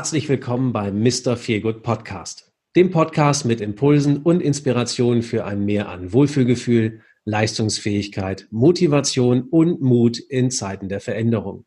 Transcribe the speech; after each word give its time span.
Herzlich 0.00 0.30
willkommen 0.30 0.72
beim 0.72 1.02
Mr. 1.02 1.36
Feelgood 1.36 1.82
Podcast, 1.82 2.50
dem 2.74 2.90
Podcast 2.90 3.44
mit 3.44 3.60
Impulsen 3.60 4.22
und 4.22 4.40
Inspirationen 4.40 5.22
für 5.22 5.44
ein 5.44 5.66
Mehr 5.66 5.90
an 5.90 6.14
Wohlfühlgefühl, 6.14 7.02
Leistungsfähigkeit, 7.26 8.48
Motivation 8.50 9.42
und 9.42 9.82
Mut 9.82 10.18
in 10.18 10.50
Zeiten 10.50 10.88
der 10.88 11.00
Veränderung. 11.00 11.66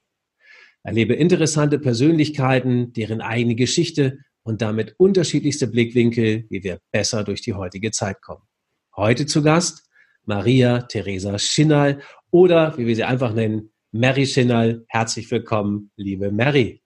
Erlebe 0.81 1.13
interessante 1.13 1.77
Persönlichkeiten, 1.77 2.91
deren 2.93 3.21
eigene 3.21 3.53
Geschichte 3.53 4.17
und 4.41 4.63
damit 4.63 4.95
unterschiedlichste 4.97 5.67
Blickwinkel, 5.67 6.47
wie 6.49 6.63
wir 6.63 6.79
besser 6.91 7.23
durch 7.23 7.41
die 7.41 7.53
heutige 7.53 7.91
Zeit 7.91 8.19
kommen. 8.23 8.41
Heute 8.97 9.27
zu 9.27 9.43
Gast 9.43 9.87
Maria 10.25 10.81
Theresa 10.81 11.37
Schinnal 11.37 12.01
oder, 12.31 12.75
wie 12.79 12.87
wir 12.87 12.95
sie 12.95 13.03
einfach 13.03 13.35
nennen, 13.35 13.69
Mary 13.91 14.25
Schinnal. 14.25 14.85
Herzlich 14.87 15.29
willkommen, 15.29 15.91
liebe 15.97 16.31
Mary. 16.31 16.82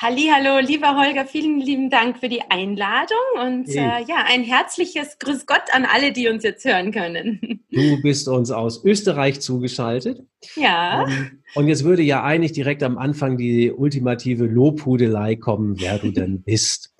Hallo, 0.00 0.64
lieber 0.64 0.96
Holger, 0.96 1.26
vielen 1.26 1.60
lieben 1.60 1.90
Dank 1.90 2.20
für 2.20 2.28
die 2.28 2.42
Einladung 2.42 3.18
und 3.44 3.68
äh, 3.68 4.04
ja, 4.06 4.24
ein 4.28 4.44
herzliches 4.44 5.18
Grüß 5.18 5.44
Gott 5.44 5.64
an 5.72 5.84
alle, 5.84 6.12
die 6.12 6.28
uns 6.28 6.44
jetzt 6.44 6.64
hören 6.64 6.92
können. 6.92 7.64
Du 7.70 8.00
bist 8.00 8.28
uns 8.28 8.50
aus 8.50 8.82
Österreich 8.84 9.40
zugeschaltet. 9.40 10.22
Ja. 10.56 11.06
Ähm, 11.06 11.42
und 11.54 11.68
jetzt 11.68 11.84
würde 11.84 12.02
ja 12.02 12.24
eigentlich 12.24 12.52
direkt 12.52 12.82
am 12.82 12.96
Anfang 12.96 13.36
die 13.36 13.70
ultimative 13.70 14.46
Lobhudelei 14.46 15.36
kommen, 15.36 15.78
wer 15.78 15.98
du 15.98 16.10
denn 16.10 16.42
bist. 16.46 16.94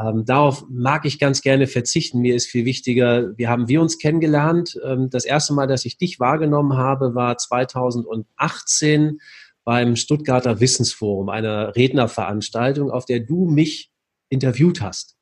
Ähm, 0.00 0.24
darauf 0.24 0.64
mag 0.70 1.04
ich 1.04 1.18
ganz 1.18 1.42
gerne 1.42 1.66
verzichten. 1.66 2.20
Mir 2.20 2.34
ist 2.34 2.46
viel 2.46 2.64
wichtiger, 2.64 3.36
wie 3.36 3.46
haben 3.46 3.68
wir 3.68 3.80
uns 3.80 3.98
kennengelernt? 3.98 4.80
Ähm, 4.84 5.10
das 5.10 5.26
erste 5.26 5.52
Mal, 5.52 5.66
dass 5.66 5.84
ich 5.84 5.98
dich 5.98 6.18
wahrgenommen 6.18 6.76
habe, 6.76 7.14
war 7.14 7.36
2018 7.36 9.20
beim 9.66 9.96
Stuttgarter 9.96 10.60
Wissensforum, 10.60 11.28
einer 11.28 11.74
Rednerveranstaltung, 11.74 12.88
auf 12.88 13.04
der 13.04 13.18
du 13.18 13.46
mich 13.46 13.90
interviewt 14.28 14.80
hast. 14.80 15.16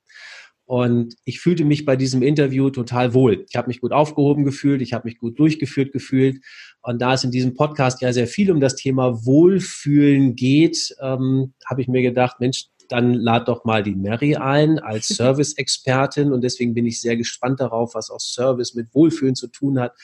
Und 0.67 1.15
ich 1.25 1.41
fühlte 1.41 1.65
mich 1.65 1.87
bei 1.87 1.97
diesem 1.97 2.23
Interview 2.23 2.69
total 2.69 3.15
wohl. 3.15 3.47
Ich 3.49 3.57
habe 3.57 3.69
mich 3.69 3.81
gut 3.81 3.93
aufgehoben 3.93 4.45
gefühlt, 4.45 4.83
ich 4.83 4.93
habe 4.93 5.09
mich 5.09 5.19
gut 5.19 5.39
durchgeführt 5.39 5.93
gefühlt. 5.93 6.45
Und 6.83 7.01
da 7.01 7.15
es 7.15 7.25
in 7.25 7.31
diesem 7.31 7.55
Podcast 7.55 8.03
ja 8.03 8.13
sehr 8.13 8.27
viel 8.27 8.51
um 8.51 8.61
das 8.61 8.77
Thema 8.77 9.25
Wohlfühlen 9.25 10.37
geht, 10.37 10.95
ähm, 11.01 11.55
habe 11.67 11.81
ich 11.81 11.89
mir 11.89 12.03
gedacht, 12.03 12.39
Mensch, 12.39 12.67
dann 12.91 13.15
lad 13.15 13.49
doch 13.49 13.65
mal 13.65 13.83
die 13.83 13.95
Mary 13.95 14.37
ein 14.37 14.79
als 14.79 15.09
Service-Expertin. 15.17 16.33
Und 16.33 16.45
deswegen 16.45 16.75
bin 16.75 16.85
ich 16.85 17.01
sehr 17.01 17.17
gespannt 17.17 17.61
darauf, 17.61 17.95
was 17.95 18.11
auch 18.11 18.21
Service 18.21 18.75
mit 18.75 18.95
Wohlfühlen 18.95 19.37
zu 19.37 19.49
tun 19.49 19.81
hat 19.81 19.95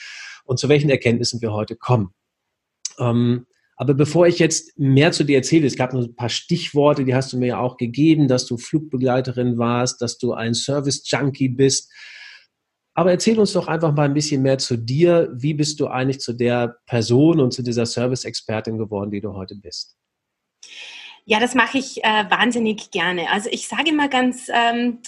und 0.45 0.59
zu 0.59 0.71
welchen 0.71 0.89
Erkenntnissen 0.89 1.43
wir 1.43 1.53
heute 1.53 1.77
kommen. 1.77 2.15
Ähm, 2.99 3.47
aber 3.81 3.95
bevor 3.95 4.27
ich 4.27 4.39
jetzt 4.39 4.79
mehr 4.79 5.11
zu 5.11 5.25
dir 5.25 5.39
erzähle, 5.39 5.67
es 5.67 5.75
gab 5.75 5.95
noch 5.95 6.03
ein 6.03 6.15
paar 6.15 6.29
Stichworte, 6.29 7.03
die 7.07 7.15
hast 7.15 7.33
du 7.33 7.39
mir 7.39 7.47
ja 7.47 7.61
auch 7.61 7.79
gegeben, 7.79 8.29
dass 8.29 8.45
du 8.45 8.59
Flugbegleiterin 8.59 9.57
warst, 9.57 10.03
dass 10.03 10.19
du 10.19 10.35
ein 10.35 10.53
Service-Junkie 10.53 11.49
bist. 11.49 11.91
Aber 12.93 13.11
erzähl 13.11 13.41
uns 13.41 13.55
doch 13.55 13.69
einfach 13.69 13.95
mal 13.95 14.03
ein 14.03 14.13
bisschen 14.13 14.43
mehr 14.43 14.59
zu 14.59 14.77
dir. 14.77 15.31
Wie 15.33 15.55
bist 15.55 15.81
du 15.81 15.87
eigentlich 15.87 16.21
zu 16.21 16.35
der 16.35 16.77
Person 16.85 17.41
und 17.41 17.55
zu 17.55 17.63
dieser 17.63 17.87
Service-Expertin 17.87 18.77
geworden, 18.77 19.11
die 19.13 19.23
du 19.23 19.33
heute 19.33 19.57
bist? 19.57 19.97
Ja, 21.25 21.41
das 21.41 21.55
mache 21.55 21.79
ich 21.79 22.05
äh, 22.05 22.25
wahnsinnig 22.29 22.91
gerne. 22.91 23.31
Also 23.31 23.49
ich 23.51 23.67
sage 23.67 23.89
immer 23.89 24.09
ganz, 24.09 24.51
ähm, 24.53 24.99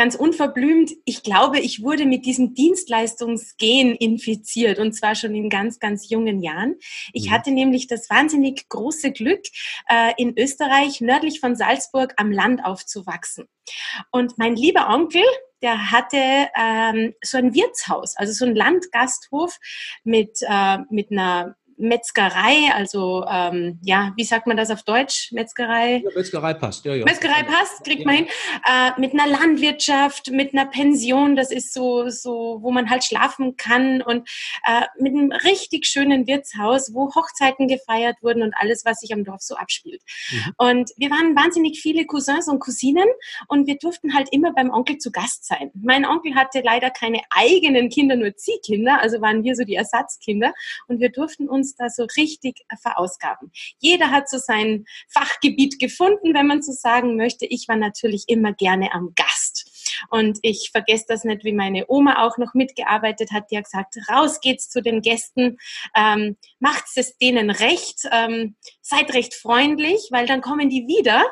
ganz 0.00 0.14
unverblümt, 0.14 0.92
ich 1.04 1.22
glaube, 1.22 1.60
ich 1.60 1.82
wurde 1.82 2.06
mit 2.06 2.24
diesem 2.24 2.54
Dienstleistungsgen 2.54 3.94
infiziert 3.96 4.78
und 4.78 4.94
zwar 4.94 5.14
schon 5.14 5.34
in 5.34 5.50
ganz, 5.50 5.78
ganz 5.78 6.08
jungen 6.08 6.42
Jahren. 6.42 6.76
Ich 7.12 7.26
mhm. 7.26 7.32
hatte 7.32 7.50
nämlich 7.50 7.86
das 7.86 8.08
wahnsinnig 8.08 8.66
große 8.70 9.12
Glück, 9.12 9.42
äh, 9.90 10.14
in 10.16 10.38
Österreich 10.38 11.02
nördlich 11.02 11.38
von 11.38 11.54
Salzburg 11.54 12.14
am 12.16 12.32
Land 12.32 12.64
aufzuwachsen. 12.64 13.44
Und 14.10 14.38
mein 14.38 14.56
lieber 14.56 14.88
Onkel, 14.88 15.22
der 15.60 15.90
hatte 15.90 16.48
ähm, 16.58 17.12
so 17.22 17.36
ein 17.36 17.52
Wirtshaus, 17.52 18.16
also 18.16 18.32
so 18.32 18.46
ein 18.46 18.56
Landgasthof 18.56 19.58
mit, 20.02 20.38
äh, 20.40 20.78
mit 20.88 21.10
einer 21.10 21.56
Metzgerei, 21.80 22.72
also 22.74 23.24
ähm, 23.26 23.78
ja, 23.82 24.12
wie 24.16 24.24
sagt 24.24 24.46
man 24.46 24.56
das 24.56 24.70
auf 24.70 24.82
Deutsch? 24.82 25.32
Metzgerei? 25.32 26.02
Ja, 26.04 26.10
Metzgerei 26.14 26.54
passt, 26.54 26.84
ja, 26.84 26.94
ja. 26.94 27.04
Metzgerei 27.04 27.42
passt, 27.42 27.84
kriegt 27.84 28.00
ja. 28.00 28.06
man 28.06 28.16
hin. 28.16 28.26
Äh, 28.66 29.00
mit 29.00 29.12
einer 29.12 29.26
Landwirtschaft, 29.26 30.30
mit 30.30 30.52
einer 30.52 30.66
Pension, 30.66 31.36
das 31.36 31.50
ist 31.50 31.72
so, 31.72 32.10
so, 32.10 32.58
wo 32.60 32.70
man 32.70 32.90
halt 32.90 33.04
schlafen 33.04 33.56
kann 33.56 34.02
und 34.02 34.28
äh, 34.66 34.82
mit 34.98 35.14
einem 35.14 35.32
richtig 35.32 35.86
schönen 35.86 36.26
Wirtshaus, 36.26 36.92
wo 36.92 37.14
Hochzeiten 37.14 37.66
gefeiert 37.66 38.16
wurden 38.20 38.42
und 38.42 38.54
alles, 38.56 38.84
was 38.84 39.00
sich 39.00 39.12
am 39.12 39.24
Dorf 39.24 39.40
so 39.40 39.56
abspielt. 39.56 40.02
Mhm. 40.30 40.52
Und 40.58 40.90
wir 40.98 41.10
waren 41.10 41.34
wahnsinnig 41.34 41.80
viele 41.80 42.04
Cousins 42.04 42.48
und 42.48 42.60
Cousinen 42.60 43.08
und 43.48 43.66
wir 43.66 43.78
durften 43.78 44.14
halt 44.14 44.28
immer 44.32 44.52
beim 44.52 44.70
Onkel 44.70 44.98
zu 44.98 45.10
Gast 45.10 45.46
sein. 45.46 45.70
Mein 45.74 46.04
Onkel 46.04 46.34
hatte 46.34 46.60
leider 46.62 46.90
keine 46.90 47.22
eigenen 47.30 47.88
Kinder, 47.88 48.16
nur 48.16 48.36
Ziehkinder, 48.36 49.00
also 49.00 49.20
waren 49.22 49.44
wir 49.44 49.54
so 49.54 49.64
die 49.64 49.76
Ersatzkinder 49.76 50.52
und 50.86 51.00
wir 51.00 51.08
durften 51.08 51.48
uns 51.48 51.69
uns 51.70 51.76
da 51.76 51.88
so 51.88 52.06
richtig 52.16 52.64
verausgaben. 52.82 53.50
Jeder 53.78 54.10
hat 54.10 54.28
so 54.28 54.38
sein 54.38 54.84
Fachgebiet 55.08 55.78
gefunden, 55.78 56.34
wenn 56.34 56.46
man 56.46 56.62
so 56.62 56.72
sagen 56.72 57.16
möchte. 57.16 57.46
Ich 57.46 57.66
war 57.68 57.76
natürlich 57.76 58.24
immer 58.28 58.52
gerne 58.52 58.92
am 58.92 59.12
Gast. 59.14 59.66
Und 60.10 60.38
ich 60.42 60.70
vergesse 60.72 61.06
das 61.08 61.24
nicht, 61.24 61.44
wie 61.44 61.52
meine 61.52 61.84
Oma 61.88 62.24
auch 62.24 62.38
noch 62.38 62.54
mitgearbeitet 62.54 63.32
hat. 63.32 63.50
Die 63.50 63.56
hat 63.56 63.64
gesagt, 63.64 63.96
raus 64.10 64.40
geht's 64.40 64.68
zu 64.68 64.82
den 64.82 65.00
Gästen, 65.02 65.58
ähm, 65.96 66.36
macht 66.58 66.84
es 66.96 67.16
denen 67.18 67.50
recht, 67.50 68.08
ähm, 68.10 68.56
seid 68.80 69.12
recht 69.14 69.34
freundlich, 69.34 70.08
weil 70.10 70.26
dann 70.26 70.40
kommen 70.40 70.70
die 70.70 70.86
wieder 70.86 71.24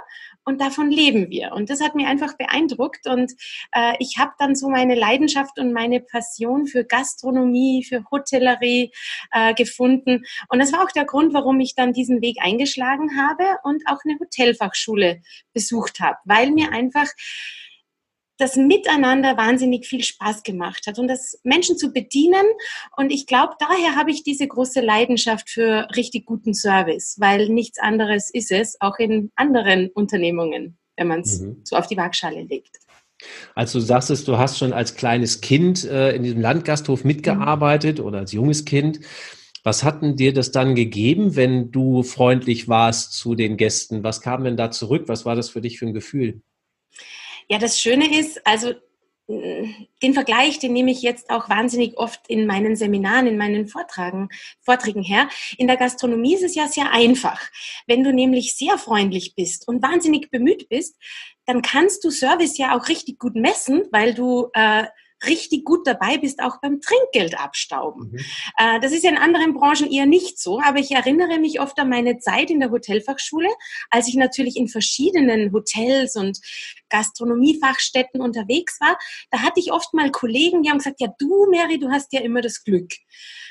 und 0.48 0.62
davon 0.62 0.90
leben 0.90 1.28
wir. 1.28 1.52
Und 1.52 1.68
das 1.68 1.82
hat 1.82 1.94
mir 1.94 2.08
einfach 2.08 2.38
beeindruckt 2.38 3.06
und 3.06 3.32
äh, 3.72 3.92
ich 3.98 4.16
habe 4.18 4.32
dann 4.38 4.54
so 4.54 4.70
meine 4.70 4.94
Leidenschaft 4.94 5.58
und 5.58 5.74
meine 5.74 6.00
Passion 6.00 6.66
für 6.66 6.84
Gastronomie, 6.84 7.84
für 7.84 8.02
Hotellerie 8.10 8.90
äh, 9.30 9.52
gefunden. 9.52 10.24
Und 10.48 10.58
das 10.58 10.72
war 10.72 10.82
auch 10.82 10.90
der 10.90 11.04
Grund, 11.04 11.34
warum 11.34 11.60
ich 11.60 11.74
dann 11.74 11.92
diesen 11.92 12.22
Weg 12.22 12.38
eingeschlagen 12.40 13.20
habe 13.20 13.44
und 13.62 13.82
auch 13.88 13.98
eine 14.06 14.18
Hotelfachschule 14.18 15.20
besucht 15.52 16.00
habe, 16.00 16.16
weil 16.24 16.50
mir 16.50 16.72
einfach 16.72 17.08
das 18.38 18.56
Miteinander 18.56 19.36
wahnsinnig 19.36 19.86
viel 19.86 20.02
Spaß 20.02 20.42
gemacht 20.44 20.86
hat 20.86 20.98
und 20.98 21.08
das 21.08 21.38
Menschen 21.42 21.76
zu 21.76 21.92
bedienen. 21.92 22.46
Und 22.96 23.10
ich 23.10 23.26
glaube, 23.26 23.54
daher 23.58 23.96
habe 23.96 24.10
ich 24.10 24.22
diese 24.22 24.46
große 24.46 24.80
Leidenschaft 24.80 25.50
für 25.50 25.88
richtig 25.94 26.24
guten 26.24 26.54
Service, 26.54 27.16
weil 27.18 27.48
nichts 27.48 27.78
anderes 27.78 28.30
ist 28.30 28.52
es, 28.52 28.80
auch 28.80 28.98
in 28.98 29.30
anderen 29.34 29.90
Unternehmungen, 29.90 30.78
wenn 30.96 31.08
man 31.08 31.20
es 31.20 31.40
mhm. 31.40 31.60
so 31.64 31.76
auf 31.76 31.86
die 31.88 31.96
Waagschale 31.96 32.42
legt. 32.42 32.78
Also 33.56 33.80
du 33.80 33.84
sagst 33.84 34.10
es, 34.10 34.24
du 34.24 34.38
hast 34.38 34.58
schon 34.58 34.72
als 34.72 34.94
kleines 34.94 35.40
Kind 35.40 35.84
äh, 35.84 36.14
in 36.14 36.22
diesem 36.22 36.40
Landgasthof 36.40 37.04
mitgearbeitet 37.04 37.98
mhm. 37.98 38.04
oder 38.04 38.18
als 38.18 38.32
junges 38.32 38.64
Kind. 38.64 39.00
Was 39.64 39.82
hat 39.82 40.02
denn 40.02 40.14
dir 40.14 40.32
das 40.32 40.52
dann 40.52 40.76
gegeben, 40.76 41.34
wenn 41.34 41.72
du 41.72 42.04
freundlich 42.04 42.68
warst 42.68 43.14
zu 43.14 43.34
den 43.34 43.56
Gästen? 43.56 44.04
Was 44.04 44.20
kam 44.20 44.44
denn 44.44 44.56
da 44.56 44.70
zurück? 44.70 45.04
Was 45.08 45.24
war 45.24 45.34
das 45.34 45.50
für 45.50 45.60
dich 45.60 45.80
für 45.80 45.86
ein 45.86 45.94
Gefühl? 45.94 46.42
Ja, 47.48 47.58
das 47.58 47.80
Schöne 47.80 48.18
ist, 48.18 48.46
also 48.46 48.74
den 49.28 50.14
Vergleich, 50.14 50.58
den 50.58 50.72
nehme 50.72 50.90
ich 50.90 51.02
jetzt 51.02 51.28
auch 51.28 51.50
wahnsinnig 51.50 51.98
oft 51.98 52.20
in 52.28 52.46
meinen 52.46 52.76
Seminaren, 52.76 53.26
in 53.26 53.36
meinen 53.36 53.68
Vortragen, 53.68 54.30
Vorträgen 54.62 55.02
her. 55.02 55.28
In 55.58 55.66
der 55.66 55.76
Gastronomie 55.76 56.34
ist 56.34 56.44
es 56.44 56.54
ja 56.54 56.66
sehr 56.66 56.90
einfach. 56.92 57.42
Wenn 57.86 58.04
du 58.04 58.12
nämlich 58.12 58.56
sehr 58.56 58.78
freundlich 58.78 59.34
bist 59.34 59.68
und 59.68 59.82
wahnsinnig 59.82 60.30
bemüht 60.30 60.70
bist, 60.70 60.96
dann 61.44 61.60
kannst 61.60 62.04
du 62.04 62.10
Service 62.10 62.56
ja 62.56 62.74
auch 62.74 62.88
richtig 62.88 63.18
gut 63.18 63.34
messen, 63.34 63.82
weil 63.90 64.14
du 64.14 64.48
äh, 64.54 64.84
richtig 65.26 65.64
gut 65.64 65.86
dabei 65.86 66.18
bist, 66.18 66.40
auch 66.40 66.60
beim 66.60 66.80
Trinkgeld 66.80 67.38
abstauben. 67.38 68.12
Mhm. 68.12 68.18
Äh, 68.56 68.80
das 68.80 68.92
ist 68.92 69.04
in 69.04 69.16
anderen 69.16 69.54
Branchen 69.54 69.90
eher 69.90 70.06
nicht 70.06 70.38
so, 70.40 70.60
aber 70.60 70.78
ich 70.78 70.92
erinnere 70.92 71.38
mich 71.38 71.60
oft 71.60 71.78
an 71.78 71.88
meine 71.88 72.18
Zeit 72.18 72.50
in 72.50 72.60
der 72.60 72.70
Hotelfachschule, 72.70 73.48
als 73.90 74.08
ich 74.08 74.14
natürlich 74.14 74.56
in 74.56 74.68
verschiedenen 74.68 75.52
Hotels 75.52 76.16
und 76.16 76.38
Gastronomiefachstätten 76.88 78.20
unterwegs 78.20 78.80
war. 78.80 78.98
Da 79.30 79.40
hatte 79.40 79.60
ich 79.60 79.72
oft 79.72 79.92
mal 79.94 80.10
Kollegen, 80.10 80.62
die 80.62 80.70
haben 80.70 80.78
gesagt, 80.78 81.00
ja 81.00 81.08
du 81.18 81.50
Mary, 81.50 81.78
du 81.78 81.90
hast 81.90 82.12
ja 82.12 82.20
immer 82.20 82.40
das 82.40 82.62
Glück. 82.64 82.92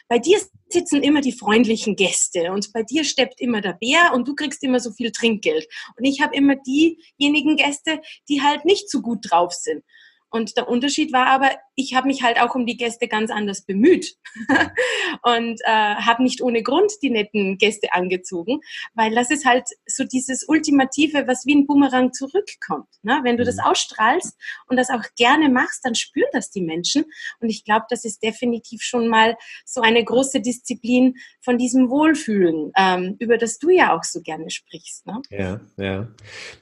Bei 0.08 0.20
dir 0.20 0.40
sitzen 0.70 1.04
immer 1.04 1.22
die 1.22 1.34
freundlichen 1.34 1.96
Gäste 1.96 2.52
und 2.52 2.72
bei 2.72 2.84
dir 2.84 3.04
steppt 3.04 3.42
immer 3.42 3.60
der 3.60 3.74
Bär 3.74 4.14
und 4.14 4.28
du 4.28 4.36
kriegst 4.36 4.64
immer 4.64 4.80
so 4.80 4.92
viel 4.92 5.12
Trinkgeld. 5.12 5.68
Und 5.98 6.06
ich 6.06 6.22
habe 6.22 6.36
immer 6.36 6.56
diejenigen 6.56 7.58
Gäste, 7.58 8.02
die 8.30 8.42
halt 8.42 8.64
nicht 8.64 8.90
so 8.90 9.02
gut 9.02 9.30
drauf 9.30 9.54
sind. 9.54 9.84
Und 10.30 10.58
der 10.58 10.68
Unterschied 10.68 11.14
war 11.14 11.28
aber, 11.28 11.52
ich 11.76 11.96
habe 11.96 12.08
mich 12.08 12.24
halt 12.24 12.40
auch 12.42 12.56
um 12.56 12.66
die 12.66 12.76
Gäste 12.76 13.08
ganz 13.08 13.32
anders 13.32 13.62
bemüht 13.62 14.16
und 15.22 15.62
äh, 15.64 15.96
habe 15.96 16.24
nicht 16.24 16.42
ohne 16.42 16.64
Grund 16.64 16.92
die 17.02 17.10
netten 17.10 17.58
Gäste 17.58 17.94
angezogen, 17.94 18.60
weil 18.94 19.14
das 19.14 19.32
ist 19.32 19.46
halt 19.46 19.64
so 19.86 20.04
dieses 20.04 20.44
Ultimative, 20.48 21.28
was 21.28 21.46
wie 21.46 21.56
ein 21.56 21.68
Boomerang 21.68 22.14
zurückkommt. 22.14 22.88
Ne? 23.04 23.20
Wenn 23.24 23.38
du 23.38 23.46
das 23.46 23.58
mhm. 23.58 23.64
ausstrahlst 23.64 24.36
und 24.68 24.78
das 24.78 24.90
auch 24.90 25.04
gerne 25.16 25.50
machst, 25.50 25.86
dann 25.86 25.96
spüren 25.96 26.30
das 26.34 26.50
die 26.50 26.62
Menschen. 26.62 27.06
Und 27.40 27.50
ich 27.50 27.64
glaube, 27.64 27.86
das 27.90 28.04
ist 28.04 28.22
definitiv 28.22 28.82
schon 28.82 29.08
mal 29.08 29.38
so 29.66 29.82
eine 29.82 30.04
große 30.04 30.42
Disziplin 30.42 31.16
von 31.42 31.58
diesem 31.58 31.90
Wohlfühlen, 31.90 32.72
ähm, 32.78 33.16
über 33.20 33.38
das 33.38 33.60
du 33.60 33.70
ja 33.70 33.96
auch 33.96 34.04
so 34.04 34.22
gerne 34.22 34.50
sprichst. 34.50 35.06
Ne? 35.06 35.22
Ja, 35.30 35.62
ja. 35.78 36.08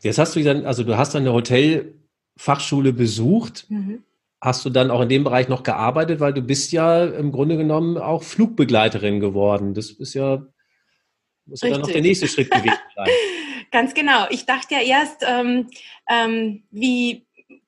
Jetzt 0.02 0.20
hast 0.20 0.36
du 0.36 0.44
dann, 0.44 0.66
also 0.66 0.84
du 0.84 0.98
hast 0.98 1.16
dann 1.16 1.24
eine 1.24 1.34
Hotel 1.34 2.05
Fachschule 2.38 2.94
besucht. 2.94 3.66
Mhm. 3.70 4.04
Hast 4.42 4.64
du 4.66 4.70
dann 4.70 4.92
auch 4.92 5.02
in 5.02 5.10
dem 5.10 5.24
Bereich 5.24 5.48
noch 5.48 5.64
gearbeitet, 5.64 6.20
weil 6.20 6.34
du 6.34 6.42
bist 6.42 6.72
ja 6.72 7.06
im 7.06 7.32
Grunde 7.32 7.58
genommen 7.58 7.98
auch 7.98 8.24
Flugbegleiterin 8.24 9.20
geworden. 9.20 9.74
Das 9.74 9.90
ist 9.90 10.14
ja, 10.14 10.46
muss 11.46 11.62
ja 11.62 11.70
dann 11.70 11.82
noch 11.82 11.92
der 11.92 12.02
nächste 12.02 12.28
Schritt 12.28 12.52
gewesen 12.52 12.78
sein. 12.96 13.08
Ganz 13.72 13.94
genau. 13.94 14.28
Ich 14.30 14.46
dachte 14.46 14.76
ja 14.76 14.82
erst, 14.82 15.26
ähm, 15.28 15.68
ähm, 16.10 16.64
wie 16.70 17.25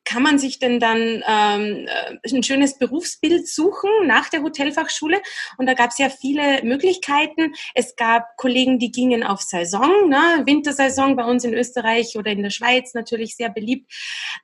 kann 0.07 0.23
man 0.23 0.39
sich 0.39 0.57
denn 0.57 0.79
dann 0.79 1.21
ähm, 1.27 1.85
äh, 1.85 2.33
ein 2.33 2.41
schönes 2.41 2.77
Berufsbild 2.77 3.45
suchen 3.45 3.89
nach 4.05 4.29
der 4.29 4.41
Hotelfachschule? 4.41 5.21
Und 5.57 5.65
da 5.65 5.73
gab 5.73 5.91
es 5.91 5.97
ja 5.97 6.09
viele 6.09 6.63
Möglichkeiten. 6.63 7.53
Es 7.75 7.97
gab 7.97 8.37
Kollegen, 8.37 8.79
die 8.79 8.89
gingen 8.89 9.23
auf 9.23 9.41
Saison, 9.41 10.07
ne? 10.07 10.43
Wintersaison 10.45 11.17
bei 11.17 11.25
uns 11.25 11.43
in 11.43 11.53
Österreich 11.53 12.17
oder 12.17 12.31
in 12.31 12.41
der 12.41 12.51
Schweiz 12.51 12.93
natürlich 12.93 13.35
sehr 13.35 13.49
beliebt. 13.49 13.91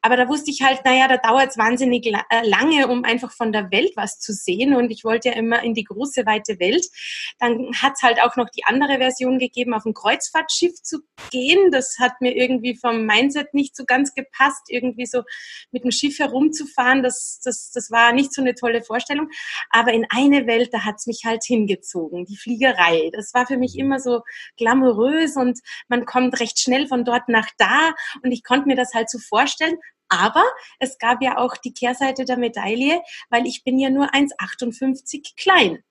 Aber 0.02 0.18
da 0.18 0.28
wusste 0.28 0.52
ich 0.52 0.64
halt, 0.64 0.84
naja, 0.84 1.08
da 1.08 1.16
dauert 1.16 1.52
es 1.52 1.58
wahnsinnig 1.58 2.06
äh, 2.08 2.14
lange, 2.44 2.90
um 2.90 3.06
einfach 3.06 3.32
von 3.32 3.54
der 3.54 3.72
Welt 3.72 3.94
was 3.96 4.20
zu 4.20 4.34
sehen. 4.34 4.76
Und 4.76 4.92
ich 4.92 5.06
wollte 5.06 5.30
ja 5.30 5.36
immer 5.36 5.64
in 5.64 5.74
die 5.74 5.86
große, 5.86 6.26
weite 6.26 6.60
Welt. 6.60 6.86
Dann 7.40 7.72
hat 7.82 7.94
es 7.96 8.02
halt 8.02 8.22
auch 8.22 8.36
noch 8.36 8.50
die 8.50 8.66
andere 8.66 8.98
Version 8.98 9.40
gegeben, 9.40 9.74
auf 9.74 9.86
ein 9.86 9.94
Kreuzfahrtschiff 9.94 10.84
zu 10.84 11.00
gehen. 11.32 11.72
Das 11.72 12.00
hat 12.00 12.20
mir 12.20 12.36
irgendwie 12.36 12.76
vom 12.76 13.06
Mindset 13.06 13.54
nicht 13.54 13.78
so 13.78 13.86
ganz 13.86 14.14
gepasst. 14.14 14.64
Irgendwie 14.68 15.06
so 15.06 15.24
mit 15.72 15.84
dem 15.84 15.92
Schiff 15.92 16.20
herumzufahren, 16.20 17.04
das, 17.04 17.40
das, 17.44 17.72
das 17.72 17.92
war 17.92 18.14
nicht 18.14 18.34
so 18.34 18.42
eine 18.42 18.56
tolle 18.56 18.84
Vorstellung. 18.84 19.30
Aber 19.70 19.94
in 19.94 20.06
eine 20.10 20.48
Welt, 20.48 20.70
da 20.72 20.86
hat's 20.86 21.08
mich 21.08 21.22
halt 21.26 21.44
hingezogen, 21.44 22.26
die 22.26 22.38
Fliegerei. 22.38 23.10
Das 23.14 23.34
war 23.34 23.46
für 23.46 23.58
mich 23.58 23.78
immer 23.78 24.00
so 24.00 24.22
glamourös 24.58 25.36
und 25.36 25.60
man 25.88 26.06
kommt 26.06 26.40
recht 26.40 26.60
schnell 26.60 26.88
von 26.88 27.06
dort 27.06 27.30
nach 27.30 27.50
da 27.58 27.94
und 28.24 28.32
ich 28.32 28.44
konnte 28.44 28.68
mir 28.68 28.76
das 28.76 28.94
halt 28.94 29.10
so 29.10 29.20
vorstellen. 29.20 29.78
Aber 30.10 30.44
es 30.80 30.98
gab 31.00 31.24
ja 31.24 31.38
auch 31.38 31.58
die 31.58 31.74
Kehrseite 31.74 32.26
der 32.26 32.38
Medaille, 32.38 33.02
weil 33.30 33.48
ich 33.48 33.64
bin 33.64 33.80
ja 33.80 33.90
nur 33.90 34.14
1,58 34.14 35.34
klein. 35.36 35.84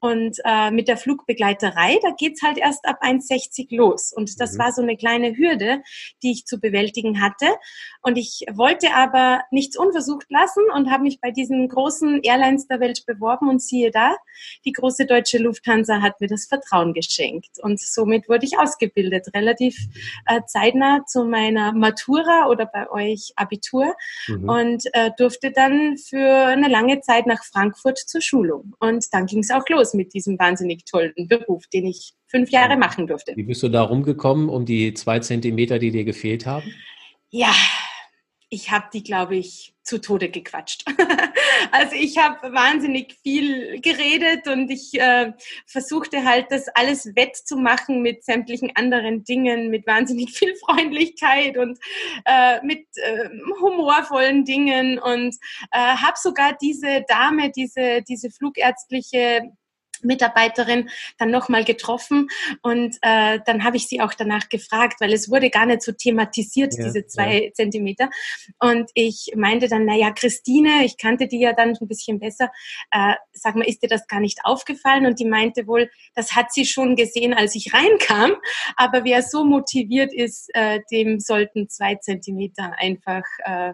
Und 0.00 0.38
äh, 0.44 0.70
mit 0.70 0.88
der 0.88 0.96
Flugbegleiterei, 0.96 1.98
da 2.02 2.10
geht's 2.10 2.42
halt 2.42 2.58
erst 2.58 2.86
ab 2.86 3.02
1,60 3.02 3.74
los. 3.76 4.12
Und 4.12 4.40
das 4.40 4.54
mhm. 4.54 4.58
war 4.58 4.72
so 4.72 4.82
eine 4.82 4.96
kleine 4.96 5.36
Hürde, 5.36 5.82
die 6.22 6.32
ich 6.32 6.44
zu 6.44 6.60
bewältigen 6.60 7.20
hatte. 7.20 7.46
Und 8.02 8.16
ich 8.16 8.44
wollte 8.52 8.94
aber 8.94 9.42
nichts 9.50 9.76
unversucht 9.76 10.26
lassen 10.30 10.62
und 10.74 10.90
habe 10.90 11.04
mich 11.04 11.20
bei 11.20 11.30
diesen 11.30 11.68
großen 11.68 12.22
Airlines 12.22 12.66
der 12.68 12.80
Welt 12.80 13.04
beworben. 13.06 13.48
Und 13.48 13.62
siehe 13.62 13.90
da, 13.90 14.16
die 14.64 14.72
große 14.72 15.06
deutsche 15.06 15.38
Lufthansa 15.38 16.00
hat 16.00 16.20
mir 16.20 16.28
das 16.28 16.46
Vertrauen 16.46 16.94
geschenkt. 16.94 17.58
Und 17.60 17.80
somit 17.80 18.28
wurde 18.28 18.46
ich 18.46 18.58
ausgebildet, 18.58 19.28
relativ 19.34 19.76
äh, 20.26 20.40
zeitnah 20.46 21.04
zu 21.06 21.24
meiner 21.24 21.72
Matura 21.72 22.48
oder 22.48 22.66
bei 22.66 22.88
euch 22.90 23.32
Abitur. 23.36 23.94
Mhm. 24.28 24.48
Und 24.48 24.84
äh, 24.92 25.10
durfte 25.16 25.50
dann 25.50 25.96
für 25.96 26.46
eine 26.46 26.68
lange 26.68 27.00
Zeit 27.00 27.26
nach 27.26 27.44
Frankfurt 27.44 27.98
zur 27.98 28.20
Schulung. 28.20 28.74
Und 28.78 29.06
dann 29.12 29.26
ging 29.26 29.40
es 29.40 29.50
auch 29.56 29.68
los 29.68 29.94
mit 29.94 30.14
diesem 30.14 30.38
wahnsinnig 30.38 30.84
tollen 30.84 31.12
Beruf, 31.28 31.66
den 31.72 31.86
ich 31.86 32.12
fünf 32.28 32.50
Jahre 32.50 32.76
machen 32.76 33.06
durfte. 33.06 33.32
Wie 33.36 33.42
bist 33.42 33.62
du 33.62 33.68
da 33.68 33.82
rumgekommen 33.82 34.48
um 34.48 34.64
die 34.64 34.94
zwei 34.94 35.18
Zentimeter, 35.20 35.78
die 35.78 35.90
dir 35.90 36.04
gefehlt 36.04 36.46
haben? 36.46 36.72
Ja, 37.30 37.52
ich 38.48 38.70
habe 38.70 38.86
die, 38.92 39.02
glaube 39.02 39.36
ich, 39.36 39.74
zu 39.82 40.00
Tode 40.00 40.30
gequatscht. 40.30 40.84
also 41.72 41.94
ich 41.94 42.18
habe 42.18 42.52
wahnsinnig 42.52 43.16
viel 43.22 43.80
geredet 43.80 44.46
und 44.48 44.70
ich 44.70 44.98
äh, 45.00 45.32
versuchte 45.66 46.24
halt, 46.24 46.46
das 46.50 46.68
alles 46.74 47.14
wettzumachen 47.16 48.02
mit 48.02 48.24
sämtlichen 48.24 48.72
anderen 48.74 49.24
Dingen, 49.24 49.70
mit 49.70 49.86
wahnsinnig 49.86 50.36
viel 50.36 50.54
Freundlichkeit 50.56 51.56
und 51.56 51.78
äh, 52.24 52.64
mit 52.64 52.86
äh, 52.96 53.28
humorvollen 53.60 54.44
Dingen 54.44 54.98
und 54.98 55.36
äh, 55.72 55.78
habe 55.78 56.16
sogar 56.16 56.56
diese 56.60 57.04
Dame, 57.08 57.50
diese, 57.50 58.02
diese 58.02 58.30
flugärztliche 58.30 59.52
Mitarbeiterin 60.02 60.88
dann 61.18 61.30
nochmal 61.30 61.64
getroffen 61.64 62.28
und 62.62 62.96
äh, 63.02 63.38
dann 63.44 63.64
habe 63.64 63.76
ich 63.76 63.88
sie 63.88 64.00
auch 64.00 64.14
danach 64.14 64.48
gefragt, 64.48 65.00
weil 65.00 65.12
es 65.12 65.30
wurde 65.30 65.50
gar 65.50 65.66
nicht 65.66 65.82
so 65.82 65.92
thematisiert, 65.92 66.74
ja, 66.76 66.84
diese 66.84 67.06
zwei 67.06 67.44
ja. 67.44 67.52
Zentimeter. 67.52 68.10
Und 68.58 68.90
ich 68.94 69.32
meinte 69.36 69.68
dann, 69.68 69.84
naja, 69.84 70.10
Christine, 70.10 70.84
ich 70.84 70.96
kannte 70.98 71.28
die 71.28 71.40
ja 71.40 71.52
dann 71.52 71.76
ein 71.80 71.88
bisschen 71.88 72.18
besser, 72.18 72.50
äh, 72.90 73.14
sag 73.32 73.56
mal, 73.56 73.64
ist 73.66 73.82
dir 73.82 73.88
das 73.88 74.06
gar 74.06 74.20
nicht 74.20 74.40
aufgefallen? 74.44 75.06
Und 75.06 75.20
die 75.20 75.24
meinte 75.24 75.66
wohl, 75.66 75.90
das 76.14 76.34
hat 76.34 76.52
sie 76.52 76.64
schon 76.64 76.96
gesehen, 76.96 77.34
als 77.34 77.54
ich 77.54 77.72
reinkam, 77.72 78.32
aber 78.76 79.04
wer 79.04 79.22
so 79.22 79.44
motiviert 79.44 80.12
ist, 80.12 80.50
äh, 80.54 80.80
dem 80.90 81.20
sollten 81.20 81.68
zwei 81.68 81.96
Zentimeter 81.96 82.72
einfach 82.78 83.24
äh, 83.44 83.72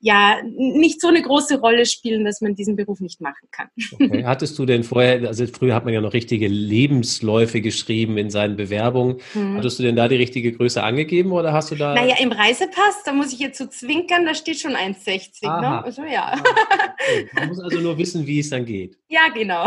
ja 0.00 0.40
nicht 0.44 1.00
so 1.00 1.08
eine 1.08 1.22
große 1.22 1.60
Rolle 1.60 1.86
spielen, 1.86 2.24
dass 2.24 2.40
man 2.40 2.54
diesen 2.54 2.76
Beruf 2.76 3.00
nicht 3.00 3.20
machen 3.20 3.48
kann. 3.50 3.68
Okay. 3.92 4.24
Hattest 4.24 4.58
du 4.58 4.66
denn 4.66 4.84
vorher, 4.84 5.26
also 5.28 5.46
früher 5.56 5.74
hat 5.74 5.84
man 5.84 5.94
ja 5.94 6.00
noch 6.00 6.12
richtige 6.12 6.48
Lebensläufe 6.48 7.60
geschrieben 7.60 8.18
in 8.18 8.30
seinen 8.30 8.56
Bewerbungen. 8.56 9.16
Hm. 9.32 9.56
Hattest 9.56 9.78
du 9.78 9.82
denn 9.82 9.96
da 9.96 10.08
die 10.08 10.16
richtige 10.16 10.52
Größe 10.52 10.82
angegeben 10.82 11.32
oder 11.32 11.52
hast 11.52 11.70
du 11.70 11.74
da? 11.74 11.94
Naja, 11.94 12.16
im 12.20 12.32
Reisepass, 12.32 13.02
da 13.04 13.12
muss 13.12 13.32
ich 13.32 13.38
jetzt 13.38 13.58
so 13.58 13.66
zwinkern, 13.66 14.24
da 14.24 14.34
steht 14.34 14.60
schon 14.60 14.72
1,60. 14.72 15.42
Ne? 15.42 15.84
Also, 15.84 16.02
ja. 16.04 16.32
Ah, 16.32 16.38
okay. 16.38 17.28
Man 17.34 17.48
muss 17.48 17.60
also 17.60 17.80
nur 17.80 17.98
wissen, 17.98 18.26
wie 18.26 18.40
es 18.40 18.50
dann 18.50 18.64
geht. 18.64 18.96
Ja, 19.08 19.28
genau. 19.34 19.66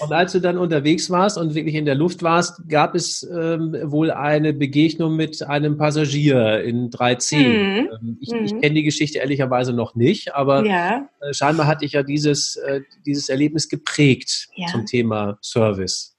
Und 0.00 0.12
als 0.12 0.32
du 0.32 0.40
dann 0.40 0.58
unterwegs 0.58 1.10
warst 1.10 1.38
und 1.38 1.54
wirklich 1.54 1.74
in 1.74 1.86
der 1.86 1.94
Luft 1.94 2.22
warst, 2.22 2.68
gab 2.68 2.94
es 2.94 3.22
ähm, 3.22 3.74
wohl 3.84 4.10
eine 4.10 4.52
Begegnung 4.52 5.16
mit 5.16 5.42
einem 5.42 5.78
Passagier 5.78 6.62
in 6.62 6.90
3C. 6.90 7.36
Mhm. 7.36 7.88
Ähm, 7.90 8.18
ich, 8.20 8.30
mhm. 8.30 8.44
ich 8.44 8.50
kenne 8.60 8.74
die 8.74 8.82
Geschichte 8.82 9.18
ehrlicherweise 9.18 9.72
noch 9.72 9.94
nicht, 9.94 10.34
aber 10.34 10.66
ja. 10.66 11.08
äh, 11.20 11.32
scheinbar 11.32 11.66
hatte 11.66 11.84
ich 11.84 11.92
ja 11.92 12.02
dieses, 12.02 12.56
äh, 12.56 12.82
dieses 13.06 13.28
Erlebnis 13.28 13.68
geprägt 13.68 14.48
ja. 14.54 14.66
zum 14.66 14.84
Thema 14.84 15.38
Service. 15.42 16.16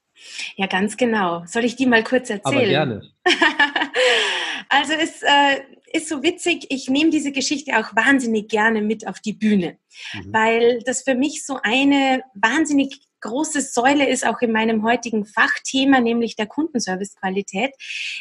Ja, 0.56 0.68
ganz 0.68 0.98
genau. 0.98 1.44
Soll 1.46 1.66
ich 1.66 1.76
die 1.76 1.86
mal 1.86 2.04
kurz 2.04 2.30
erzählen? 2.30 2.56
Aber 2.56 2.66
gerne. 2.66 3.02
also 4.70 4.94
es 4.94 5.22
äh, 5.22 5.62
ist 5.94 6.10
so 6.10 6.24
witzig, 6.24 6.68
ich 6.70 6.90
nehme 6.90 7.10
diese 7.10 7.32
Geschichte 7.32 7.78
auch 7.78 7.96
wahnsinnig 7.96 8.48
gerne 8.50 8.82
mit 8.82 9.08
auf 9.08 9.20
die 9.20 9.34
Bühne, 9.34 9.78
mhm. 10.14 10.34
weil 10.34 10.80
das 10.86 11.04
für 11.04 11.16
mich 11.16 11.46
so 11.46 11.60
eine 11.62 12.22
wahnsinnig 12.34 13.02
große 13.22 13.62
Säule 13.62 14.10
ist 14.10 14.26
auch 14.26 14.42
in 14.42 14.52
meinem 14.52 14.84
heutigen 14.84 15.26
Fachthema, 15.26 16.00
nämlich 16.02 16.36
der 16.36 16.48
Kundenservicequalität. 16.48 17.72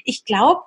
Ich 0.05 0.25
glaube, 0.25 0.63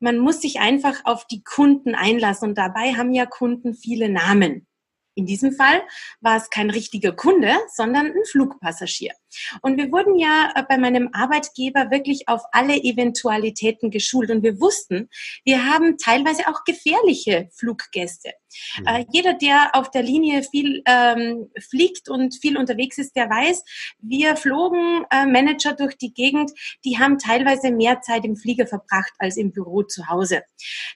man 0.00 0.18
muss 0.18 0.40
sich 0.40 0.60
einfach 0.60 1.04
auf 1.04 1.26
die 1.26 1.42
Kunden 1.42 1.94
einlassen 1.94 2.50
und 2.50 2.58
dabei 2.58 2.94
haben 2.94 3.12
ja 3.12 3.26
Kunden 3.26 3.74
viele 3.74 4.08
Namen. 4.08 4.66
In 5.14 5.26
diesem 5.26 5.52
Fall 5.52 5.82
war 6.20 6.36
es 6.36 6.48
kein 6.48 6.70
richtiger 6.70 7.12
Kunde, 7.12 7.52
sondern 7.74 8.06
ein 8.06 8.24
Flugpassagier. 8.30 9.14
Und 9.62 9.76
wir 9.76 9.90
wurden 9.92 10.18
ja 10.18 10.52
äh, 10.54 10.62
bei 10.68 10.78
meinem 10.78 11.10
Arbeitgeber 11.12 11.90
wirklich 11.90 12.28
auf 12.28 12.42
alle 12.52 12.76
Eventualitäten 12.76 13.90
geschult 13.90 14.30
und 14.30 14.42
wir 14.42 14.60
wussten, 14.60 15.08
wir 15.44 15.64
haben 15.64 15.98
teilweise 15.98 16.48
auch 16.48 16.64
gefährliche 16.64 17.48
Fluggäste. 17.52 18.32
Mhm. 18.78 18.86
Äh, 18.86 19.04
jeder, 19.12 19.34
der 19.34 19.74
auf 19.74 19.90
der 19.90 20.02
Linie 20.02 20.42
viel 20.42 20.82
ähm, 20.86 21.50
fliegt 21.68 22.08
und 22.08 22.34
viel 22.40 22.56
unterwegs 22.56 22.98
ist, 22.98 23.14
der 23.16 23.28
weiß, 23.28 23.62
wir 24.00 24.36
flogen 24.36 25.04
äh, 25.10 25.26
Manager 25.26 25.74
durch 25.74 25.96
die 25.96 26.12
Gegend, 26.12 26.50
die 26.84 26.98
haben 26.98 27.18
teilweise 27.18 27.70
mehr 27.70 28.00
Zeit 28.00 28.24
im 28.24 28.36
Flieger 28.36 28.66
verbracht 28.66 29.12
als 29.18 29.36
im 29.36 29.52
Büro 29.52 29.82
zu 29.82 30.08
Hause. 30.08 30.42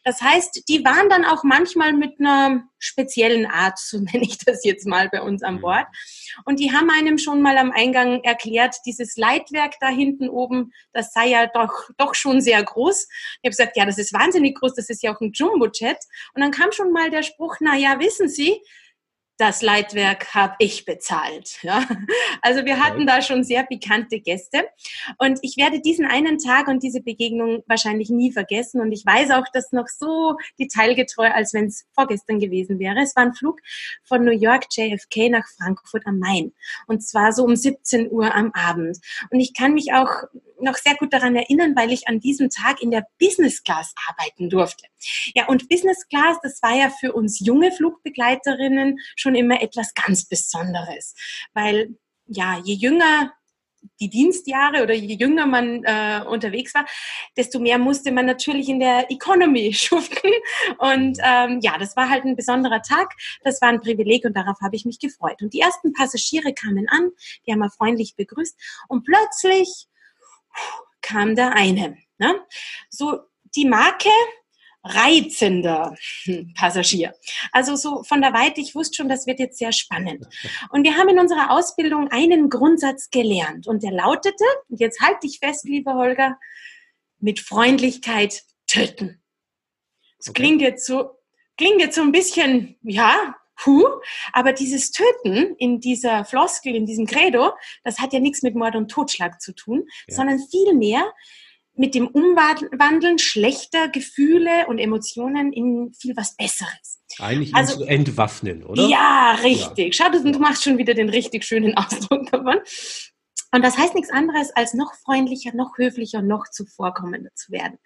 Das 0.05 0.21
heißt, 0.21 0.69
die 0.69 0.85
waren 0.85 1.09
dann 1.09 1.25
auch 1.25 1.45
manchmal 1.45 1.93
mit 1.93 2.19
einer 2.19 2.65
speziellen 2.79 3.47
Art, 3.47 3.79
so 3.83 3.99
nenne 3.99 4.23
ich 4.25 4.39
das 4.39 4.65
jetzt 4.65 4.87
mal 4.87 5.09
bei 5.09 5.23
uns 5.23 5.43
an 5.43 5.57
mhm. 5.57 5.61
Bord. 5.61 5.87
Und 6.45 6.61
die 6.61 6.73
haben 6.73 6.91
einem 6.91 7.19
schon 7.19 7.43
mal 7.43 7.59
am 7.59 7.71
Eingang 7.73 8.22
erklärt, 8.25 8.77
dieses 8.87 9.17
Leitwerk 9.17 9.75
da 9.81 9.89
hinten 9.89 10.29
oben, 10.29 10.73
das 10.93 11.13
sei 11.13 11.29
ja 11.29 11.47
doch, 11.47 11.91
doch 11.99 12.15
schon 12.15 12.41
sehr 12.41 12.63
groß. 12.63 13.09
Ich 13.09 13.39
habe 13.45 13.51
gesagt, 13.51 13.77
ja, 13.77 13.85
das 13.85 13.99
ist 13.99 14.13
wahnsinnig 14.13 14.57
groß, 14.59 14.75
das 14.75 14.91
ist 14.91 15.03
ja 15.03 15.15
auch 15.15 15.21
ein 15.21 15.33
Jumbo-Jet. 15.33 15.99
Und 16.35 16.43
dann 16.43 16.51
kam 16.51 16.73
schon 16.73 16.93
mal 16.93 17.11
der 17.11 17.23
Spruch, 17.23 17.57
na 17.61 17.77
ja, 17.77 17.99
wissen 18.01 18.29
Sie, 18.29 18.61
das 19.43 19.61
Leitwerk 19.61 20.35
habe 20.35 20.55
ich 20.61 20.85
bezahlt. 20.85 21.59
Ja? 21.63 21.85
Also 22.43 22.65
wir 22.65 22.79
hatten 22.79 23.09
da 23.09 23.23
schon 23.23 23.43
sehr 23.43 23.65
pikante 23.65 24.21
Gäste. 24.21 24.69
Und 25.19 25.41
ich 25.43 25.57
werde 25.57 25.81
diesen 25.81 26.07
einen 26.07 26.39
Tag 26.39 26.69
und 26.69 26.85
diese 26.85 27.01
Begegnung 27.01 27.65
wahrscheinlich 27.67 28.09
nie 28.09 28.31
vergessen. 28.31 28.81
Und 28.81 28.93
ich 28.93 29.05
weiß 29.05 29.33
auch, 29.33 29.45
dass 29.53 29.73
noch 29.73 29.89
so 29.89 30.37
detailgetreu, 30.61 31.29
als 31.29 31.55
wenn 31.55 31.67
es 31.67 31.87
vorgestern 31.93 32.39
gewesen 32.39 32.79
wäre. 32.79 33.01
Es 33.01 33.17
war 33.17 33.25
ein 33.25 33.35
Flug 33.35 33.59
von 34.05 34.25
New 34.25 34.31
York 34.31 34.67
JFK 34.71 35.29
nach 35.29 35.47
Frankfurt 35.59 36.07
am 36.07 36.21
Main. 36.21 36.53
Und 36.87 37.03
zwar 37.03 37.33
so 37.33 37.43
um 37.43 37.57
17 37.57 38.13
Uhr 38.13 38.33
am 38.33 38.53
Abend. 38.53 38.99
Und 39.31 39.41
ich 39.41 39.55
kann 39.55 39.75
mich 39.75 39.93
auch 39.93 40.23
noch 40.63 40.77
sehr 40.77 40.95
gut 40.95 41.13
daran 41.13 41.37
erinnern, 41.37 41.75
weil 41.77 41.93
ich 41.93 42.09
an 42.09 42.21
diesem 42.21 42.49
Tag 42.49 42.81
in 42.81 42.91
der 42.91 43.07
Business 43.19 43.63
Class 43.63 43.95
arbeiten 44.09 44.49
durfte. 44.49 44.87
Ja, 45.35 45.49
und 45.49 45.69
Business 45.69 46.09
Class, 46.09 46.39
das 46.43 46.63
war 46.63 46.75
ja 46.75 46.91
für 46.91 47.13
uns 47.13 47.41
junge 47.41 47.73
Flugbegleiterinnen 47.73 48.99
schon 49.17 49.32
immer 49.35 49.63
etwas 49.63 49.95
ganz 49.95 50.27
Besonderes, 50.27 51.15
weil 51.55 51.97
ja, 52.27 52.61
je 52.65 52.75
jünger 52.75 53.33
die 54.01 54.09
Dienstjahre 54.09 54.83
oder 54.83 54.95
je 54.95 55.17
jünger 55.17 55.47
man 55.47 55.83
äh, 55.85 56.23
unterwegs 56.29 56.75
war, 56.75 56.87
desto 57.37 57.59
mehr 57.59 57.79
musste 57.79 58.13
man 58.13 58.27
natürlich 58.27 58.69
in 58.69 58.81
der 58.81 59.11
Economy 59.11 59.73
schuften. 59.75 60.31
Und 60.79 61.19
ähm, 61.23 61.61
ja, 61.63 61.79
das 61.79 61.97
war 61.97 62.09
halt 62.09 62.25
ein 62.25 62.37
besonderer 62.37 62.83
Tag. 62.83 63.13
Das 63.43 63.61
war 63.61 63.69
ein 63.69 63.81
Privileg 63.81 64.25
und 64.25 64.37
darauf 64.37 64.61
habe 64.63 64.77
ich 64.77 64.85
mich 64.85 64.99
gefreut. 64.99 65.43
Und 65.43 65.53
die 65.53 65.61
ersten 65.61 65.93
Passagiere 65.93 66.55
kamen 66.55 66.89
an, 66.89 67.11
die 67.47 67.53
haben 67.53 67.61
wir 67.61 67.71
freundlich 67.71 68.15
begrüßt 68.17 68.57
und 68.89 69.05
plötzlich 69.05 69.87
kam 71.01 71.35
der 71.35 71.55
eine. 71.55 71.99
Ne? 72.19 72.41
So 72.89 73.21
die 73.57 73.67
Marke 73.67 74.11
reizender 74.85 75.95
Passagier. 76.55 77.15
Also 77.53 77.77
so 77.77 78.03
von 78.03 78.21
der 78.21 78.33
Weite, 78.33 78.61
ich 78.61 78.75
wusste 78.75 78.97
schon, 78.97 79.09
das 79.09 79.27
wird 79.27 79.39
jetzt 79.39 79.59
sehr 79.59 79.73
spannend. 79.73 80.27
Und 80.71 80.85
wir 80.85 80.97
haben 80.97 81.09
in 81.09 81.19
unserer 81.19 81.51
Ausbildung 81.51 82.09
einen 82.11 82.51
Grundsatz 82.51 83.11
gelernt 83.11 83.67
und 83.67 83.83
der 83.83 83.93
lautete, 83.93 84.45
und 84.69 84.81
jetzt 84.81 85.01
halt 85.01 85.23
dich 85.23 85.39
fest, 85.39 85.65
lieber 85.65 85.95
Holger, 85.95 86.39
mit 87.19 87.39
Freundlichkeit 87.41 88.43
töten. 88.67 89.23
Das 90.19 90.29
okay. 90.29 90.43
klingt 90.43 90.63
jetzt 90.63 90.87
so, 90.87 91.11
klingt 91.57 91.81
jetzt 91.81 91.95
so 91.95 92.03
ein 92.03 92.13
bisschen, 92.13 92.77
ja, 92.83 93.37
puh, 93.57 93.87
aber 94.33 94.53
dieses 94.53 94.91
Töten 94.91 95.55
in 95.57 95.81
dieser 95.81 96.25
Floskel, 96.25 96.75
in 96.75 96.87
diesem 96.87 97.07
Credo, 97.07 97.53
das 97.85 98.01
hat 98.01 98.13
ja 98.13 98.19
nichts 98.19 98.43
mit 98.43 98.57
Mord 98.57 98.75
und 98.75 98.91
Totschlag 98.91 99.41
zu 99.41 99.55
tun, 99.55 99.85
ja. 100.09 100.17
sondern 100.17 100.41
vielmehr 100.51 101.13
mit 101.75 101.95
dem 101.95 102.07
Umwandeln 102.09 103.19
schlechter 103.19 103.89
Gefühle 103.89 104.67
und 104.69 104.79
Emotionen 104.79 105.53
in 105.53 105.93
viel 105.95 106.17
was 106.17 106.37
Besseres. 106.37 107.01
Eigentlich 107.19 107.55
also, 107.55 107.79
zu 107.79 107.85
entwaffnen, 107.85 108.65
oder? 108.65 108.89
Ja, 108.89 109.37
richtig. 109.43 109.99
Ja. 109.99 110.11
Schau, 110.11 110.13
du, 110.13 110.33
du 110.33 110.39
machst 110.39 110.65
schon 110.65 110.79
wieder 110.79 110.95
den 110.95 111.09
richtig 111.09 111.45
schönen 111.45 111.75
Ausdruck 111.77 112.31
davon. 112.31 112.59
Und 113.55 113.63
das 113.63 113.77
heißt 113.77 113.95
nichts 113.95 114.11
anderes, 114.11 114.51
als 114.57 114.73
noch 114.73 114.95
freundlicher, 115.05 115.55
noch 115.55 115.77
höflicher, 115.77 116.23
noch 116.23 116.45
zuvorkommender 116.51 117.31
zu 117.35 117.53
werden. 117.53 117.79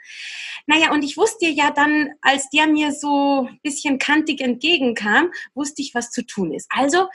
Naja, 0.67 0.93
und 0.93 1.03
ich 1.03 1.17
wusste 1.17 1.47
ja 1.49 1.73
dann, 1.73 2.11
als 2.23 2.49
der 2.51 2.69
mir 2.69 2.93
so 2.93 3.49
ein 3.49 3.59
bisschen 3.65 3.99
kantig 3.99 4.41
entgegenkam, 4.41 5.33
wusste 5.55 5.83
ich, 5.83 5.93
was 5.93 6.13
zu 6.13 6.25
tun 6.25 6.55
ist. 6.55 6.69
Also 6.71 7.09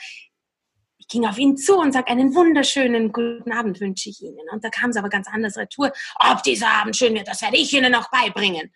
ging 1.11 1.25
auf 1.25 1.37
ihn 1.37 1.57
zu 1.57 1.77
und 1.77 1.91
sagte, 1.91 2.11
einen 2.11 2.33
wunderschönen 2.33 3.11
guten 3.11 3.51
Abend 3.51 3.79
wünsche 3.81 4.09
ich 4.09 4.21
Ihnen. 4.21 4.49
Und 4.51 4.63
da 4.63 4.69
kam 4.69 4.91
es 4.91 4.97
aber 4.97 5.09
ganz 5.09 5.27
anders 5.27 5.57
retour. 5.57 5.91
Ob 6.19 6.41
dieser 6.43 6.69
Abend 6.69 6.95
schön 6.95 7.13
wird, 7.13 7.27
das 7.27 7.41
werde 7.41 7.57
ich 7.57 7.73
Ihnen 7.73 7.93
auch 7.95 8.09
beibringen. 8.09 8.71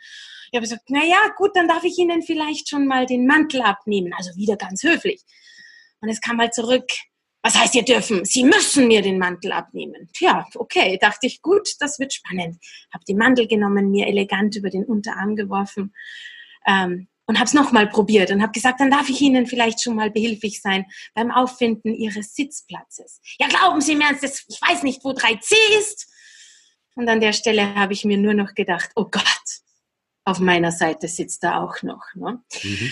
Ich 0.51 0.57
habe 0.57 0.61
gesagt, 0.61 0.83
na 0.89 1.03
ja, 1.03 1.17
gut, 1.37 1.51
dann 1.55 1.67
darf 1.67 1.83
ich 1.83 1.97
Ihnen 1.97 2.21
vielleicht 2.21 2.69
schon 2.69 2.87
mal 2.87 3.05
den 3.05 3.25
Mantel 3.25 3.61
abnehmen. 3.61 4.13
Also 4.15 4.35
wieder 4.35 4.57
ganz 4.57 4.83
höflich. 4.83 5.23
Und 6.01 6.09
es 6.09 6.21
kam 6.21 6.37
mal 6.37 6.51
zurück, 6.51 6.85
was 7.41 7.55
heißt, 7.55 7.75
ihr 7.75 7.85
dürfen? 7.85 8.25
Sie 8.25 8.43
müssen 8.43 8.87
mir 8.87 9.03
den 9.03 9.19
Mantel 9.19 9.51
abnehmen. 9.51 10.09
Tja, 10.13 10.47
okay, 10.55 10.97
dachte 10.99 11.27
ich, 11.27 11.43
gut, 11.43 11.69
das 11.79 11.99
wird 11.99 12.11
spannend. 12.11 12.57
Hab 12.91 13.05
den 13.05 13.17
Mantel 13.17 13.47
genommen, 13.47 13.91
mir 13.91 14.07
elegant 14.07 14.55
über 14.55 14.71
den 14.71 14.83
Unterarm 14.83 15.35
geworfen. 15.35 15.93
Ähm, 16.65 17.07
und 17.27 17.37
habe 17.37 17.45
es 17.45 17.53
nochmal 17.53 17.87
probiert 17.87 18.31
und 18.31 18.41
habe 18.41 18.51
gesagt, 18.51 18.79
dann 18.79 18.91
darf 18.91 19.09
ich 19.09 19.21
Ihnen 19.21 19.47
vielleicht 19.47 19.81
schon 19.81 19.95
mal 19.95 20.11
behilflich 20.11 20.61
sein 20.61 20.85
beim 21.13 21.31
Auffinden 21.31 21.93
Ihres 21.93 22.35
Sitzplatzes. 22.35 23.21
Ja, 23.39 23.47
glauben 23.47 23.81
Sie 23.81 23.95
mir, 23.95 24.05
ich 24.11 24.61
weiß 24.61 24.83
nicht, 24.83 25.03
wo 25.03 25.09
3C 25.09 25.53
ist. 25.79 26.11
Und 26.95 27.09
an 27.09 27.19
der 27.19 27.33
Stelle 27.33 27.75
habe 27.75 27.93
ich 27.93 28.05
mir 28.05 28.17
nur 28.17 28.33
noch 28.33 28.53
gedacht, 28.53 28.89
oh 28.95 29.05
Gott, 29.05 29.25
auf 30.23 30.39
meiner 30.39 30.71
Seite 30.71 31.07
sitzt 31.07 31.43
er 31.43 31.61
auch 31.61 31.81
noch. 31.83 32.03
Ne? 32.15 32.41
Mhm. 32.63 32.91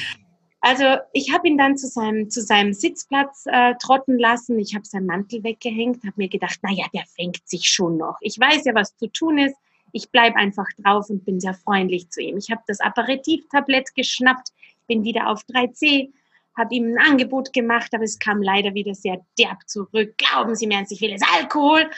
Also 0.59 0.85
ich 1.11 1.33
habe 1.33 1.47
ihn 1.47 1.57
dann 1.57 1.77
zu 1.77 1.87
seinem, 1.87 2.29
zu 2.29 2.41
seinem 2.41 2.73
Sitzplatz 2.73 3.43
äh, 3.47 3.73
trotten 3.81 4.17
lassen. 4.17 4.57
Ich 4.59 4.75
habe 4.75 4.85
seinen 4.85 5.07
Mantel 5.07 5.43
weggehängt, 5.43 6.03
habe 6.05 6.13
mir 6.15 6.29
gedacht, 6.29 6.59
na 6.61 6.71
ja, 6.71 6.85
der 6.93 7.03
fängt 7.15 7.47
sich 7.47 7.67
schon 7.67 7.97
noch. 7.97 8.15
Ich 8.21 8.39
weiß 8.39 8.63
ja, 8.65 8.73
was 8.73 8.95
zu 8.95 9.07
tun 9.07 9.39
ist 9.39 9.55
ich 9.93 10.09
bleibe 10.09 10.35
einfach 10.35 10.67
drauf 10.79 11.09
und 11.09 11.23
bin 11.23 11.39
sehr 11.39 11.53
freundlich 11.53 12.09
zu 12.09 12.21
ihm. 12.21 12.37
Ich 12.37 12.51
habe 12.51 12.63
das 12.67 12.81
Aperitivtablett 12.81 13.95
geschnappt, 13.95 14.49
bin 14.87 15.03
wieder 15.03 15.29
auf 15.29 15.43
3C, 15.43 16.11
habe 16.57 16.75
ihm 16.75 16.93
ein 16.93 16.97
Angebot 16.97 17.53
gemacht, 17.53 17.93
aber 17.93 18.03
es 18.03 18.19
kam 18.19 18.41
leider 18.41 18.73
wieder 18.73 18.95
sehr 18.95 19.23
derb 19.39 19.67
zurück. 19.67 20.17
Glauben 20.17 20.55
Sie 20.55 20.67
mir 20.67 20.77
ernst, 20.77 20.91
ich 20.91 21.01
will 21.01 21.11
jetzt 21.11 21.25
Alkohol. 21.35 21.89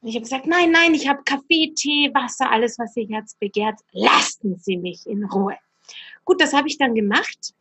Und 0.00 0.08
ich 0.08 0.14
habe 0.14 0.22
gesagt, 0.22 0.46
nein, 0.46 0.70
nein, 0.70 0.94
ich 0.94 1.08
habe 1.08 1.22
Kaffee, 1.24 1.72
Tee, 1.74 2.10
Wasser, 2.14 2.50
alles, 2.50 2.78
was 2.78 2.96
Ihr 2.96 3.08
Herz 3.08 3.34
begehrt. 3.34 3.80
Lassen 3.92 4.56
Sie 4.56 4.76
mich 4.76 5.06
in 5.06 5.24
Ruhe. 5.24 5.56
Gut, 6.24 6.40
das 6.40 6.52
habe 6.52 6.68
ich 6.68 6.78
dann 6.78 6.94
gemacht. 6.94 7.54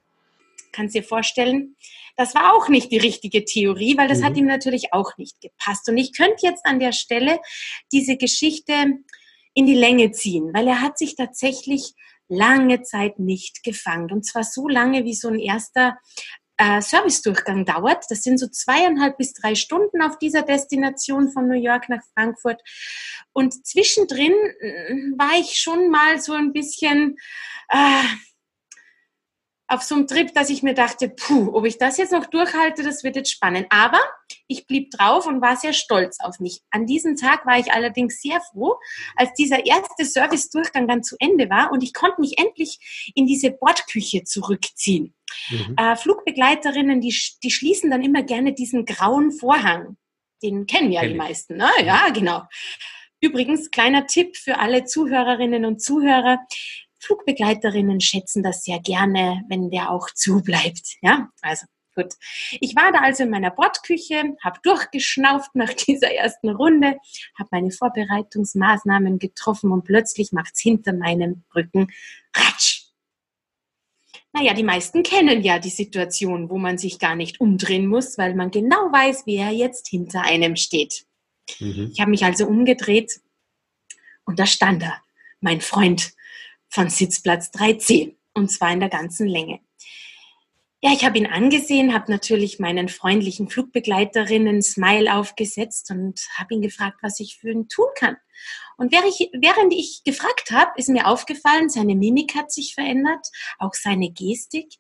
Kannst 0.72 0.96
dir 0.96 1.04
vorstellen, 1.04 1.76
das 2.18 2.36
war 2.36 2.54
auch 2.54 2.70
nicht 2.70 2.92
die 2.92 2.98
richtige 2.98 3.46
Theorie, 3.46 3.98
weil 3.98 4.08
das 4.08 4.20
mhm. 4.20 4.26
hat 4.26 4.38
ihm 4.38 4.46
natürlich 4.46 4.94
auch 4.94 5.18
nicht 5.18 5.40
gepasst. 5.42 5.88
Und 5.90 5.98
ich 5.98 6.14
könnte 6.14 6.46
jetzt 6.46 6.66
an 6.66 6.80
der 6.80 6.92
Stelle 6.92 7.40
diese 7.92 8.18
Geschichte 8.18 8.74
in 9.56 9.66
die 9.66 9.74
Länge 9.74 10.12
ziehen, 10.12 10.52
weil 10.54 10.68
er 10.68 10.82
hat 10.82 11.00
sich 11.00 11.16
tatsächlich 11.16 11.94
lange 12.28 12.84
Zeit 12.84 13.18
nicht 13.18 13.64
gefangen. 13.64 14.12
Und 14.12 14.26
zwar 14.26 14.44
so 14.44 14.68
lange, 14.68 15.06
wie 15.06 15.14
so 15.16 15.30
ein 15.30 15.40
erster 15.40 15.98
äh, 16.58 16.82
Servicedurchgang 16.82 17.66
dauert. 17.66 18.06
Das 18.10 18.22
sind 18.22 18.40
so 18.40 18.48
zweieinhalb 18.48 19.18
bis 19.18 19.34
drei 19.34 19.56
Stunden 19.56 20.02
auf 20.02 20.18
dieser 20.20 20.44
Destination 20.44 21.32
von 21.32 21.48
New 21.48 21.60
York 21.60 21.90
nach 21.90 22.02
Frankfurt. 22.14 22.62
Und 23.34 23.66
zwischendrin 23.66 24.34
äh, 24.60 24.94
war 25.18 25.40
ich 25.40 25.58
schon 25.58 25.90
mal 25.90 26.22
so 26.22 26.34
ein 26.34 26.54
bisschen 26.54 27.18
äh, 27.70 28.04
auf 29.68 29.82
so 29.82 29.96
einem 29.96 30.08
Trip, 30.08 30.34
dass 30.34 30.50
ich 30.50 30.62
mir 30.62 30.74
dachte, 30.74 31.10
puh, 31.10 31.50
ob 31.54 31.66
ich 31.66 31.78
das 31.78 31.98
jetzt 31.98 32.12
noch 32.12 32.28
durchhalte, 32.28 32.84
das 32.84 33.04
wird 33.04 33.16
jetzt 33.16 33.32
spannend. 33.32 33.68
Aber 33.70 34.00
ich 34.48 34.68
blieb 34.68 34.92
drauf 34.92 35.26
und 35.26 35.42
war 35.42 35.56
sehr 35.56 35.74
stolz 35.74 36.20
auf 36.20 36.40
mich. 36.40 36.62
An 36.70 36.86
diesem 36.86 37.16
Tag 37.16 37.46
war 37.46 37.58
ich 37.58 37.72
allerdings 37.72 38.22
sehr 38.22 38.42
froh, 38.42 38.76
als 39.16 39.34
dieser 39.34 39.66
erste 39.66 40.06
Service-Durchgang 40.06 40.88
dann 40.88 41.04
zu 41.04 41.16
Ende 41.20 41.50
war 41.50 41.72
und 41.72 41.84
ich 41.84 41.94
konnte 41.94 42.22
mich 42.22 42.38
endlich 42.38 43.12
in 43.16 43.26
diese 43.26 43.52
Bordküche 43.52 44.24
zurückziehen. 44.24 45.16
Mhm. 45.50 45.76
Äh, 45.78 45.96
Flugbegleiterinnen, 45.96 47.02
die, 47.02 47.16
die 47.44 47.52
schließen 47.52 47.90
dann 47.90 48.04
immer 48.04 48.24
gerne 48.24 48.54
diesen 48.54 48.86
grauen 48.86 49.32
Vorhang. 49.32 49.98
Den 50.44 50.68
kennen 50.68 50.92
ja 50.92 51.02
Kenn 51.02 51.10
die 51.12 51.16
meisten, 51.16 51.58
ne? 51.58 51.70
Ja, 51.84 52.10
genau. 52.10 52.44
Übrigens, 53.22 53.72
kleiner 53.72 54.06
Tipp 54.06 54.38
für 54.38 54.60
alle 54.60 54.86
Zuhörerinnen 54.86 55.66
und 55.66 55.82
Zuhörer. 55.82 56.40
Flugbegleiterinnen 57.00 58.02
schätzen 58.02 58.44
das 58.44 58.64
sehr 58.64 58.80
gerne, 58.80 59.44
wenn 59.50 59.70
der 59.70 59.92
auch 59.92 60.10
zubleibt. 60.14 60.96
Ja, 61.02 61.30
also 61.42 61.66
gut. 61.96 62.14
Ich 62.60 62.76
war 62.76 62.92
da 62.92 63.00
also 63.00 63.24
in 63.24 63.30
meiner 63.30 63.52
Bordküche, 63.52 64.36
habe 64.44 64.60
durchgeschnauft 64.64 65.56
nach 65.56 65.74
dieser 65.88 66.14
ersten 66.14 66.50
Runde, 66.50 66.98
habe 67.38 67.50
meine 67.52 67.72
Vorbereitungsmaßnahmen 67.72 69.20
getroffen 69.20 69.72
und 69.72 69.84
plötzlich 69.84 70.32
macht's 70.32 70.62
hinter 70.62 70.94
meinem 70.94 71.44
Rücken 71.56 71.88
ratsch. 72.36 72.86
Naja, 74.34 74.54
die 74.54 74.64
meisten 74.64 75.02
kennen 75.02 75.44
ja 75.44 75.60
die 75.60 75.70
Situation, 75.70 76.50
wo 76.50 76.58
man 76.58 76.78
sich 76.78 77.00
gar 77.00 77.16
nicht 77.16 77.40
umdrehen 77.40 77.88
muss, 77.88 78.18
weil 78.18 78.36
man 78.36 78.52
genau 78.52 78.92
weiß, 78.92 79.24
wer 79.26 79.52
jetzt 79.52 79.88
hinter 79.88 80.24
einem 80.24 80.58
steht. 80.58 81.06
Mhm. 81.60 81.92
Ich 81.94 82.02
habe 82.02 82.12
mich 82.12 82.26
also 82.26 82.46
umgedreht 82.46 83.22
und 84.26 84.38
da 84.38 84.46
stand 84.46 84.84
er, 84.84 85.02
mein 85.40 85.62
Freund 85.62 86.12
von 86.70 86.90
Sitzplatz 86.90 87.52
3c 87.52 88.16
und 88.34 88.52
zwar 88.52 88.72
in 88.72 88.80
der 88.80 88.90
ganzen 88.90 89.28
Länge. 89.28 89.60
Ja, 90.82 90.92
ich 90.94 91.04
habe 91.04 91.18
ihn 91.18 91.26
angesehen, 91.26 91.96
habe 91.96 92.12
natürlich 92.12 92.60
meinen 92.60 92.90
freundlichen 92.90 93.50
Flugbegleiterinnen 93.50 94.62
Smile 94.62 95.16
aufgesetzt 95.16 95.90
und 95.90 96.20
habe 96.38 96.54
ihn 96.54 96.62
gefragt, 96.62 97.00
was 97.02 97.20
ich 97.20 97.38
für 97.38 97.50
ihn 97.50 97.68
tun 97.70 97.88
kann. 97.98 98.18
Und 98.78 98.92
während 98.92 99.74
ich 99.74 100.04
gefragt 100.04 100.52
habe, 100.52 100.72
ist 100.76 100.90
mir 100.90 101.08
aufgefallen, 101.08 101.70
seine 101.70 101.96
Mimik 101.96 102.36
hat 102.36 102.52
sich 102.52 102.76
verändert, 102.76 103.26
auch 103.58 103.74
seine 103.74 104.12
Gestik. 104.12 104.74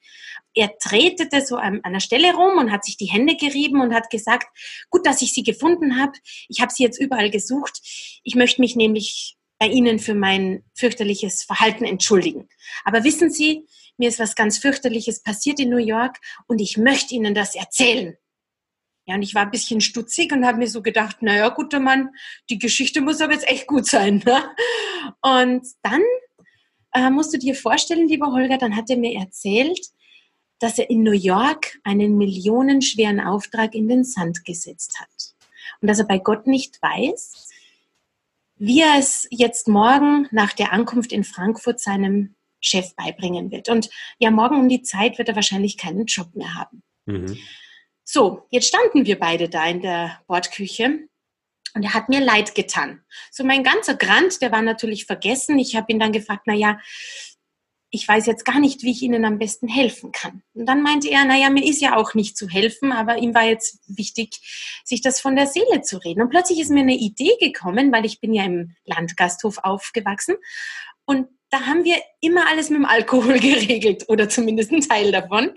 Er 0.53 0.77
tretete 0.77 1.43
so 1.43 1.55
an 1.55 1.83
einer 1.83 2.01
Stelle 2.01 2.35
rum 2.35 2.59
und 2.59 2.71
hat 2.71 2.83
sich 2.85 2.97
die 2.97 3.09
Hände 3.09 3.35
gerieben 3.35 3.81
und 3.81 3.93
hat 3.93 4.09
gesagt, 4.09 4.47
gut, 4.91 5.07
dass 5.07 5.21
ich 5.21 5.33
Sie 5.33 5.43
gefunden 5.43 5.99
habe. 5.99 6.11
Ich 6.49 6.61
habe 6.61 6.71
Sie 6.71 6.83
jetzt 6.83 6.99
überall 6.99 7.31
gesucht. 7.31 7.79
Ich 8.23 8.35
möchte 8.35 8.61
mich 8.61 8.75
nämlich 8.75 9.37
bei 9.59 9.67
Ihnen 9.67 9.99
für 9.99 10.15
mein 10.15 10.63
fürchterliches 10.73 11.43
Verhalten 11.43 11.85
entschuldigen. 11.85 12.49
Aber 12.83 13.03
wissen 13.03 13.29
Sie, 13.29 13.65
mir 13.97 14.09
ist 14.09 14.19
was 14.19 14.35
ganz 14.35 14.57
fürchterliches 14.57 15.23
passiert 15.23 15.59
in 15.59 15.69
New 15.69 15.77
York 15.77 16.19
und 16.47 16.59
ich 16.59 16.77
möchte 16.77 17.15
Ihnen 17.15 17.33
das 17.33 17.55
erzählen. 17.55 18.17
Ja, 19.05 19.15
und 19.15 19.21
ich 19.21 19.35
war 19.35 19.43
ein 19.43 19.51
bisschen 19.51 19.81
stutzig 19.81 20.33
und 20.33 20.45
habe 20.45 20.57
mir 20.57 20.67
so 20.67 20.81
gedacht, 20.81 21.21
naja, 21.21 21.49
guter 21.49 21.79
Mann, 21.79 22.09
die 22.49 22.57
Geschichte 22.57 23.01
muss 23.01 23.21
aber 23.21 23.33
jetzt 23.33 23.47
echt 23.47 23.67
gut 23.67 23.85
sein. 23.85 24.23
Ne? 24.25 24.43
Und 25.21 25.67
dann 25.83 26.01
äh, 26.93 27.09
musst 27.11 27.33
du 27.33 27.37
dir 27.37 27.53
vorstellen, 27.53 28.07
lieber 28.07 28.31
Holger, 28.31 28.57
dann 28.57 28.75
hat 28.75 28.89
er 28.89 28.97
mir 28.97 29.19
erzählt, 29.19 29.79
dass 30.59 30.79
er 30.79 30.89
in 30.89 31.03
New 31.03 31.11
York 31.11 31.77
einen 31.83 32.17
millionenschweren 32.17 33.19
Auftrag 33.19 33.75
in 33.75 33.87
den 33.87 34.03
Sand 34.03 34.43
gesetzt 34.43 34.99
hat. 34.99 35.35
Und 35.81 35.87
dass 35.87 35.99
er 35.99 36.05
bei 36.05 36.17
Gott 36.17 36.47
nicht 36.47 36.81
weiß, 36.81 37.44
wie 38.57 38.81
er 38.81 38.97
es 38.97 39.27
jetzt 39.31 39.67
morgen 39.67 40.27
nach 40.31 40.53
der 40.53 40.71
Ankunft 40.71 41.11
in 41.11 41.23
Frankfurt 41.23 41.79
seinem 41.79 42.35
Chef 42.61 42.95
beibringen 42.95 43.51
wird. 43.51 43.69
Und 43.69 43.89
ja, 44.17 44.31
morgen 44.31 44.57
um 44.57 44.69
die 44.69 44.81
Zeit 44.81 45.17
wird 45.17 45.29
er 45.29 45.35
wahrscheinlich 45.35 45.77
keinen 45.77 46.05
Job 46.05 46.33
mehr 46.35 46.55
haben. 46.55 46.83
Mhm. 47.05 47.37
So, 48.03 48.47
jetzt 48.51 48.67
standen 48.67 49.05
wir 49.05 49.19
beide 49.19 49.49
da 49.49 49.65
in 49.67 49.81
der 49.81 50.21
Bordküche 50.27 51.07
und 51.73 51.83
er 51.83 51.93
hat 51.93 52.09
mir 52.09 52.21
leid 52.21 52.55
getan. 52.55 53.03
So 53.31 53.43
mein 53.43 53.63
ganzer 53.63 53.95
Grant, 53.95 54.41
der 54.41 54.51
war 54.51 54.61
natürlich 54.61 55.05
vergessen. 55.05 55.59
Ich 55.59 55.75
habe 55.75 55.91
ihn 55.91 55.99
dann 55.99 56.11
gefragt, 56.11 56.43
na 56.45 56.53
ja, 56.53 56.79
ich 57.95 58.07
weiß 58.07 58.25
jetzt 58.25 58.43
gar 58.43 58.59
nicht, 58.59 58.83
wie 58.83 58.91
ich 58.91 59.01
Ihnen 59.01 59.23
am 59.23 59.39
besten 59.39 59.67
helfen 59.67 60.11
kann. 60.11 60.43
Und 60.53 60.65
dann 60.67 60.81
meinte 60.81 61.09
er, 61.09 61.23
naja, 61.23 61.49
mir 61.49 61.65
ist 61.65 61.81
ja 61.81 61.95
auch 61.95 62.13
nicht 62.13 62.37
zu 62.37 62.49
helfen, 62.49 62.91
aber 62.91 63.17
ihm 63.17 63.33
war 63.33 63.45
jetzt 63.45 63.79
wichtig, 63.87 64.81
sich 64.83 65.01
das 65.01 65.21
von 65.21 65.35
der 65.35 65.47
Seele 65.47 65.81
zu 65.81 65.97
reden. 65.97 66.21
Und 66.21 66.29
plötzlich 66.29 66.59
ist 66.59 66.71
mir 66.71 66.81
eine 66.81 66.95
Idee 66.95 67.37
gekommen, 67.39 67.93
weil 67.93 68.05
ich 68.05 68.19
bin 68.19 68.33
ja 68.33 68.43
im 68.43 68.75
Landgasthof 68.83 69.59
aufgewachsen. 69.59 70.35
Und 71.05 71.27
da 71.49 71.61
haben 71.67 71.85
wir 71.85 71.95
immer 72.19 72.49
alles 72.49 72.69
mit 72.69 72.79
dem 72.79 72.85
Alkohol 72.85 73.39
geregelt 73.39 74.09
oder 74.09 74.27
zumindest 74.27 74.71
einen 74.73 74.81
Teil 74.81 75.13
davon. 75.13 75.51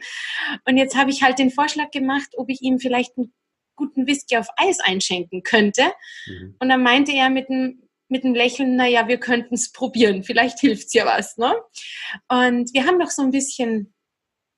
Und 0.65 0.77
jetzt 0.77 0.97
habe 0.97 1.11
ich 1.11 1.23
halt 1.25 1.41
den 1.41 1.51
Vorschlag 1.51 1.91
gemacht, 1.91 2.29
ob 2.37 2.49
ich 2.51 2.63
ihm 2.63 2.79
vielleicht 2.79 3.19
einen 3.19 3.35
guten 3.75 4.07
Whisky 4.07 4.37
auf 4.37 4.47
Eis 4.57 4.79
einschenken 4.79 5.43
könnte. 5.43 5.83
Mhm. 6.27 6.57
Und 6.61 6.69
dann 6.69 6.83
meinte 6.85 7.13
er 7.13 7.31
mit 7.31 7.51
einem 7.51 7.88
mit 8.09 8.25
einem 8.25 8.35
Lächeln, 8.35 8.77
naja, 8.77 9.09
wir 9.09 9.19
könnten 9.19 9.55
es 9.55 9.73
probieren, 9.73 10.25
vielleicht 10.25 10.61
hilft's 10.61 10.95
ja 10.95 11.07
was. 11.07 11.37
Ne? 11.37 11.55
Und 12.29 12.73
wir 12.73 12.87
haben 12.87 12.99
noch 12.99 13.11
so 13.11 13.23
ein 13.23 13.31
bisschen 13.31 13.95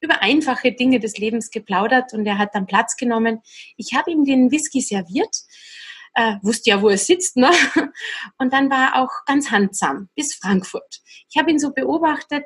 über 0.01 0.23
einfache 0.23 0.73
Dinge 0.73 0.99
des 0.99 1.19
Lebens 1.19 1.51
geplaudert 1.51 2.15
und 2.15 2.25
er 2.27 2.39
hat 2.39 2.55
dann 2.55 2.67
Platz 2.67 2.97
genommen. 2.97 3.41
Ich 3.77 3.95
habe 3.95 4.11
ihm 4.11 4.25
den 4.25 4.51
Whisky 4.51 4.81
serviert 4.81 5.37
äh, 6.15 6.37
wusste 6.43 6.71
ja, 6.71 6.83
wo 6.83 6.89
er 6.89 6.99
sitzt. 6.99 7.37
Ne? 7.37 7.51
Und 8.39 8.53
dann 8.53 8.71
war 8.71 8.93
er 8.93 9.03
auch 9.03 9.11
ganz 9.27 9.51
handsam 9.51 10.09
bis 10.15 10.35
Frankfurt. 10.35 11.01
Ich 11.29 11.39
habe 11.39 11.51
ihn 11.51 11.59
so 11.59 11.73
beobachtet. 11.73 12.45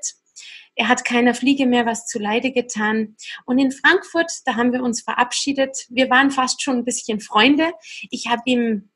Er 0.76 0.88
hat 0.88 1.04
keiner 1.04 1.34
Fliege 1.34 1.66
mehr 1.66 1.86
was 1.86 2.06
zu 2.06 2.18
Leide 2.18 2.50
getan. 2.50 3.16
Und 3.46 3.58
in 3.58 3.70
Frankfurt, 3.70 4.30
da 4.44 4.56
haben 4.56 4.72
wir 4.72 4.82
uns 4.82 5.02
verabschiedet. 5.02 5.86
Wir 5.88 6.10
waren 6.10 6.30
fast 6.30 6.62
schon 6.62 6.78
ein 6.78 6.84
bisschen 6.84 7.20
Freunde. 7.20 7.72
Ich 8.10 8.26
habe 8.28 8.42
ihm 8.46 8.90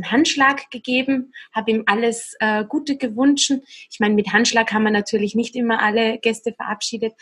einen 0.00 0.10
Handschlag 0.10 0.70
gegeben, 0.70 1.32
habe 1.52 1.70
ihm 1.70 1.82
alles 1.86 2.34
äh, 2.40 2.64
Gute 2.64 2.96
gewünscht. 2.96 3.52
Ich 3.90 4.00
meine, 4.00 4.14
mit 4.14 4.32
Handschlag 4.32 4.72
haben 4.72 4.84
wir 4.84 4.90
natürlich 4.90 5.34
nicht 5.34 5.54
immer 5.56 5.82
alle 5.82 6.18
Gäste 6.18 6.52
verabschiedet. 6.52 7.12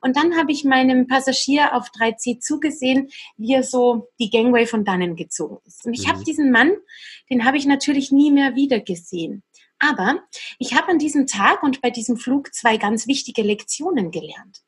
Und 0.00 0.16
dann 0.16 0.36
habe 0.36 0.52
ich 0.52 0.64
meinem 0.64 1.06
Passagier 1.06 1.74
auf 1.74 1.88
3C 1.90 2.40
zugesehen, 2.40 3.10
wie 3.36 3.54
er 3.54 3.62
so 3.62 4.08
die 4.18 4.30
Gangway 4.30 4.66
von 4.66 4.84
dannen 4.84 5.16
gezogen 5.16 5.58
ist. 5.66 5.84
Und 5.86 5.94
ich 5.94 6.06
mhm. 6.06 6.12
habe 6.12 6.24
diesen 6.24 6.50
Mann, 6.50 6.72
den 7.30 7.44
habe 7.44 7.56
ich 7.56 7.66
natürlich 7.66 8.10
nie 8.10 8.30
mehr 8.30 8.54
wieder 8.54 8.80
gesehen. 8.80 9.42
Aber 9.78 10.20
ich 10.58 10.74
habe 10.74 10.88
an 10.88 10.98
diesem 10.98 11.26
Tag 11.26 11.62
und 11.62 11.80
bei 11.80 11.90
diesem 11.90 12.16
Flug 12.16 12.54
zwei 12.54 12.76
ganz 12.76 13.06
wichtige 13.06 13.42
Lektionen 13.42 14.10
gelernt. 14.10 14.62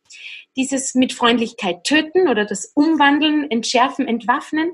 Dieses 0.57 0.95
mit 0.95 1.13
Freundlichkeit 1.13 1.85
töten 1.85 2.29
oder 2.29 2.45
das 2.45 2.73
Umwandeln, 2.75 3.51
Entschärfen, 3.51 4.09
Entwaffnen, 4.09 4.73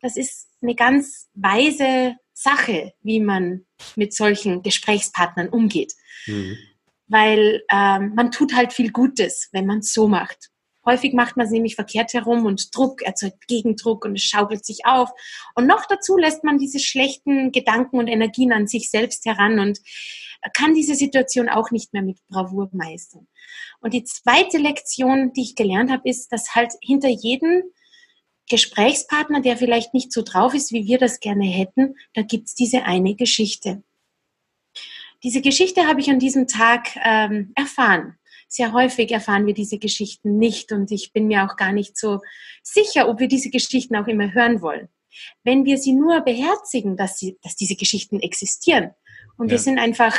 das 0.00 0.16
ist 0.16 0.48
eine 0.64 0.74
ganz 0.74 1.28
weise 1.34 2.16
Sache, 2.32 2.92
wie 3.02 3.20
man 3.20 3.64
mit 3.96 4.12
solchen 4.12 4.62
Gesprächspartnern 4.62 5.48
umgeht. 5.48 5.92
Mhm. 6.26 6.58
Weil 7.06 7.62
ähm, 7.70 8.14
man 8.16 8.32
tut 8.32 8.54
halt 8.54 8.72
viel 8.72 8.90
Gutes, 8.90 9.48
wenn 9.52 9.66
man 9.66 9.78
es 9.78 9.92
so 9.92 10.08
macht. 10.08 10.50
Häufig 10.86 11.14
macht 11.14 11.36
man 11.36 11.46
es 11.46 11.52
nämlich 11.52 11.76
verkehrt 11.76 12.12
herum 12.12 12.44
und 12.44 12.76
Druck 12.76 13.02
erzeugt 13.02 13.46
Gegendruck 13.48 14.04
und 14.04 14.16
es 14.16 14.22
schaukelt 14.22 14.66
sich 14.66 14.84
auf. 14.84 15.10
Und 15.54 15.66
noch 15.66 15.86
dazu 15.86 16.18
lässt 16.18 16.44
man 16.44 16.58
diese 16.58 16.78
schlechten 16.78 17.52
Gedanken 17.52 17.98
und 17.98 18.08
Energien 18.08 18.52
an 18.52 18.66
sich 18.66 18.90
selbst 18.90 19.24
heran 19.24 19.60
und 19.60 19.78
kann 20.52 20.74
diese 20.74 20.94
Situation 20.94 21.48
auch 21.48 21.70
nicht 21.70 21.94
mehr 21.94 22.02
mit 22.02 22.18
Bravour 22.28 22.68
meistern. 22.72 23.28
Und 23.80 23.94
die 23.94 24.04
zweite 24.04 24.58
Lektion, 24.58 25.32
die 25.32 25.42
ich 25.42 25.54
gelernt 25.54 25.90
habe, 25.90 26.06
ist, 26.08 26.32
dass 26.32 26.54
halt 26.54 26.72
hinter 26.82 27.08
jedem 27.08 27.62
Gesprächspartner, 28.48 29.40
der 29.40 29.56
vielleicht 29.56 29.94
nicht 29.94 30.12
so 30.12 30.22
drauf 30.22 30.54
ist, 30.54 30.72
wie 30.72 30.86
wir 30.86 30.98
das 30.98 31.20
gerne 31.20 31.46
hätten, 31.46 31.96
da 32.12 32.22
gibt's 32.22 32.54
diese 32.54 32.84
eine 32.84 33.14
Geschichte. 33.14 33.82
Diese 35.22 35.40
Geschichte 35.40 35.86
habe 35.86 36.00
ich 36.00 36.10
an 36.10 36.18
diesem 36.18 36.46
Tag 36.46 36.88
ähm, 37.02 37.52
erfahren. 37.54 38.18
Sehr 38.46 38.72
häufig 38.72 39.10
erfahren 39.10 39.46
wir 39.46 39.54
diese 39.54 39.78
Geschichten 39.78 40.36
nicht 40.36 40.70
und 40.70 40.90
ich 40.92 41.12
bin 41.12 41.26
mir 41.26 41.44
auch 41.44 41.56
gar 41.56 41.72
nicht 41.72 41.96
so 41.96 42.20
sicher, 42.62 43.08
ob 43.08 43.18
wir 43.20 43.28
diese 43.28 43.50
Geschichten 43.50 43.96
auch 43.96 44.06
immer 44.06 44.34
hören 44.34 44.60
wollen. 44.60 44.88
Wenn 45.42 45.64
wir 45.64 45.78
sie 45.78 45.92
nur 45.92 46.20
beherzigen, 46.20 46.96
dass, 46.96 47.18
sie, 47.18 47.38
dass 47.42 47.56
diese 47.56 47.76
Geschichten 47.76 48.20
existieren 48.20 48.90
und 49.38 49.46
ja. 49.46 49.52
wir 49.52 49.58
sind 49.58 49.78
einfach 49.78 50.14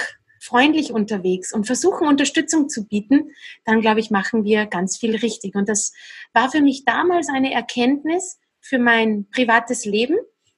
freundlich 0.45 0.91
unterwegs 0.91 1.53
und 1.53 1.65
versuchen 1.65 2.07
Unterstützung 2.07 2.69
zu 2.69 2.85
bieten, 2.85 3.31
dann 3.65 3.81
glaube 3.81 3.99
ich, 3.99 4.11
machen 4.11 4.43
wir 4.43 4.65
ganz 4.67 4.97
viel 4.97 5.15
richtig. 5.15 5.55
Und 5.55 5.67
das 5.67 5.91
war 6.33 6.51
für 6.51 6.61
mich 6.61 6.85
damals 6.85 7.29
eine 7.29 7.51
Erkenntnis 7.51 8.39
für 8.61 8.79
mein 8.79 9.27
privates 9.31 9.85
Leben. 9.85 10.17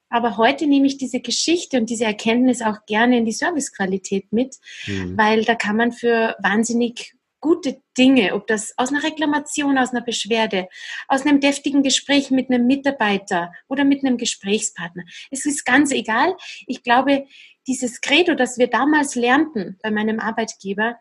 Aber 0.10 0.38
heute 0.38 0.67
nehme 0.67 0.88
ich 0.88 0.97
diese 0.97 1.19
Geschichte 1.19 1.78
und 1.78 1.89
diese 1.89 2.06
Erkenntnis 2.06 2.62
auch 2.62 2.86
gerne 2.86 3.17
in 3.17 3.26
die 3.26 3.34
Servicequalität 3.34 4.32
mit, 4.32 4.56
mhm. 4.86 5.17
weil 5.17 5.43
da 5.43 5.56
kann 5.56 5.76
man 5.76 5.91
für 5.91 6.36
wahnsinnig 6.41 7.16
gute 7.48 7.82
Dinge, 7.98 8.34
ob 8.34 8.46
das 8.48 8.74
aus 8.78 8.90
einer 8.90 9.04
Reklamation, 9.04 9.78
aus 9.78 9.92
einer 9.92 10.02
Beschwerde, 10.04 10.68
aus 11.08 11.26
einem 11.26 11.40
deftigen 11.40 11.82
Gespräch 11.82 12.30
mit 12.30 12.50
einem 12.50 12.68
Mitarbeiter 12.68 13.54
oder 13.70 13.86
mit 13.86 14.04
einem 14.04 14.18
Gesprächspartner. 14.18 15.04
Es 15.32 15.46
ist 15.46 15.66
ganz 15.66 15.92
egal. 15.92 16.36
Ich 16.66 16.84
glaube, 16.84 17.26
dieses 17.66 18.02
Credo, 18.02 18.36
das 18.36 18.58
wir 18.58 18.68
damals 18.68 19.16
lernten 19.16 19.78
bei 19.82 19.92
meinem 19.92 20.20
Arbeitgeber, 20.20 20.98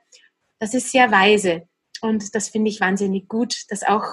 das 0.61 0.73
ist 0.73 0.93
sehr 0.93 1.11
weise. 1.11 1.69
Und 2.01 2.37
das 2.37 2.49
finde 2.49 2.71
ich 2.71 2.81
wahnsinnig 2.81 3.27
gut, 3.27 3.65
das 3.69 3.83
auch 3.83 4.05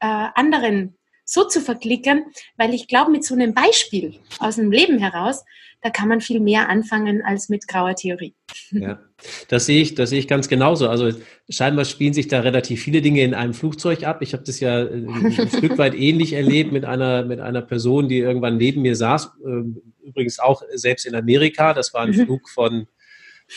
äh, 0.00 0.06
anderen 0.06 0.96
so 1.24 1.44
zu 1.44 1.60
verklickern, 1.60 2.24
weil 2.56 2.74
ich 2.74 2.88
glaube, 2.88 3.10
mit 3.10 3.24
so 3.24 3.34
einem 3.34 3.54
Beispiel 3.54 4.14
aus 4.38 4.56
dem 4.56 4.70
Leben 4.70 4.98
heraus, 4.98 5.44
da 5.84 5.90
kann 5.90 6.08
man 6.08 6.22
viel 6.22 6.40
mehr 6.40 6.70
anfangen 6.70 7.22
als 7.22 7.50
mit 7.50 7.68
grauer 7.68 7.94
Theorie. 7.94 8.34
Ja, 8.70 9.00
das 9.48 9.66
sehe 9.66 9.82
ich, 9.82 9.94
das 9.94 10.08
sehe 10.08 10.18
ich 10.18 10.26
ganz 10.26 10.48
genauso. 10.48 10.88
Also 10.88 11.10
scheinbar 11.50 11.84
spielen 11.84 12.14
sich 12.14 12.26
da 12.26 12.40
relativ 12.40 12.82
viele 12.82 13.02
Dinge 13.02 13.22
in 13.22 13.34
einem 13.34 13.52
Flugzeug 13.52 14.02
ab. 14.02 14.22
Ich 14.22 14.32
habe 14.32 14.42
das 14.44 14.60
ja 14.60 14.82
äh, 14.82 15.06
ein 15.06 15.48
Stück 15.48 15.76
weit 15.76 15.94
ähnlich 15.94 16.32
erlebt 16.32 16.72
mit 16.72 16.86
einer, 16.86 17.26
mit 17.26 17.38
einer 17.38 17.60
Person, 17.60 18.08
die 18.08 18.16
irgendwann 18.16 18.56
neben 18.56 18.80
mir 18.80 18.96
saß, 18.96 19.32
ähm, 19.44 19.82
übrigens 20.02 20.38
auch 20.38 20.62
selbst 20.72 21.04
in 21.04 21.14
Amerika. 21.14 21.74
Das 21.74 21.92
war 21.92 22.00
ein 22.00 22.16
mhm. 22.16 22.24
Flug 22.24 22.48
von, 22.48 22.86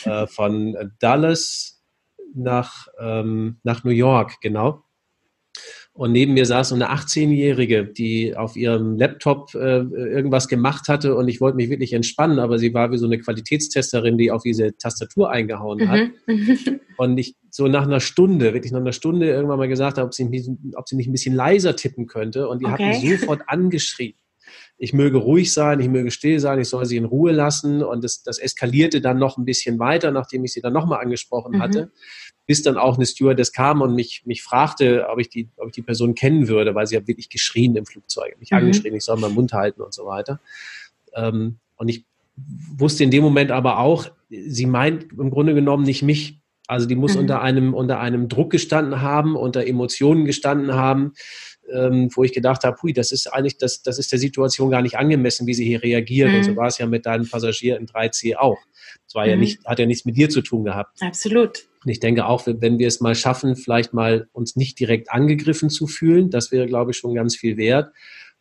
äh, 0.03 0.27
von 0.27 0.75
Dallas 0.99 1.81
nach, 2.35 2.87
ähm, 2.99 3.61
nach 3.63 3.85
New 3.85 3.91
York, 3.91 4.41
genau. 4.41 4.83
Und 5.97 6.11
neben 6.11 6.35
mir 6.35 6.45
saß 6.45 6.69
so 6.69 6.75
eine 6.75 6.91
18-Jährige, 6.91 7.83
die 7.83 8.37
auf 8.37 8.55
ihrem 8.55 8.97
Laptop 8.97 9.55
äh, 9.55 9.79
irgendwas 9.79 10.47
gemacht 10.47 10.89
hatte 10.89 11.15
und 11.15 11.27
ich 11.27 11.41
wollte 11.41 11.55
mich 11.55 11.71
wirklich 11.71 11.91
entspannen, 11.93 12.37
aber 12.37 12.59
sie 12.59 12.71
war 12.75 12.91
wie 12.91 12.97
so 12.97 13.07
eine 13.07 13.17
Qualitätstesterin, 13.17 14.15
die 14.15 14.29
auf 14.29 14.43
diese 14.43 14.77
Tastatur 14.77 15.31
eingehauen 15.31 15.89
hat. 15.89 16.01
Mhm. 16.27 16.79
und 16.97 17.17
ich 17.17 17.35
so 17.49 17.67
nach 17.67 17.87
einer 17.87 17.99
Stunde, 17.99 18.53
wirklich 18.53 18.71
nach 18.71 18.79
einer 18.79 18.93
Stunde 18.93 19.27
irgendwann 19.27 19.57
mal 19.57 19.67
gesagt 19.67 19.97
habe, 19.97 20.05
ob 20.05 20.13
sie, 20.13 20.29
ob 20.75 20.87
sie 20.87 20.95
nicht 20.95 21.07
ein 21.07 21.13
bisschen 21.13 21.33
leiser 21.33 21.75
tippen 21.75 22.05
könnte 22.05 22.47
und 22.47 22.61
die 22.61 22.65
okay. 22.65 22.93
hat 22.93 23.01
mich 23.01 23.19
sofort 23.19 23.41
angeschrien 23.47 24.13
ich 24.77 24.93
möge 24.93 25.17
ruhig 25.17 25.51
sein, 25.53 25.79
ich 25.79 25.89
möge 25.89 26.11
still 26.11 26.39
sein, 26.39 26.59
ich 26.59 26.69
soll 26.69 26.85
sie 26.85 26.97
in 26.97 27.05
Ruhe 27.05 27.31
lassen. 27.31 27.83
Und 27.83 28.03
das, 28.03 28.21
das 28.21 28.37
eskalierte 28.37 29.01
dann 29.01 29.17
noch 29.17 29.37
ein 29.37 29.45
bisschen 29.45 29.79
weiter, 29.79 30.11
nachdem 30.11 30.43
ich 30.43 30.53
sie 30.53 30.61
dann 30.61 30.73
nochmal 30.73 31.01
angesprochen 31.01 31.55
mhm. 31.55 31.61
hatte, 31.61 31.91
bis 32.47 32.63
dann 32.63 32.77
auch 32.77 32.95
eine 32.95 33.05
Stewardess 33.05 33.51
kam 33.51 33.81
und 33.81 33.93
mich, 33.93 34.23
mich 34.25 34.41
fragte, 34.41 35.07
ob 35.09 35.19
ich, 35.19 35.29
die, 35.29 35.49
ob 35.57 35.67
ich 35.67 35.73
die 35.73 35.81
Person 35.81 36.15
kennen 36.15 36.47
würde, 36.47 36.73
weil 36.73 36.87
sie 36.87 36.95
hat 36.95 37.07
wirklich 37.07 37.29
geschrien 37.29 37.75
im 37.75 37.85
Flugzeug, 37.85 38.39
mich 38.39 38.51
mhm. 38.51 38.57
angeschrien, 38.57 38.95
ich 38.95 39.03
soll 39.03 39.17
meinen 39.17 39.35
Mund 39.35 39.53
halten 39.53 39.81
und 39.81 39.93
so 39.93 40.05
weiter. 40.05 40.39
Ähm, 41.13 41.57
und 41.75 41.89
ich 41.89 42.05
wusste 42.35 43.03
in 43.03 43.11
dem 43.11 43.23
Moment 43.23 43.51
aber 43.51 43.79
auch, 43.79 44.07
sie 44.29 44.65
meint 44.65 45.11
im 45.11 45.29
Grunde 45.29 45.53
genommen 45.53 45.83
nicht 45.83 46.03
mich. 46.03 46.39
Also 46.67 46.87
die 46.87 46.95
muss 46.95 47.15
mhm. 47.15 47.21
unter 47.21 47.41
einem, 47.41 47.73
unter 47.73 47.99
einem 47.99 48.29
Druck 48.29 48.51
gestanden 48.51 49.01
haben, 49.01 49.35
unter 49.35 49.65
Emotionen 49.65 50.25
gestanden 50.25 50.73
haben, 50.73 51.13
ähm, 51.73 52.09
wo 52.13 52.23
ich 52.23 52.33
gedacht 52.33 52.63
habe, 52.63 52.77
hui, 52.81 52.93
das 52.93 53.11
ist 53.11 53.27
eigentlich, 53.27 53.57
das, 53.57 53.81
das 53.81 53.99
ist 53.99 54.11
der 54.11 54.19
Situation 54.19 54.69
gar 54.71 54.81
nicht 54.81 54.97
angemessen, 54.97 55.47
wie 55.47 55.53
sie 55.53 55.65
hier 55.65 55.83
reagiert. 55.83 56.31
Mhm. 56.31 56.37
Und 56.37 56.43
so 56.43 56.55
war 56.55 56.67
es 56.67 56.77
ja 56.77 56.85
mit 56.85 57.05
deinem 57.05 57.27
Passagier 57.27 57.77
in 57.77 57.87
3C 57.87 58.35
auch. 58.35 58.57
Das 59.05 59.15
war 59.15 59.25
mhm. 59.25 59.29
ja 59.29 59.35
nicht, 59.35 59.65
hat 59.65 59.79
ja 59.79 59.85
nichts 59.85 60.05
mit 60.05 60.17
dir 60.17 60.29
zu 60.29 60.41
tun 60.41 60.63
gehabt. 60.63 61.01
Absolut. 61.01 61.67
Und 61.83 61.91
ich 61.91 61.99
denke 61.99 62.25
auch, 62.25 62.47
wenn 62.47 62.79
wir 62.79 62.87
es 62.87 62.99
mal 62.99 63.15
schaffen, 63.15 63.55
vielleicht 63.55 63.93
mal 63.93 64.27
uns 64.33 64.55
nicht 64.55 64.79
direkt 64.79 65.11
angegriffen 65.11 65.69
zu 65.69 65.87
fühlen, 65.87 66.29
das 66.29 66.51
wäre, 66.51 66.65
glaube 66.65 66.91
ich, 66.91 66.97
schon 66.97 67.13
ganz 67.13 67.35
viel 67.35 67.57
wert. 67.57 67.93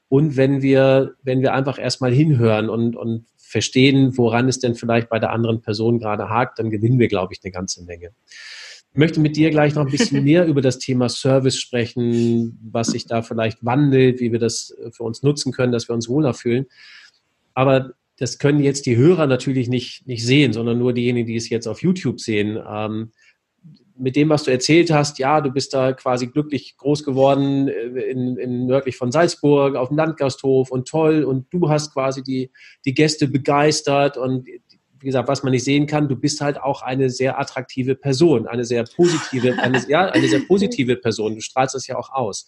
Und 0.09 0.37
wenn 0.37 0.63
wir, 0.63 1.15
wenn 1.23 1.43
wir 1.43 1.53
einfach 1.53 1.79
erstmal 1.79 2.13
hinhören 2.13 2.69
und, 2.69 2.97
und 2.97 3.27
verstehen, 3.37 4.17
woran 4.17 4.49
es 4.49 4.59
denn 4.59 4.75
vielleicht 4.75 5.09
bei 5.09 5.19
der 5.19 5.31
anderen 5.31 5.61
Person 5.61 5.99
gerade 5.99 6.29
hakt, 6.29 6.59
dann 6.59 6.71
gewinnen 6.71 6.99
wir, 6.99 7.09
glaube 7.09 7.33
ich, 7.33 7.41
eine 7.45 7.53
ganze 7.53 7.85
Menge. 7.85 8.11
Möchte 8.97 9.21
mit 9.21 9.37
dir 9.37 9.51
gleich 9.51 9.75
noch 9.75 9.85
ein 9.85 9.91
bisschen 9.91 10.25
mehr 10.25 10.47
über 10.47 10.63
das 10.63 10.79
Thema 10.79 11.09
Service 11.09 11.59
sprechen, 11.59 12.59
was 12.71 12.89
sich 12.89 13.07
da 13.07 13.23
vielleicht 13.23 13.65
wandelt, 13.65 14.21
wie 14.21 14.33
wir 14.33 14.39
das 14.39 14.75
für 14.93 15.03
uns 15.03 15.23
nutzen 15.23 15.53
können, 15.53 15.73
dass 15.73 15.89
wir 15.89 15.95
uns 15.95 16.09
wohler 16.09 16.35
fühlen. 16.35 16.67
Aber 17.55 17.93
das 18.19 18.39
können 18.39 18.61
jetzt 18.61 18.87
die 18.87 18.97
Hörer 18.97 19.27
natürlich 19.27 19.69
nicht, 19.69 20.07
nicht 20.07 20.25
sehen, 20.25 20.53
sondern 20.53 20.79
nur 20.79 20.93
diejenigen, 20.93 21.27
die 21.27 21.37
es 21.37 21.51
jetzt 21.51 21.67
auf 21.67 21.83
YouTube 21.83 22.21
sehen. 22.21 22.59
Ähm, 22.69 23.13
mit 23.99 24.17
dem, 24.17 24.29
was 24.29 24.45
du 24.45 24.51
erzählt 24.51 24.91
hast, 24.91 25.19
ja, 25.19 25.41
du 25.41 25.51
bist 25.51 25.73
da 25.73 25.93
quasi 25.93 26.27
glücklich 26.27 26.77
groß 26.77 27.05
geworden 27.05 27.69
äh, 27.69 28.01
in, 28.11 28.37
in 28.37 28.67
nördlich 28.67 28.97
von 28.97 29.13
Salzburg 29.13 29.77
auf 29.77 29.89
dem 29.89 29.97
Landgasthof 29.97 30.71
und 30.71 30.89
toll 30.89 31.25
und 31.25 31.47
du 31.51 31.69
hast 31.69 31.93
quasi 31.93 32.23
die, 32.23 32.51
die 32.85 32.95
Gäste 32.95 33.29
begeistert 33.29 34.17
und 34.17 34.49
wie 35.01 35.07
gesagt, 35.07 35.29
was 35.29 35.43
man 35.43 35.53
nicht 35.53 35.65
sehen 35.65 35.87
kann, 35.87 36.09
du 36.09 36.17
bist 36.17 36.41
halt 36.41 36.61
auch 36.61 36.83
eine 36.83 37.11
sehr 37.11 37.39
attraktive 37.39 37.95
Person, 37.95 38.47
eine 38.47 38.65
sehr 38.65 38.85
positive, 38.85 39.59
eine, 39.59 39.85
ja, 39.89 40.07
eine 40.07 40.29
sehr 40.29 40.41
positive 40.41 40.97
Person. 40.97 41.35
Du 41.35 41.41
strahlst 41.41 41.75
das 41.75 41.87
ja 41.87 41.97
auch 41.97 42.11
aus. 42.11 42.47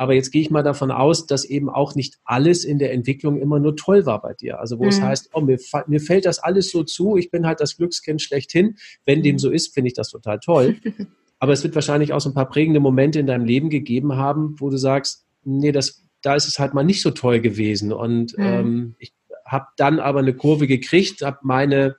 Aber 0.00 0.14
jetzt 0.14 0.30
gehe 0.30 0.40
ich 0.40 0.50
mal 0.50 0.62
davon 0.62 0.92
aus, 0.92 1.26
dass 1.26 1.44
eben 1.44 1.68
auch 1.68 1.96
nicht 1.96 2.18
alles 2.24 2.64
in 2.64 2.78
der 2.78 2.92
Entwicklung 2.92 3.36
immer 3.40 3.58
nur 3.58 3.74
toll 3.74 4.06
war 4.06 4.22
bei 4.22 4.32
dir. 4.32 4.60
Also 4.60 4.78
wo 4.78 4.84
mhm. 4.84 4.90
es 4.90 5.00
heißt, 5.00 5.30
oh, 5.32 5.40
mir, 5.40 5.58
mir 5.88 6.00
fällt 6.00 6.24
das 6.24 6.38
alles 6.38 6.70
so 6.70 6.84
zu, 6.84 7.16
ich 7.16 7.32
bin 7.32 7.46
halt 7.46 7.60
das 7.60 7.76
Glückskind 7.76 8.22
schlechthin. 8.22 8.76
Wenn 9.04 9.24
dem 9.24 9.34
mhm. 9.34 9.38
so 9.40 9.50
ist, 9.50 9.74
finde 9.74 9.88
ich 9.88 9.94
das 9.94 10.10
total 10.10 10.38
toll. 10.38 10.76
Aber 11.40 11.52
es 11.52 11.64
wird 11.64 11.74
wahrscheinlich 11.74 12.12
auch 12.12 12.20
so 12.20 12.30
ein 12.30 12.34
paar 12.34 12.48
prägende 12.48 12.78
Momente 12.78 13.18
in 13.18 13.26
deinem 13.26 13.44
Leben 13.44 13.70
gegeben 13.70 14.16
haben, 14.16 14.54
wo 14.58 14.70
du 14.70 14.76
sagst, 14.76 15.26
nee, 15.44 15.72
das, 15.72 16.04
da 16.22 16.36
ist 16.36 16.46
es 16.46 16.60
halt 16.60 16.74
mal 16.74 16.84
nicht 16.84 17.02
so 17.02 17.10
toll 17.10 17.40
gewesen. 17.40 17.92
Und 17.92 18.38
mhm. 18.38 18.44
ähm, 18.44 18.94
ich 18.98 19.12
habe 19.48 19.66
dann 19.76 19.98
aber 19.98 20.20
eine 20.20 20.34
Kurve 20.34 20.66
gekriegt, 20.66 21.22
habe 21.22 21.38
meine 21.42 21.96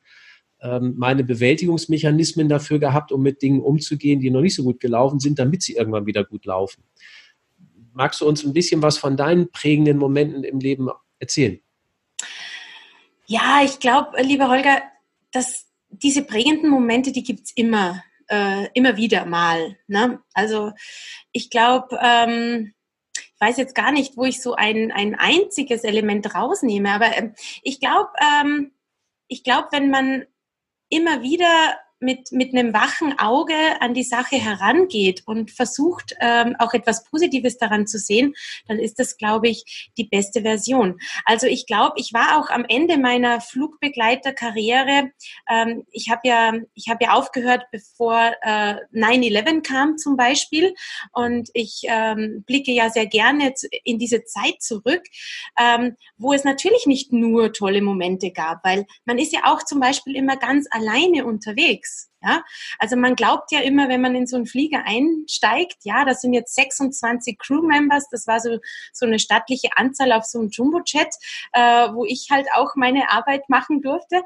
ähm, 0.61 0.95
meine 0.97 1.23
Bewältigungsmechanismen 1.23 2.49
dafür 2.49 2.79
gehabt, 2.79 3.11
um 3.11 3.21
mit 3.21 3.41
Dingen 3.41 3.61
umzugehen, 3.61 4.19
die 4.19 4.29
noch 4.29 4.41
nicht 4.41 4.55
so 4.55 4.63
gut 4.63 4.79
gelaufen 4.79 5.19
sind, 5.19 5.39
damit 5.39 5.63
sie 5.63 5.75
irgendwann 5.75 6.05
wieder 6.05 6.23
gut 6.23 6.45
laufen. 6.45 6.83
Magst 7.93 8.21
du 8.21 8.27
uns 8.27 8.43
ein 8.43 8.53
bisschen 8.53 8.81
was 8.81 8.97
von 8.97 9.15
deinen 9.15 9.51
prägenden 9.51 9.97
Momenten 9.97 10.43
im 10.43 10.59
Leben 10.59 10.89
erzählen? 11.19 11.59
Ja, 13.25 13.61
ich 13.63 13.79
glaube, 13.79 14.21
lieber 14.21 14.49
Holger, 14.49 14.81
dass 15.31 15.67
diese 15.89 16.23
prägenden 16.23 16.69
Momente, 16.69 17.11
die 17.11 17.23
gibt 17.23 17.41
es 17.45 17.51
immer, 17.55 18.03
äh, 18.27 18.67
immer 18.73 18.97
wieder 18.97 19.25
mal. 19.25 19.77
Ne? 19.87 20.19
Also 20.33 20.71
ich 21.31 21.49
glaube, 21.49 21.97
ähm, 22.01 22.73
weiß 23.39 23.57
jetzt 23.57 23.75
gar 23.75 23.91
nicht, 23.91 24.17
wo 24.17 24.25
ich 24.25 24.41
so 24.41 24.55
ein, 24.55 24.91
ein 24.91 25.15
einziges 25.15 25.83
Element 25.83 26.35
rausnehme, 26.35 26.91
aber 26.91 27.17
ähm, 27.17 27.33
ich 27.63 27.79
glaube, 27.79 28.09
ähm, 28.19 28.71
ich 29.27 29.43
glaube, 29.43 29.69
wenn 29.71 29.89
man 29.89 30.25
immer 30.89 31.21
wieder 31.21 31.77
mit, 31.99 32.31
mit 32.31 32.53
einem 32.53 32.73
wachen 32.73 33.17
Auge 33.19 33.55
an 33.81 33.93
die 33.93 34.03
Sache 34.03 34.37
herangeht 34.37 35.23
und 35.25 35.51
versucht, 35.51 36.15
ähm, 36.21 36.55
auch 36.59 36.73
etwas 36.73 37.03
Positives 37.03 37.57
daran 37.57 37.87
zu 37.87 37.99
sehen, 37.99 38.35
dann 38.67 38.79
ist 38.79 38.99
das, 38.99 39.17
glaube 39.17 39.49
ich, 39.49 39.91
die 39.97 40.05
beste 40.05 40.41
Version. 40.41 40.99
Also 41.25 41.47
ich 41.47 41.65
glaube, 41.65 41.93
ich 41.97 42.13
war 42.13 42.39
auch 42.39 42.49
am 42.49 42.65
Ende 42.67 42.97
meiner 42.97 43.41
Flugbegleiterkarriere, 43.41 45.11
ähm, 45.49 45.83
ich 45.91 46.09
habe 46.09 46.21
ja, 46.23 46.53
ich 46.73 46.87
habe 46.89 47.03
ja 47.03 47.13
aufgehört, 47.13 47.65
bevor 47.71 48.33
äh, 48.41 48.75
9-11 48.93 49.61
kam 49.61 49.97
zum 49.97 50.15
Beispiel 50.15 50.73
und 51.11 51.49
ich 51.53 51.81
ähm, 51.87 52.43
blicke 52.45 52.71
ja 52.71 52.89
sehr 52.89 53.07
gerne 53.07 53.53
in 53.83 53.99
diese 53.99 54.23
Zeit 54.23 54.61
zurück, 54.61 55.03
ähm, 55.59 55.95
wo 56.17 56.33
es 56.33 56.43
natürlich 56.43 56.85
nicht 56.85 57.11
nur 57.11 57.51
tolle 57.51 57.81
Momente 57.81 58.31
gab, 58.31 58.63
weil 58.63 58.85
man 59.05 59.17
ist 59.17 59.33
ja 59.33 59.41
auch 59.45 59.63
zum 59.63 59.79
Beispiel 59.79 60.15
immer 60.15 60.37
ganz 60.37 60.67
alleine 60.71 61.25
unterwegs 61.25 61.88
unterwegs. 61.89 62.09
Ja, 62.21 62.43
also 62.79 62.97
man 62.97 63.15
glaubt 63.15 63.49
ja 63.53 63.61
immer, 63.61 63.87
wenn 63.87 64.01
man 64.01 64.13
in 64.13 64.27
so 64.27 64.35
einen 64.35 64.45
Flieger 64.45 64.83
einsteigt, 64.85 65.77
ja, 65.83 66.03
das 66.03 66.19
sind 66.19 66.33
jetzt 66.33 66.53
26 66.53 67.37
Crewmembers, 67.39 68.09
das 68.11 68.27
war 68.27 68.41
so, 68.41 68.57
so 68.91 69.05
eine 69.05 69.19
stattliche 69.19 69.69
Anzahl 69.77 70.11
auf 70.11 70.25
so 70.25 70.39
einem 70.39 70.49
Jumbojet, 70.49 71.15
äh, 71.53 71.87
wo 71.93 72.03
ich 72.03 72.27
halt 72.29 72.47
auch 72.53 72.75
meine 72.75 73.09
Arbeit 73.09 73.47
machen 73.47 73.81
durfte. 73.81 74.21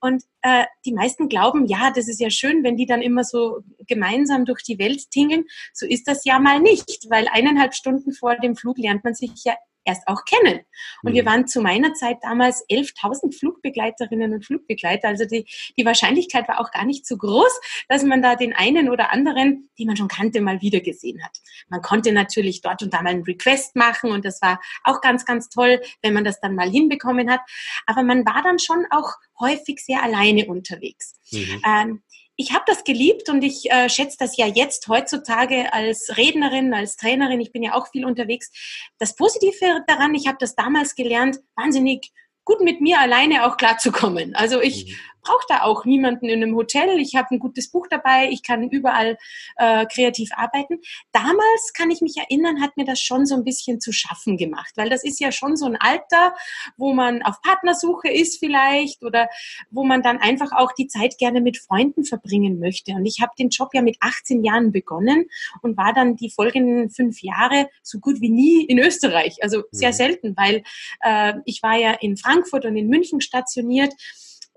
Und 0.00 0.24
äh, 0.42 0.66
die 0.84 0.92
meisten 0.92 1.30
glauben, 1.30 1.64
ja, 1.64 1.90
das 1.90 2.06
ist 2.06 2.20
ja 2.20 2.28
schön, 2.28 2.62
wenn 2.64 2.76
die 2.76 2.86
dann 2.86 3.00
immer 3.00 3.24
so 3.24 3.60
gemeinsam 3.86 4.44
durch 4.44 4.62
die 4.62 4.78
Welt 4.78 5.10
tingeln. 5.10 5.44
So 5.72 5.86
ist 5.86 6.06
das 6.06 6.26
ja 6.26 6.38
mal 6.38 6.60
nicht, 6.60 7.06
weil 7.08 7.28
eineinhalb 7.28 7.74
Stunden 7.74 8.12
vor 8.12 8.36
dem 8.36 8.56
Flug 8.56 8.76
lernt 8.76 9.04
man 9.04 9.14
sich 9.14 9.30
ja 9.44 9.54
erst 9.88 10.06
auch 10.06 10.24
kennen. 10.24 10.60
Und 11.02 11.12
mhm. 11.12 11.16
wir 11.16 11.26
waren 11.26 11.46
zu 11.46 11.60
meiner 11.60 11.94
Zeit 11.94 12.18
damals 12.22 12.64
11.000 12.68 13.36
Flugbegleiterinnen 13.36 14.34
und 14.34 14.44
Flugbegleiter. 14.44 15.08
Also 15.08 15.24
die, 15.24 15.46
die 15.76 15.84
Wahrscheinlichkeit 15.84 16.46
war 16.46 16.60
auch 16.60 16.70
gar 16.70 16.84
nicht 16.84 17.06
so 17.06 17.16
groß, 17.16 17.60
dass 17.88 18.04
man 18.04 18.22
da 18.22 18.36
den 18.36 18.52
einen 18.52 18.90
oder 18.90 19.10
anderen, 19.12 19.70
die 19.78 19.86
man 19.86 19.96
schon 19.96 20.08
kannte, 20.08 20.40
mal 20.40 20.60
wieder 20.60 20.80
gesehen 20.80 21.24
hat. 21.24 21.38
Man 21.68 21.82
konnte 21.82 22.12
natürlich 22.12 22.60
dort 22.60 22.82
und 22.82 22.92
da 22.92 23.02
mal 23.02 23.10
einen 23.10 23.24
Request 23.24 23.74
machen 23.74 24.12
und 24.12 24.24
das 24.24 24.40
war 24.42 24.60
auch 24.84 25.00
ganz, 25.00 25.24
ganz 25.24 25.48
toll, 25.48 25.80
wenn 26.02 26.12
man 26.12 26.24
das 26.24 26.40
dann 26.40 26.54
mal 26.54 26.68
hinbekommen 26.68 27.30
hat. 27.30 27.40
Aber 27.86 28.02
man 28.02 28.24
war 28.26 28.42
dann 28.42 28.58
schon 28.58 28.84
auch 28.90 29.14
häufig 29.40 29.80
sehr 29.80 30.02
alleine 30.02 30.46
unterwegs. 30.46 31.18
Mhm. 31.32 31.62
Ähm, 31.66 32.02
ich 32.40 32.52
habe 32.52 32.62
das 32.66 32.84
geliebt 32.84 33.28
und 33.28 33.42
ich 33.42 33.68
äh, 33.68 33.88
schätze 33.88 34.16
das 34.18 34.36
ja 34.36 34.46
jetzt 34.46 34.86
heutzutage 34.86 35.72
als 35.72 36.16
Rednerin, 36.16 36.72
als 36.72 36.96
Trainerin, 36.96 37.40
ich 37.40 37.50
bin 37.50 37.64
ja 37.64 37.74
auch 37.74 37.88
viel 37.88 38.06
unterwegs. 38.06 38.52
Das 38.98 39.16
Positive 39.16 39.82
daran, 39.88 40.14
ich 40.14 40.28
habe 40.28 40.38
das 40.40 40.54
damals 40.54 40.94
gelernt, 40.94 41.40
wahnsinnig 41.56 42.12
gut 42.44 42.60
mit 42.60 42.80
mir 42.80 43.00
alleine 43.00 43.44
auch 43.44 43.56
klarzukommen. 43.56 44.36
Also 44.36 44.60
ich 44.60 44.86
mhm. 44.86 45.17
Brauche 45.22 45.44
da 45.48 45.62
auch 45.62 45.84
niemanden 45.84 46.26
in 46.26 46.42
einem 46.42 46.54
Hotel. 46.54 46.98
Ich 47.00 47.16
habe 47.16 47.28
ein 47.30 47.38
gutes 47.38 47.70
Buch 47.70 47.86
dabei. 47.88 48.28
Ich 48.30 48.42
kann 48.42 48.68
überall 48.68 49.18
äh, 49.56 49.86
kreativ 49.86 50.30
arbeiten. 50.34 50.80
Damals 51.12 51.72
kann 51.74 51.90
ich 51.90 52.00
mich 52.00 52.16
erinnern, 52.16 52.60
hat 52.60 52.76
mir 52.76 52.84
das 52.84 53.00
schon 53.00 53.26
so 53.26 53.34
ein 53.34 53.44
bisschen 53.44 53.80
zu 53.80 53.92
schaffen 53.92 54.36
gemacht, 54.36 54.72
weil 54.76 54.88
das 54.88 55.04
ist 55.04 55.20
ja 55.20 55.32
schon 55.32 55.56
so 55.56 55.66
ein 55.66 55.76
Alter, 55.76 56.34
wo 56.76 56.92
man 56.92 57.22
auf 57.22 57.40
Partnersuche 57.42 58.08
ist 58.08 58.38
vielleicht 58.38 59.02
oder 59.04 59.28
wo 59.70 59.84
man 59.84 60.02
dann 60.02 60.18
einfach 60.18 60.52
auch 60.52 60.72
die 60.72 60.86
Zeit 60.86 61.18
gerne 61.18 61.40
mit 61.40 61.58
Freunden 61.58 62.04
verbringen 62.04 62.58
möchte. 62.58 62.92
Und 62.92 63.06
ich 63.06 63.20
habe 63.20 63.32
den 63.38 63.48
Job 63.48 63.70
ja 63.74 63.82
mit 63.82 63.96
18 64.00 64.44
Jahren 64.44 64.72
begonnen 64.72 65.26
und 65.62 65.76
war 65.76 65.92
dann 65.92 66.16
die 66.16 66.30
folgenden 66.30 66.90
fünf 66.90 67.22
Jahre 67.22 67.68
so 67.82 67.98
gut 67.98 68.20
wie 68.20 68.30
nie 68.30 68.64
in 68.64 68.78
Österreich. 68.78 69.42
Also 69.42 69.64
sehr 69.70 69.90
mhm. 69.90 69.94
selten, 69.94 70.36
weil 70.36 70.62
äh, 71.00 71.34
ich 71.44 71.62
war 71.62 71.76
ja 71.76 71.92
in 71.92 72.16
Frankfurt 72.16 72.64
und 72.64 72.76
in 72.76 72.88
München 72.88 73.20
stationiert. 73.20 73.92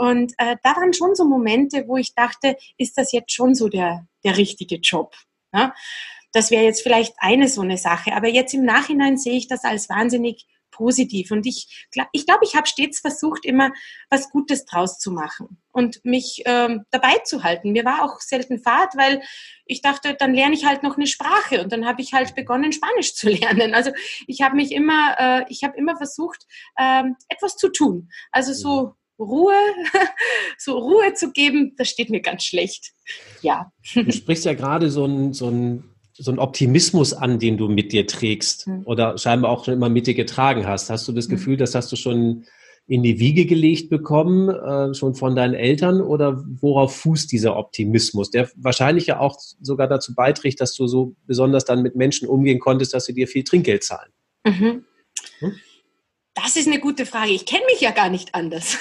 Und 0.02 0.34
äh, 0.40 0.56
da 0.64 0.76
waren 0.78 0.94
schon 0.94 1.14
so 1.14 1.26
Momente, 1.26 1.88
wo 1.88 1.96
ich 1.96 2.16
dachte, 2.16 2.58
ist 2.76 2.98
das 2.98 3.12
jetzt 3.12 3.32
schon 3.32 3.54
so 3.54 3.70
der, 3.70 4.08
der 4.24 4.36
richtige 4.36 4.78
Job? 4.78 5.16
Ja? 5.54 5.76
Das 6.32 6.50
wäre 6.50 6.64
jetzt 6.64 6.82
vielleicht 6.82 7.14
eine 7.18 7.48
so 7.48 7.62
eine 7.62 7.78
Sache. 7.78 8.14
Aber 8.14 8.28
jetzt 8.28 8.56
im 8.56 8.66
Nachhinein 8.66 9.18
sehe 9.18 9.38
ich 9.38 9.48
das 9.48 9.64
als 9.64 9.90
wahnsinnig 9.90 10.48
positiv. 10.72 11.30
Und 11.30 11.46
ich 11.46 11.88
glaube, 11.92 12.10
ich, 12.14 12.26
glaub, 12.26 12.40
ich 12.42 12.56
habe 12.56 12.66
stets 12.66 13.00
versucht, 13.00 13.46
immer 13.46 13.72
was 14.10 14.32
Gutes 14.32 14.66
draus 14.66 14.98
zu 14.98 15.12
machen 15.12 15.62
und 15.72 16.04
mich 16.04 16.42
ähm, 16.46 16.84
dabei 16.90 17.20
zu 17.24 17.44
halten. 17.44 17.72
Mir 17.72 17.86
war 17.86 18.04
auch 18.04 18.22
selten 18.22 18.58
Fahrt, 18.58 18.98
weil 18.98 19.22
ich 19.66 19.84
dachte, 19.84 20.16
dann 20.18 20.34
lerne 20.34 20.56
ich 20.56 20.66
halt 20.66 20.82
noch 20.82 20.98
eine 20.98 21.06
Sprache 21.06 21.62
und 21.62 21.72
dann 21.72 21.86
habe 21.86 22.02
ich 22.02 22.14
halt 22.14 22.34
begonnen, 22.34 22.72
Spanisch 22.72 23.14
zu 23.14 23.30
lernen. 23.30 23.76
Also 23.76 23.92
ich 24.26 24.42
habe 24.42 24.56
mich 24.56 24.72
immer, 24.72 25.16
äh, 25.20 25.46
ich 25.50 25.64
habe 25.64 25.78
immer 25.78 25.96
versucht, 25.96 26.48
ähm, 26.80 27.18
etwas 27.30 27.56
zu 27.56 27.70
tun. 27.70 28.10
Also 28.32 28.54
so 28.54 28.96
Ruhe, 29.22 29.54
so 30.58 30.78
Ruhe 30.78 31.14
zu 31.14 31.32
geben, 31.32 31.74
das 31.78 31.90
steht 31.90 32.10
mir 32.10 32.22
ganz 32.22 32.44
schlecht. 32.44 32.92
Ja. 33.42 33.72
Du 33.94 34.12
sprichst 34.12 34.46
ja 34.46 34.54
gerade 34.54 34.90
so 34.90 35.06
ein, 35.06 35.34
so 35.34 35.50
ein 35.50 35.84
so 36.14 36.32
ein 36.32 36.40
Optimismus 36.40 37.14
an, 37.14 37.40
den 37.40 37.58
du 37.58 37.68
mit 37.68 37.94
dir 37.94 38.06
trägst 38.06 38.68
mhm. 38.68 38.84
oder 38.86 39.18
scheinbar 39.18 39.50
auch 39.50 39.66
schon 39.66 39.74
immer 39.74 39.90
mit 39.90 40.08
dir 40.08 40.14
getragen 40.14 40.68
hast. 40.68 40.90
Hast 40.90 41.08
du 41.08 41.14
das 41.14 41.28
mhm. 41.28 41.32
Gefühl, 41.32 41.58
das 41.58 41.74
hast 41.74 41.92
du 41.92 41.96
schon 41.96 42.46
in 42.88 43.04
die 43.04 43.20
Wiege 43.20 43.46
gelegt 43.46 43.90
bekommen, 43.90 44.50
äh, 44.50 44.94
schon 44.94 45.16
von 45.16 45.36
deinen 45.36 45.54
Eltern 45.54 46.02
oder 46.02 46.44
worauf 46.60 46.96
fußt 46.96 47.32
dieser 47.32 47.56
Optimismus, 47.56 48.32
der 48.32 48.50
wahrscheinlich 48.56 49.08
ja 49.08 49.20
auch 49.20 49.38
sogar 49.62 49.88
dazu 49.88 50.14
beiträgt, 50.14 50.60
dass 50.62 50.76
du 50.76 50.88
so 50.88 51.16
besonders 51.26 51.64
dann 51.64 51.84
mit 51.84 51.96
Menschen 51.96 52.28
umgehen 52.28 52.60
konntest, 52.60 52.94
dass 52.94 53.06
sie 53.06 53.14
dir 53.14 53.28
viel 53.28 53.44
Trinkgeld 53.44 53.84
zahlen? 53.84 54.12
Mhm. 54.46 54.86
Hm? 55.40 55.54
Das 56.34 56.56
ist 56.56 56.68
eine 56.68 56.80
gute 56.80 57.06
Frage. 57.06 57.32
Ich 57.32 57.46
kenne 57.46 57.66
mich 57.66 57.82
ja 57.82 57.92
gar 57.92 58.10
nicht 58.10 58.34
anders. 58.36 58.78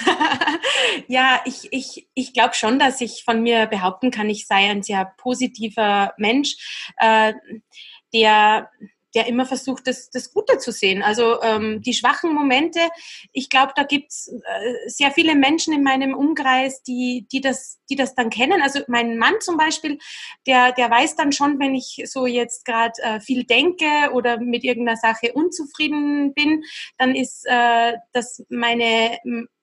ja, 1.07 1.41
ich, 1.45 1.67
ich, 1.71 2.07
ich 2.13 2.33
glaube 2.33 2.53
schon, 2.53 2.79
dass 2.79 3.01
ich 3.01 3.23
von 3.25 3.43
mir 3.43 3.65
behaupten 3.65 4.09
kann, 4.09 4.29
ich 4.29 4.47
sei 4.47 4.69
ein 4.69 4.83
sehr 4.83 5.13
positiver 5.17 6.13
Mensch, 6.17 6.55
äh, 6.97 7.33
der, 8.13 8.69
der 9.15 9.27
immer 9.27 9.45
versucht, 9.45 9.87
das, 9.87 10.09
das 10.09 10.33
Gute 10.33 10.57
zu 10.57 10.71
sehen. 10.71 11.01
Also 11.03 11.41
ähm, 11.41 11.81
die 11.81 11.93
schwachen 11.93 12.33
Momente, 12.33 12.79
ich 13.33 13.49
glaube, 13.49 13.73
da 13.75 13.83
gibt's 13.83 14.27
äh, 14.27 14.89
sehr 14.89 15.11
viele 15.11 15.35
Menschen 15.35 15.73
in 15.73 15.83
meinem 15.83 16.13
Umkreis, 16.13 16.83
die, 16.83 17.27
die, 17.31 17.41
das, 17.41 17.79
die 17.89 17.95
das 17.95 18.15
dann 18.15 18.29
kennen. 18.29 18.61
Also 18.61 18.81
mein 18.87 19.17
Mann 19.17 19.35
zum 19.41 19.57
Beispiel, 19.57 19.97
der, 20.47 20.71
der 20.71 20.89
weiß 20.89 21.15
dann 21.15 21.31
schon, 21.31 21.59
wenn 21.59 21.75
ich 21.75 22.03
so 22.05 22.25
jetzt 22.25 22.65
gerade 22.65 22.93
äh, 23.01 23.19
viel 23.19 23.43
denke 23.43 24.11
oder 24.13 24.39
mit 24.39 24.63
irgendeiner 24.63 24.97
Sache 24.97 25.33
unzufrieden 25.33 26.33
bin, 26.33 26.63
dann 26.97 27.15
ist 27.15 27.45
äh, 27.47 27.93
das 28.13 28.43
meine 28.49 29.17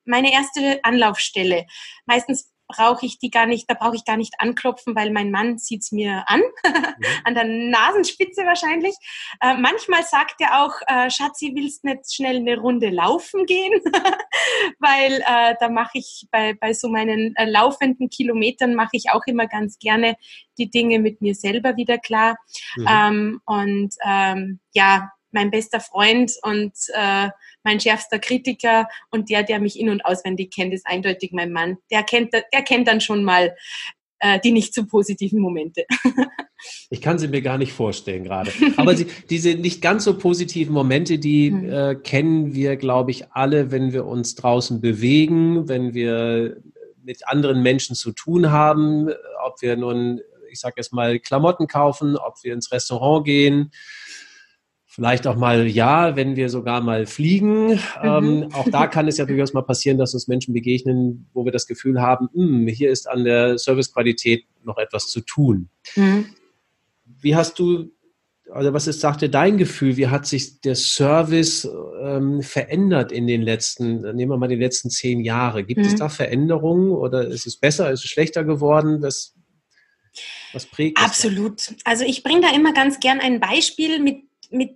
meine 0.08 0.32
erste 0.32 0.80
Anlaufstelle. 0.82 1.66
Meistens 2.06 2.50
brauche 2.68 3.06
ich 3.06 3.18
die 3.18 3.30
gar 3.30 3.46
nicht, 3.46 3.68
da 3.68 3.74
brauche 3.74 3.96
ich 3.96 4.04
gar 4.04 4.16
nicht 4.16 4.34
anklopfen, 4.38 4.94
weil 4.94 5.10
mein 5.10 5.30
Mann 5.30 5.58
sieht 5.58 5.82
es 5.82 5.92
mir 5.92 6.24
an, 6.26 6.40
mhm. 6.40 6.74
an 7.24 7.34
der 7.34 7.44
Nasenspitze 7.44 8.42
wahrscheinlich. 8.44 8.94
Äh, 9.40 9.54
manchmal 9.54 10.04
sagt 10.04 10.40
er 10.40 10.64
auch, 10.64 10.74
äh, 10.86 11.10
Schatzi, 11.10 11.52
willst 11.54 11.84
nicht 11.84 12.12
schnell 12.12 12.36
eine 12.36 12.58
Runde 12.58 12.90
laufen 12.90 13.46
gehen? 13.46 13.80
weil 14.78 15.22
äh, 15.26 15.54
da 15.58 15.68
mache 15.68 15.98
ich 15.98 16.26
bei, 16.30 16.54
bei 16.54 16.72
so 16.72 16.88
meinen 16.88 17.34
äh, 17.36 17.48
laufenden 17.48 18.10
Kilometern 18.10 18.74
mache 18.74 18.92
ich 18.92 19.10
auch 19.10 19.22
immer 19.26 19.46
ganz 19.46 19.78
gerne 19.78 20.16
die 20.58 20.70
Dinge 20.70 20.98
mit 20.98 21.20
mir 21.20 21.34
selber 21.34 21.76
wieder 21.76 21.98
klar. 21.98 22.36
Mhm. 22.76 22.86
Ähm, 22.88 23.40
und 23.46 23.94
ähm, 24.04 24.60
ja, 24.72 25.10
mein 25.30 25.50
bester 25.50 25.80
Freund 25.80 26.32
und 26.42 26.72
äh, 26.94 27.28
mein 27.62 27.80
schärfster 27.80 28.18
Kritiker 28.18 28.88
und 29.10 29.30
der, 29.30 29.42
der 29.42 29.60
mich 29.60 29.78
in- 29.78 29.90
und 29.90 30.04
auswendig 30.04 30.52
kennt, 30.54 30.72
ist 30.72 30.86
eindeutig 30.86 31.32
mein 31.32 31.52
Mann. 31.52 31.78
Der 31.90 32.02
kennt, 32.02 32.32
der 32.32 32.62
kennt 32.62 32.88
dann 32.88 33.00
schon 33.00 33.24
mal 33.24 33.54
äh, 34.20 34.40
die 34.40 34.52
nicht 34.52 34.74
so 34.74 34.86
positiven 34.86 35.40
Momente. 35.40 35.84
Ich 36.90 37.00
kann 37.00 37.20
sie 37.20 37.28
mir 37.28 37.40
gar 37.40 37.56
nicht 37.56 37.72
vorstellen 37.72 38.24
gerade. 38.24 38.50
Aber 38.76 38.96
sie, 38.96 39.06
diese 39.30 39.54
nicht 39.54 39.80
ganz 39.80 40.02
so 40.02 40.18
positiven 40.18 40.74
Momente, 40.74 41.20
die 41.20 41.52
mhm. 41.52 41.72
äh, 41.72 41.94
kennen 41.94 42.52
wir, 42.52 42.76
glaube 42.76 43.12
ich, 43.12 43.30
alle, 43.30 43.70
wenn 43.70 43.92
wir 43.92 44.06
uns 44.06 44.34
draußen 44.34 44.80
bewegen, 44.80 45.68
wenn 45.68 45.94
wir 45.94 46.60
mit 47.04 47.28
anderen 47.28 47.62
Menschen 47.62 47.94
zu 47.94 48.10
tun 48.10 48.50
haben, 48.50 49.08
ob 49.46 49.62
wir 49.62 49.76
nun, 49.76 50.20
ich 50.50 50.58
sage 50.58 50.74
jetzt 50.78 50.92
mal, 50.92 51.20
Klamotten 51.20 51.68
kaufen, 51.68 52.16
ob 52.16 52.42
wir 52.42 52.54
ins 52.54 52.72
Restaurant 52.72 53.24
gehen, 53.24 53.70
Vielleicht 54.98 55.28
auch 55.28 55.36
mal 55.36 55.68
ja, 55.68 56.16
wenn 56.16 56.34
wir 56.34 56.48
sogar 56.48 56.80
mal 56.80 57.06
fliegen. 57.06 57.68
Mhm. 57.68 57.78
Ähm, 58.02 58.48
auch 58.52 58.68
da 58.68 58.88
kann 58.88 59.06
es 59.06 59.16
ja 59.16 59.26
durchaus 59.26 59.52
mal 59.52 59.62
passieren, 59.62 59.96
dass 59.96 60.12
uns 60.12 60.26
Menschen 60.26 60.52
begegnen, 60.52 61.30
wo 61.32 61.44
wir 61.44 61.52
das 61.52 61.68
Gefühl 61.68 62.00
haben, 62.02 62.28
hm, 62.34 62.66
hier 62.66 62.90
ist 62.90 63.08
an 63.08 63.22
der 63.22 63.58
Servicequalität 63.58 64.44
noch 64.64 64.76
etwas 64.76 65.06
zu 65.06 65.20
tun. 65.20 65.68
Mhm. 65.94 66.34
Wie 67.04 67.36
hast 67.36 67.60
du, 67.60 67.92
also 68.50 68.72
was 68.72 68.88
ist, 68.88 68.98
sagte 69.00 69.28
dein 69.30 69.56
Gefühl, 69.56 69.96
wie 69.96 70.08
hat 70.08 70.26
sich 70.26 70.62
der 70.62 70.74
Service 70.74 71.68
ähm, 72.02 72.42
verändert 72.42 73.12
in 73.12 73.28
den 73.28 73.42
letzten, 73.42 74.00
nehmen 74.16 74.32
wir 74.32 74.36
mal 74.36 74.48
die 74.48 74.56
letzten 74.56 74.90
zehn 74.90 75.20
Jahre? 75.20 75.62
Gibt 75.62 75.78
mhm. 75.78 75.86
es 75.86 75.94
da 75.94 76.08
Veränderungen 76.08 76.90
oder 76.90 77.24
ist 77.24 77.46
es 77.46 77.56
besser, 77.56 77.92
ist 77.92 78.02
es 78.02 78.10
schlechter 78.10 78.42
geworden? 78.42 79.00
Das, 79.00 79.36
was 80.52 80.66
prägt 80.66 81.00
Absolut. 81.00 81.72
Also 81.84 82.04
ich 82.04 82.24
bringe 82.24 82.40
da 82.40 82.52
immer 82.52 82.72
ganz 82.72 82.98
gern 82.98 83.20
ein 83.20 83.38
Beispiel 83.38 84.00
mit, 84.00 84.24
mit 84.50 84.70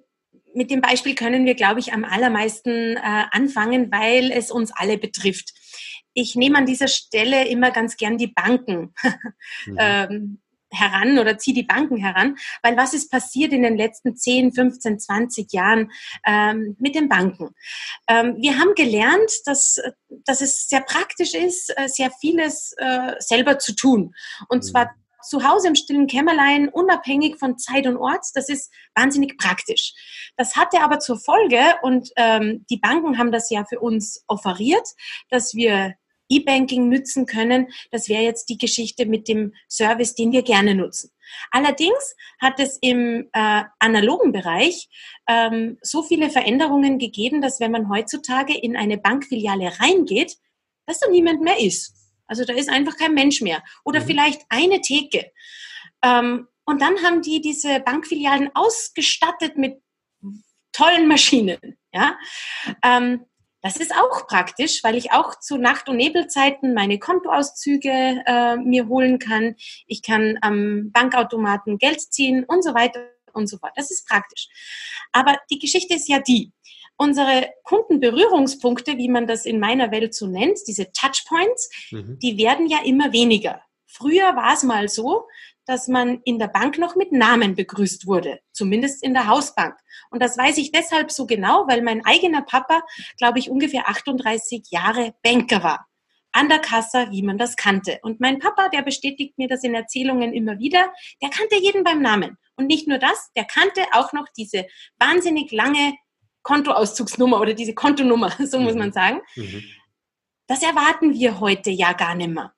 mit 0.54 0.70
dem 0.70 0.80
Beispiel 0.80 1.14
können 1.14 1.44
wir, 1.44 1.54
glaube 1.54 1.80
ich, 1.80 1.92
am 1.92 2.04
allermeisten 2.04 2.96
äh, 2.96 3.24
anfangen, 3.30 3.90
weil 3.90 4.30
es 4.32 4.50
uns 4.50 4.72
alle 4.74 4.98
betrifft. 4.98 5.52
Ich 6.14 6.36
nehme 6.36 6.58
an 6.58 6.66
dieser 6.66 6.88
Stelle 6.88 7.48
immer 7.48 7.70
ganz 7.70 7.96
gern 7.96 8.18
die 8.18 8.28
Banken 8.28 8.94
mhm. 9.66 9.76
ähm, 9.78 10.42
heran 10.72 11.18
oder 11.18 11.38
ziehe 11.38 11.54
die 11.54 11.62
Banken 11.62 11.98
heran, 11.98 12.36
weil 12.62 12.76
was 12.76 12.94
ist 12.94 13.10
passiert 13.10 13.52
in 13.52 13.62
den 13.62 13.76
letzten 13.76 14.16
10, 14.16 14.52
15, 14.52 14.98
20 14.98 15.52
Jahren 15.52 15.90
ähm, 16.26 16.76
mit 16.78 16.94
den 16.94 17.08
Banken? 17.08 17.50
Ähm, 18.08 18.36
wir 18.40 18.58
haben 18.58 18.74
gelernt, 18.74 19.30
dass, 19.44 19.80
dass 20.24 20.40
es 20.40 20.68
sehr 20.68 20.80
praktisch 20.80 21.34
ist, 21.34 21.72
äh, 21.76 21.88
sehr 21.88 22.10
vieles 22.20 22.74
äh, 22.78 23.14
selber 23.18 23.58
zu 23.58 23.74
tun. 23.74 24.14
Und 24.48 24.58
mhm. 24.58 24.62
zwar 24.62 24.94
zu 25.22 25.48
Hause 25.48 25.68
im 25.68 25.74
stillen 25.74 26.06
Kämmerlein, 26.06 26.68
unabhängig 26.68 27.38
von 27.38 27.58
Zeit 27.58 27.86
und 27.86 27.96
Ort. 27.96 28.26
Das 28.34 28.48
ist 28.48 28.72
wahnsinnig 28.94 29.38
praktisch. 29.38 29.94
Das 30.36 30.56
hatte 30.56 30.80
aber 30.80 30.98
zur 30.98 31.18
Folge, 31.18 31.60
und 31.82 32.10
ähm, 32.16 32.64
die 32.70 32.78
Banken 32.78 33.18
haben 33.18 33.32
das 33.32 33.50
ja 33.50 33.64
für 33.64 33.80
uns 33.80 34.24
offeriert, 34.26 34.86
dass 35.30 35.54
wir 35.54 35.94
E-Banking 36.28 36.88
nützen 36.88 37.26
können. 37.26 37.68
Das 37.90 38.08
wäre 38.08 38.22
jetzt 38.22 38.48
die 38.48 38.58
Geschichte 38.58 39.06
mit 39.06 39.28
dem 39.28 39.52
Service, 39.68 40.14
den 40.14 40.32
wir 40.32 40.42
gerne 40.42 40.74
nutzen. 40.74 41.10
Allerdings 41.50 42.14
hat 42.40 42.58
es 42.58 42.78
im 42.80 43.28
äh, 43.32 43.62
analogen 43.78 44.32
Bereich 44.32 44.88
ähm, 45.28 45.78
so 45.82 46.02
viele 46.02 46.30
Veränderungen 46.30 46.98
gegeben, 46.98 47.42
dass 47.42 47.60
wenn 47.60 47.70
man 47.70 47.88
heutzutage 47.88 48.56
in 48.56 48.76
eine 48.76 48.98
Bankfiliale 48.98 49.72
reingeht, 49.80 50.36
dass 50.86 51.00
da 51.00 51.08
niemand 51.08 51.42
mehr 51.42 51.60
ist. 51.60 52.01
Also 52.32 52.46
da 52.46 52.54
ist 52.54 52.70
einfach 52.70 52.96
kein 52.96 53.12
Mensch 53.12 53.42
mehr. 53.42 53.62
Oder 53.84 54.00
mhm. 54.00 54.06
vielleicht 54.06 54.40
eine 54.48 54.80
Theke. 54.80 55.30
Ähm, 56.02 56.48
und 56.64 56.80
dann 56.80 57.02
haben 57.02 57.20
die 57.20 57.42
diese 57.42 57.80
Bankfilialen 57.80 58.50
ausgestattet 58.54 59.58
mit 59.58 59.82
tollen 60.72 61.06
Maschinen. 61.08 61.58
Ja? 61.92 62.16
Ähm, 62.82 63.26
das 63.60 63.76
ist 63.76 63.94
auch 63.94 64.26
praktisch, 64.26 64.82
weil 64.82 64.96
ich 64.96 65.12
auch 65.12 65.38
zu 65.40 65.58
Nacht- 65.58 65.90
und 65.90 65.98
Nebelzeiten 65.98 66.72
meine 66.72 66.98
Kontoauszüge 66.98 68.22
äh, 68.24 68.56
mir 68.56 68.88
holen 68.88 69.18
kann. 69.18 69.54
Ich 69.86 70.00
kann 70.02 70.38
am 70.40 70.90
Bankautomaten 70.90 71.76
Geld 71.76 72.00
ziehen 72.00 72.44
und 72.44 72.64
so 72.64 72.72
weiter 72.72 73.10
und 73.34 73.46
so 73.46 73.58
fort. 73.58 73.72
Das 73.76 73.90
ist 73.90 74.08
praktisch. 74.08 74.48
Aber 75.12 75.36
die 75.50 75.58
Geschichte 75.58 75.96
ist 75.96 76.08
ja 76.08 76.18
die, 76.18 76.50
unsere 77.02 77.50
Kundenberührungspunkte, 77.64 78.96
wie 78.96 79.08
man 79.08 79.26
das 79.26 79.44
in 79.44 79.58
meiner 79.58 79.90
Welt 79.90 80.14
so 80.14 80.28
nennt, 80.28 80.58
diese 80.68 80.92
Touchpoints, 80.92 81.68
mhm. 81.90 82.18
die 82.20 82.38
werden 82.38 82.68
ja 82.68 82.78
immer 82.84 83.12
weniger. 83.12 83.60
Früher 83.86 84.36
war 84.36 84.54
es 84.54 84.62
mal 84.62 84.88
so, 84.88 85.26
dass 85.66 85.88
man 85.88 86.20
in 86.24 86.38
der 86.38 86.46
Bank 86.46 86.78
noch 86.78 86.94
mit 86.94 87.12
Namen 87.12 87.56
begrüßt 87.56 88.06
wurde, 88.06 88.38
zumindest 88.52 89.02
in 89.02 89.14
der 89.14 89.26
Hausbank. 89.26 89.74
Und 90.10 90.22
das 90.22 90.38
weiß 90.38 90.58
ich 90.58 90.70
deshalb 90.70 91.10
so 91.10 91.26
genau, 91.26 91.66
weil 91.68 91.82
mein 91.82 92.04
eigener 92.04 92.42
Papa, 92.42 92.82
glaube 93.18 93.40
ich, 93.40 93.50
ungefähr 93.50 93.88
38 93.88 94.64
Jahre 94.70 95.14
Banker 95.22 95.62
war. 95.62 95.86
An 96.32 96.48
der 96.48 96.60
Kasse, 96.60 97.08
wie 97.10 97.22
man 97.22 97.36
das 97.36 97.56
kannte. 97.56 97.98
Und 98.02 98.20
mein 98.20 98.38
Papa, 98.38 98.70
der 98.70 98.82
bestätigt 98.82 99.36
mir 99.38 99.48
das 99.48 99.64
in 99.64 99.74
Erzählungen 99.74 100.32
immer 100.32 100.58
wieder, 100.58 100.92
der 101.20 101.30
kannte 101.30 101.56
jeden 101.60 101.84
beim 101.84 102.00
Namen. 102.00 102.38
Und 102.56 102.68
nicht 102.68 102.88
nur 102.88 102.98
das, 102.98 103.30
der 103.36 103.44
kannte 103.44 103.82
auch 103.92 104.12
noch 104.12 104.26
diese 104.36 104.66
wahnsinnig 104.98 105.52
lange 105.52 105.94
Kontoauszugsnummer 106.42 107.40
oder 107.40 107.54
diese 107.54 107.74
Kontonummer, 107.74 108.30
so 108.46 108.58
muss 108.58 108.74
man 108.74 108.88
mhm. 108.88 108.92
sagen. 108.92 109.20
Mhm. 109.36 109.62
Das 110.46 110.62
erwarten 110.62 111.14
wir 111.14 111.40
heute 111.40 111.70
ja 111.70 111.92
gar 111.92 112.14
nicht 112.14 112.30
mehr. 112.30 112.52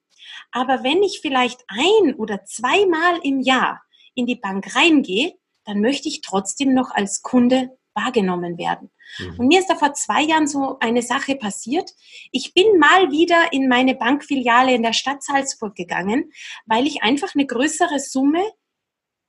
Aber 0.50 0.82
wenn 0.82 1.02
ich 1.02 1.20
vielleicht 1.20 1.64
ein 1.68 2.14
oder 2.14 2.44
zweimal 2.44 3.18
im 3.22 3.40
Jahr 3.40 3.82
in 4.14 4.26
die 4.26 4.36
Bank 4.36 4.74
reingehe, 4.74 5.34
dann 5.64 5.80
möchte 5.80 6.08
ich 6.08 6.20
trotzdem 6.20 6.74
noch 6.74 6.90
als 6.90 7.22
Kunde 7.22 7.70
wahrgenommen 7.94 8.58
werden. 8.58 8.90
Mhm. 9.18 9.38
Und 9.38 9.46
mir 9.48 9.60
ist 9.60 9.68
da 9.68 9.76
vor 9.76 9.94
zwei 9.94 10.22
Jahren 10.22 10.46
so 10.46 10.78
eine 10.80 11.02
Sache 11.02 11.36
passiert. 11.36 11.90
Ich 12.32 12.54
bin 12.54 12.78
mal 12.78 13.10
wieder 13.10 13.52
in 13.52 13.68
meine 13.68 13.94
Bankfiliale 13.94 14.74
in 14.74 14.82
der 14.82 14.92
Stadt 14.92 15.22
Salzburg 15.22 15.74
gegangen, 15.74 16.32
weil 16.66 16.86
ich 16.86 17.02
einfach 17.02 17.34
eine 17.34 17.46
größere 17.46 17.98
Summe 18.00 18.42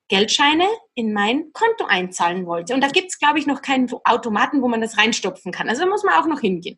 Geldscheine 0.08 0.68
in 0.94 1.14
mein 1.14 1.52
Konto 1.52 1.86
einzahlen 1.86 2.46
wollte. 2.46 2.74
Und 2.74 2.82
da 2.82 2.88
gibt's 2.88 3.18
glaube 3.18 3.40
ich, 3.40 3.48
noch 3.48 3.62
keinen 3.62 3.90
Automaten, 4.04 4.62
wo 4.62 4.68
man 4.68 4.82
das 4.82 4.98
reinstopfen 4.98 5.52
kann. 5.52 5.68
Also 5.68 5.84
da 5.84 5.90
muss 5.90 6.04
man 6.04 6.14
auch 6.16 6.28
noch 6.28 6.42
hingehen. 6.42 6.78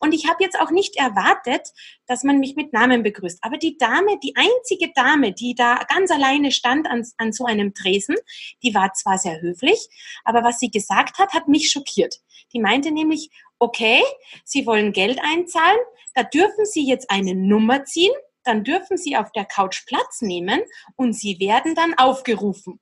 Und 0.00 0.12
ich 0.12 0.28
habe 0.28 0.42
jetzt 0.42 0.58
auch 0.58 0.70
nicht 0.70 0.96
erwartet, 0.96 1.68
dass 2.06 2.24
man 2.24 2.40
mich 2.40 2.56
mit 2.56 2.72
Namen 2.72 3.02
begrüßt. 3.02 3.38
Aber 3.42 3.58
die 3.58 3.78
Dame, 3.78 4.18
die 4.22 4.34
einzige 4.36 4.92
Dame, 4.94 5.32
die 5.32 5.54
da 5.54 5.80
ganz 5.88 6.10
alleine 6.10 6.50
stand 6.50 6.88
an, 6.88 7.04
an 7.16 7.32
so 7.32 7.44
einem 7.44 7.74
Tresen, 7.74 8.16
die 8.62 8.74
war 8.74 8.92
zwar 8.94 9.18
sehr 9.18 9.40
höflich, 9.40 9.88
aber 10.24 10.42
was 10.42 10.58
sie 10.58 10.70
gesagt 10.70 11.18
hat, 11.18 11.32
hat 11.32 11.48
mich 11.48 11.70
schockiert. 11.70 12.16
Die 12.52 12.60
meinte 12.60 12.90
nämlich, 12.90 13.30
okay, 13.58 14.02
Sie 14.44 14.66
wollen 14.66 14.92
Geld 14.92 15.18
einzahlen, 15.22 15.78
da 16.14 16.22
dürfen 16.22 16.66
Sie 16.66 16.86
jetzt 16.86 17.10
eine 17.10 17.34
Nummer 17.34 17.84
ziehen 17.84 18.12
dann 18.44 18.64
dürfen 18.64 18.96
Sie 18.96 19.16
auf 19.16 19.32
der 19.32 19.44
Couch 19.44 19.84
Platz 19.86 20.20
nehmen 20.20 20.60
und 20.96 21.14
Sie 21.14 21.38
werden 21.40 21.74
dann 21.74 21.94
aufgerufen. 21.94 22.80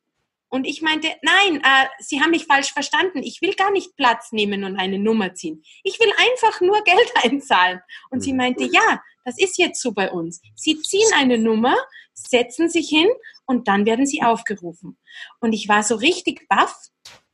Und 0.49 0.67
ich 0.67 0.83
meinte, 0.83 1.09
nein, 1.23 1.63
äh, 1.65 1.87
Sie 1.99 2.21
haben 2.21 2.31
mich 2.31 2.45
falsch 2.45 2.73
verstanden. 2.73 3.23
Ich 3.23 3.41
will 3.41 3.55
gar 3.55 3.71
nicht 3.71 3.97
Platz 3.97 4.33
nehmen 4.33 4.65
und 4.65 4.77
eine 4.77 4.99
Nummer 4.99 5.35
ziehen. 5.35 5.63
Ich 5.83 5.99
will 5.99 6.13
einfach 6.19 6.61
nur 6.61 6.83
Geld 6.85 7.11
einzahlen. 7.23 7.81
Und 8.11 8.21
sie 8.21 8.35
meinte, 8.35 8.65
ja, 8.65 9.01
das 9.25 9.39
ist 9.39 9.57
jetzt 9.57 9.81
so 9.81 9.93
bei 9.93 10.11
uns. 10.11 10.43
Sie 10.55 10.79
ziehen 10.83 11.09
eine 11.15 11.39
Nummer, 11.39 11.75
setzen 12.13 12.69
sich 12.69 12.89
hin 12.89 13.09
und 13.47 13.67
dann 13.67 13.87
werden 13.87 14.05
Sie 14.05 14.23
aufgerufen. 14.23 14.99
Und 15.41 15.55
ich 15.55 15.69
war 15.69 15.83
so 15.83 15.95
richtig 15.95 16.47
baff. 16.49 16.77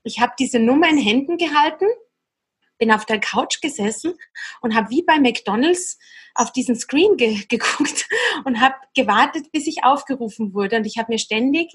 Ich 0.05 0.21
habe 0.21 0.35
diese 0.39 0.61
Nummer 0.61 0.89
in 0.89 0.99
Händen 0.99 1.39
gehalten 1.39 1.87
bin 2.79 2.91
auf 2.91 3.05
der 3.05 3.21
Couch 3.21 3.61
gesessen 3.61 4.15
und 4.61 4.75
habe 4.75 4.91
wie 4.91 5.03
bei 5.03 5.19
McDonald's 5.19 5.99
auf 6.35 6.53
diesen 6.53 6.77
Screen 6.77 7.17
ge 7.17 7.45
geguckt 7.49 8.09
und 8.45 8.61
habe 8.61 8.77
gewartet, 8.95 9.51
bis 9.53 9.67
ich 9.67 9.85
aufgerufen 9.85 10.55
wurde. 10.55 10.77
Und 10.77 10.87
ich 10.87 10.99
habe 10.99 11.13
mir 11.13 11.19
ständig 11.19 11.73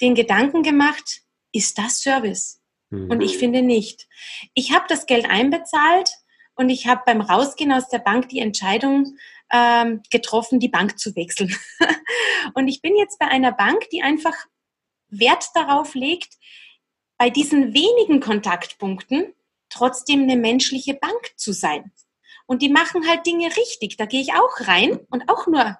den 0.00 0.14
Gedanken 0.14 0.62
gemacht, 0.62 1.22
ist 1.52 1.78
das 1.78 2.00
Service? 2.00 2.60
Mhm. 2.90 3.10
Und 3.10 3.20
ich 3.20 3.38
finde 3.38 3.62
nicht. 3.62 4.06
Ich 4.54 4.72
habe 4.72 4.84
das 4.88 5.06
Geld 5.06 5.26
einbezahlt 5.28 6.10
und 6.56 6.68
ich 6.68 6.86
habe 6.86 7.02
beim 7.06 7.20
Rausgehen 7.20 7.72
aus 7.72 7.88
der 7.88 7.98
Bank 7.98 8.28
die 8.28 8.40
Entscheidung 8.40 9.16
ähm, 9.50 10.02
getroffen, 10.10 10.60
die 10.60 10.68
Bank 10.68 10.98
zu 10.98 11.14
wechseln. 11.16 11.54
und 12.54 12.68
ich 12.68 12.82
bin 12.82 12.96
jetzt 12.96 13.18
bei 13.18 13.26
einer 13.26 13.52
Bank, 13.52 13.88
die 13.90 14.02
einfach 14.02 14.34
Wert 15.08 15.46
darauf 15.54 15.94
legt, 15.94 16.34
bei 17.18 17.30
diesen 17.30 17.72
wenigen 17.74 18.20
Kontaktpunkten 18.20 19.32
trotzdem 19.70 20.22
eine 20.22 20.36
menschliche 20.36 20.94
Bank 20.94 21.32
zu 21.36 21.52
sein. 21.52 21.92
Und 22.46 22.62
die 22.62 22.68
machen 22.68 23.08
halt 23.08 23.26
Dinge 23.26 23.48
richtig. 23.56 23.96
Da 23.96 24.06
gehe 24.06 24.20
ich 24.20 24.32
auch 24.34 24.68
rein 24.68 25.00
und 25.10 25.28
auch 25.28 25.46
nur 25.46 25.78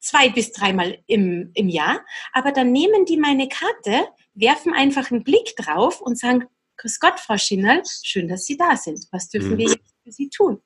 zwei 0.00 0.30
bis 0.30 0.52
dreimal 0.52 1.02
im, 1.06 1.50
im 1.54 1.68
Jahr. 1.68 2.04
Aber 2.32 2.52
dann 2.52 2.72
nehmen 2.72 3.04
die 3.04 3.18
meine 3.18 3.48
Karte, 3.48 4.08
werfen 4.34 4.72
einfach 4.72 5.10
einen 5.10 5.24
Blick 5.24 5.54
drauf 5.56 6.00
und 6.00 6.18
sagen, 6.18 6.46
Grüß 6.78 7.00
Gott, 7.00 7.18
Frau 7.18 7.36
Schinnel, 7.36 7.82
schön, 8.04 8.28
dass 8.28 8.44
Sie 8.44 8.56
da 8.56 8.76
sind. 8.76 9.04
Was 9.10 9.28
dürfen 9.28 9.54
mhm. 9.54 9.58
wir 9.58 9.66
jetzt 9.66 9.94
für 10.04 10.12
Sie 10.12 10.30
tun? 10.30 10.62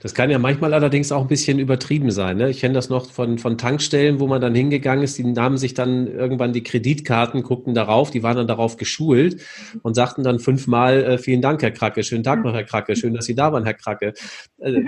Das 0.00 0.14
kann 0.14 0.30
ja 0.30 0.38
manchmal 0.38 0.74
allerdings 0.74 1.10
auch 1.10 1.22
ein 1.22 1.26
bisschen 1.26 1.58
übertrieben 1.58 2.12
sein. 2.12 2.36
Ne? 2.36 2.50
Ich 2.50 2.60
kenne 2.60 2.74
das 2.74 2.88
noch 2.88 3.10
von, 3.10 3.38
von 3.38 3.58
Tankstellen, 3.58 4.20
wo 4.20 4.28
man 4.28 4.40
dann 4.40 4.54
hingegangen 4.54 5.02
ist, 5.02 5.18
die 5.18 5.24
nahmen 5.24 5.58
sich 5.58 5.74
dann 5.74 6.06
irgendwann 6.06 6.52
die 6.52 6.62
Kreditkarten, 6.62 7.42
guckten 7.42 7.74
darauf, 7.74 8.12
die 8.12 8.22
waren 8.22 8.36
dann 8.36 8.46
darauf 8.46 8.76
geschult 8.76 9.42
und 9.82 9.94
sagten 9.94 10.22
dann 10.22 10.38
fünfmal, 10.38 11.02
äh, 11.02 11.18
vielen 11.18 11.42
Dank, 11.42 11.62
Herr 11.62 11.72
Kracke, 11.72 12.04
schönen 12.04 12.22
Tag 12.22 12.44
noch, 12.44 12.54
Herr 12.54 12.62
Kracke, 12.62 12.94
schön, 12.94 13.14
dass 13.14 13.24
Sie 13.24 13.34
da 13.34 13.52
waren, 13.52 13.64
Herr 13.64 13.74
Kracke. 13.74 14.14
Äh, 14.58 14.82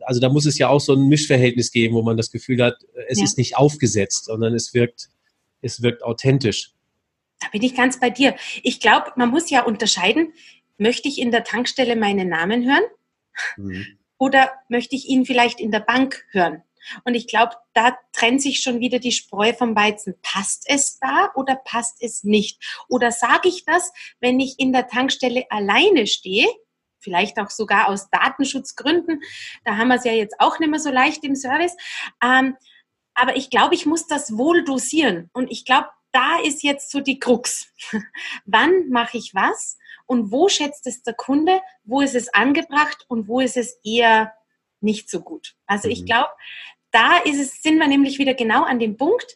also 0.00 0.20
da 0.20 0.28
muss 0.28 0.46
es 0.46 0.58
ja 0.58 0.68
auch 0.68 0.80
so 0.80 0.94
ein 0.94 1.06
Mischverhältnis 1.06 1.70
geben, 1.70 1.94
wo 1.94 2.02
man 2.02 2.16
das 2.16 2.32
Gefühl 2.32 2.60
hat, 2.60 2.78
es 3.08 3.18
ja. 3.18 3.24
ist 3.24 3.38
nicht 3.38 3.56
aufgesetzt, 3.56 4.24
sondern 4.24 4.52
es 4.54 4.74
wirkt, 4.74 5.10
es 5.60 5.80
wirkt 5.80 6.02
authentisch. 6.02 6.72
Da 7.40 7.46
bin 7.52 7.62
ich 7.62 7.76
ganz 7.76 8.00
bei 8.00 8.10
dir. 8.10 8.34
Ich 8.64 8.80
glaube, 8.80 9.12
man 9.14 9.30
muss 9.30 9.48
ja 9.48 9.62
unterscheiden, 9.62 10.32
möchte 10.76 11.06
ich 11.08 11.20
in 11.20 11.30
der 11.30 11.44
Tankstelle 11.44 11.94
meinen 11.94 12.28
Namen 12.28 12.64
hören? 12.64 12.82
Mhm 13.56 13.86
oder 14.24 14.50
möchte 14.70 14.96
ich 14.96 15.06
ihn 15.06 15.26
vielleicht 15.26 15.60
in 15.60 15.70
der 15.70 15.80
Bank 15.80 16.24
hören? 16.30 16.62
Und 17.04 17.14
ich 17.14 17.26
glaube, 17.26 17.56
da 17.74 17.94
trennt 18.12 18.40
sich 18.40 18.62
schon 18.62 18.80
wieder 18.80 18.98
die 18.98 19.12
Spreu 19.12 19.52
vom 19.52 19.76
Weizen. 19.76 20.14
Passt 20.22 20.64
es 20.66 20.98
da 20.98 21.30
oder 21.34 21.56
passt 21.56 21.98
es 22.00 22.24
nicht? 22.24 22.62
Oder 22.88 23.12
sage 23.12 23.48
ich 23.48 23.66
das, 23.66 23.92
wenn 24.20 24.40
ich 24.40 24.58
in 24.58 24.72
der 24.72 24.88
Tankstelle 24.88 25.44
alleine 25.50 26.06
stehe, 26.06 26.48
vielleicht 27.00 27.38
auch 27.38 27.50
sogar 27.50 27.88
aus 27.88 28.08
Datenschutzgründen, 28.08 29.20
da 29.64 29.76
haben 29.76 29.88
wir 29.88 29.96
es 29.96 30.04
ja 30.04 30.12
jetzt 30.12 30.36
auch 30.38 30.58
nicht 30.58 30.70
mehr 30.70 30.80
so 30.80 30.90
leicht 30.90 31.22
im 31.24 31.36
Service. 31.36 31.76
Ähm, 32.22 32.56
aber 33.12 33.36
ich 33.36 33.50
glaube, 33.50 33.74
ich 33.74 33.84
muss 33.84 34.06
das 34.06 34.38
wohl 34.38 34.64
dosieren. 34.64 35.28
Und 35.34 35.50
ich 35.50 35.66
glaube, 35.66 35.88
da 36.14 36.38
ist 36.42 36.62
jetzt 36.62 36.90
so 36.90 37.00
die 37.00 37.18
Krux. 37.18 37.72
Wann 38.46 38.88
mache 38.88 39.18
ich 39.18 39.34
was 39.34 39.78
und 40.06 40.30
wo 40.30 40.48
schätzt 40.48 40.86
es 40.86 41.02
der 41.02 41.14
Kunde, 41.14 41.60
wo 41.82 42.00
ist 42.00 42.14
es 42.14 42.32
angebracht 42.32 43.04
und 43.08 43.26
wo 43.26 43.40
ist 43.40 43.56
es 43.56 43.80
eher 43.84 44.32
nicht 44.80 45.10
so 45.10 45.20
gut. 45.20 45.56
Also 45.66 45.88
ich 45.88 46.02
mhm. 46.02 46.06
glaube, 46.06 46.30
da 46.92 47.18
ist 47.18 47.40
es, 47.40 47.62
sind 47.62 47.78
wir 47.78 47.88
nämlich 47.88 48.18
wieder 48.18 48.34
genau 48.34 48.62
an 48.62 48.78
dem 48.78 48.96
Punkt, 48.96 49.34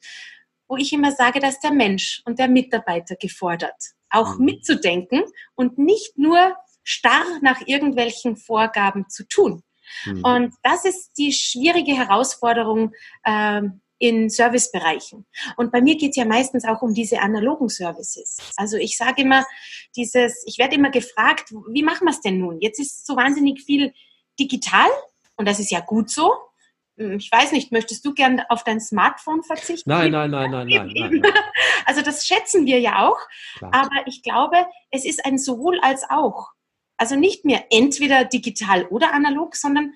wo 0.68 0.76
ich 0.76 0.92
immer 0.92 1.12
sage, 1.12 1.40
dass 1.40 1.58
der 1.60 1.72
Mensch 1.72 2.22
und 2.24 2.38
der 2.38 2.48
Mitarbeiter 2.48 3.16
gefordert, 3.16 3.94
auch 4.10 4.38
mhm. 4.38 4.44
mitzudenken 4.44 5.24
und 5.56 5.78
nicht 5.78 6.16
nur 6.16 6.56
starr 6.84 7.24
nach 7.42 7.66
irgendwelchen 7.66 8.36
Vorgaben 8.36 9.08
zu 9.08 9.26
tun. 9.26 9.62
Mhm. 10.04 10.24
Und 10.24 10.54
das 10.62 10.84
ist 10.84 11.12
die 11.18 11.32
schwierige 11.32 11.96
Herausforderung, 11.96 12.92
ähm, 13.24 13.80
in 13.98 14.30
Servicebereichen. 14.30 15.26
Und 15.56 15.72
bei 15.72 15.80
mir 15.80 15.96
geht 15.96 16.10
es 16.10 16.16
ja 16.16 16.24
meistens 16.24 16.64
auch 16.64 16.82
um 16.82 16.94
diese 16.94 17.20
analogen 17.20 17.68
Services. 17.68 18.38
Also 18.56 18.76
ich 18.76 18.96
sage 18.96 19.22
immer, 19.22 19.44
dieses, 19.96 20.44
ich 20.46 20.58
werde 20.58 20.76
immer 20.76 20.90
gefragt, 20.90 21.52
wie 21.70 21.82
machen 21.82 22.06
wir 22.06 22.12
es 22.12 22.20
denn 22.20 22.38
nun? 22.38 22.60
Jetzt 22.60 22.78
ist 22.78 23.06
so 23.06 23.16
wahnsinnig 23.16 23.62
viel 23.62 23.92
digital 24.38 24.88
und 25.36 25.48
das 25.48 25.58
ist 25.58 25.70
ja 25.70 25.80
gut 25.80 26.10
so. 26.10 26.32
Hm, 26.96 27.16
ich 27.18 27.30
weiß 27.30 27.52
nicht, 27.52 27.72
möchtest 27.72 28.04
du 28.04 28.14
gern 28.14 28.40
auf 28.48 28.64
dein 28.64 28.80
Smartphone 28.80 29.42
verzichten? 29.42 29.88
Nein, 29.90 30.12
nein, 30.12 30.30
nein, 30.30 30.50
nein, 30.50 30.68
nein. 30.68 30.92
nein, 30.94 31.20
nein. 31.20 31.32
Also 31.84 32.02
das 32.02 32.26
schätzen 32.26 32.66
wir 32.66 32.80
ja 32.80 33.08
auch. 33.08 33.18
Klar. 33.56 33.74
Aber 33.74 34.06
ich 34.06 34.22
glaube, 34.22 34.66
es 34.90 35.04
ist 35.04 35.24
ein 35.24 35.38
sowohl 35.38 35.80
als 35.80 36.04
auch. 36.08 36.50
Also 36.98 37.16
nicht 37.16 37.44
mehr 37.44 37.64
entweder 37.70 38.24
digital 38.24 38.84
oder 38.86 39.14
analog, 39.14 39.56
sondern 39.56 39.94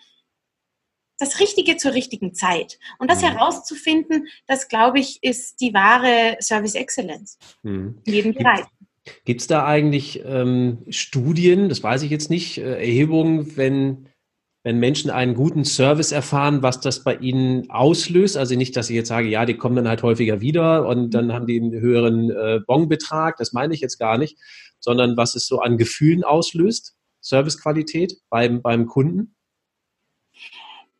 das 1.19 1.41
Richtige 1.41 1.77
zur 1.77 1.95
richtigen 1.95 2.35
Zeit. 2.35 2.79
Und 2.99 3.11
das 3.11 3.23
mhm. 3.23 3.27
herauszufinden, 3.27 4.29
das 4.47 4.69
glaube 4.69 5.01
ich, 5.01 5.19
ist 5.23 5.61
die 5.61 5.73
wahre 5.73 6.37
Service 6.41 6.75
Excellence 6.75 7.39
mhm. 7.63 8.01
in 8.05 8.13
jedem 8.13 8.35
Bereich. 8.35 8.65
Gibt 9.25 9.41
es 9.41 9.47
da 9.47 9.67
eigentlich 9.67 10.23
ähm, 10.25 10.85
Studien, 10.89 11.69
das 11.69 11.83
weiß 11.83 12.03
ich 12.03 12.11
jetzt 12.11 12.31
nicht, 12.31 12.59
äh, 12.59 12.75
Erhebungen, 12.75 13.57
wenn, 13.57 14.09
wenn 14.63 14.79
Menschen 14.79 15.11
einen 15.11 15.35
guten 15.35 15.65
Service 15.65 16.13
erfahren, 16.13 16.63
was 16.63 16.81
das 16.81 17.03
bei 17.03 17.17
ihnen 17.17 17.69
auslöst? 17.69 18.37
Also 18.37 18.55
nicht, 18.55 18.77
dass 18.77 18.91
ich 18.91 18.97
jetzt 18.97 19.09
sage, 19.09 19.29
ja, 19.29 19.45
die 19.45 19.57
kommen 19.57 19.75
dann 19.75 19.89
halt 19.89 20.05
häufiger 20.05 20.41
wieder 20.41 20.87
und 20.87 21.11
dann 21.11 21.27
mhm. 21.27 21.33
haben 21.33 21.47
die 21.47 21.61
einen 21.61 21.73
höheren 21.73 22.31
äh, 22.31 22.61
Bonbetrag, 22.65 23.37
das 23.39 23.53
meine 23.53 23.75
ich 23.75 23.81
jetzt 23.81 23.99
gar 23.99 24.19
nicht, 24.19 24.39
sondern 24.79 25.17
was 25.17 25.35
es 25.35 25.47
so 25.47 25.61
an 25.61 25.79
Gefühlen 25.79 26.23
auslöst, 26.23 26.95
Servicequalität 27.21 28.15
beim, 28.31 28.63
beim 28.63 28.87
Kunden? 28.87 29.35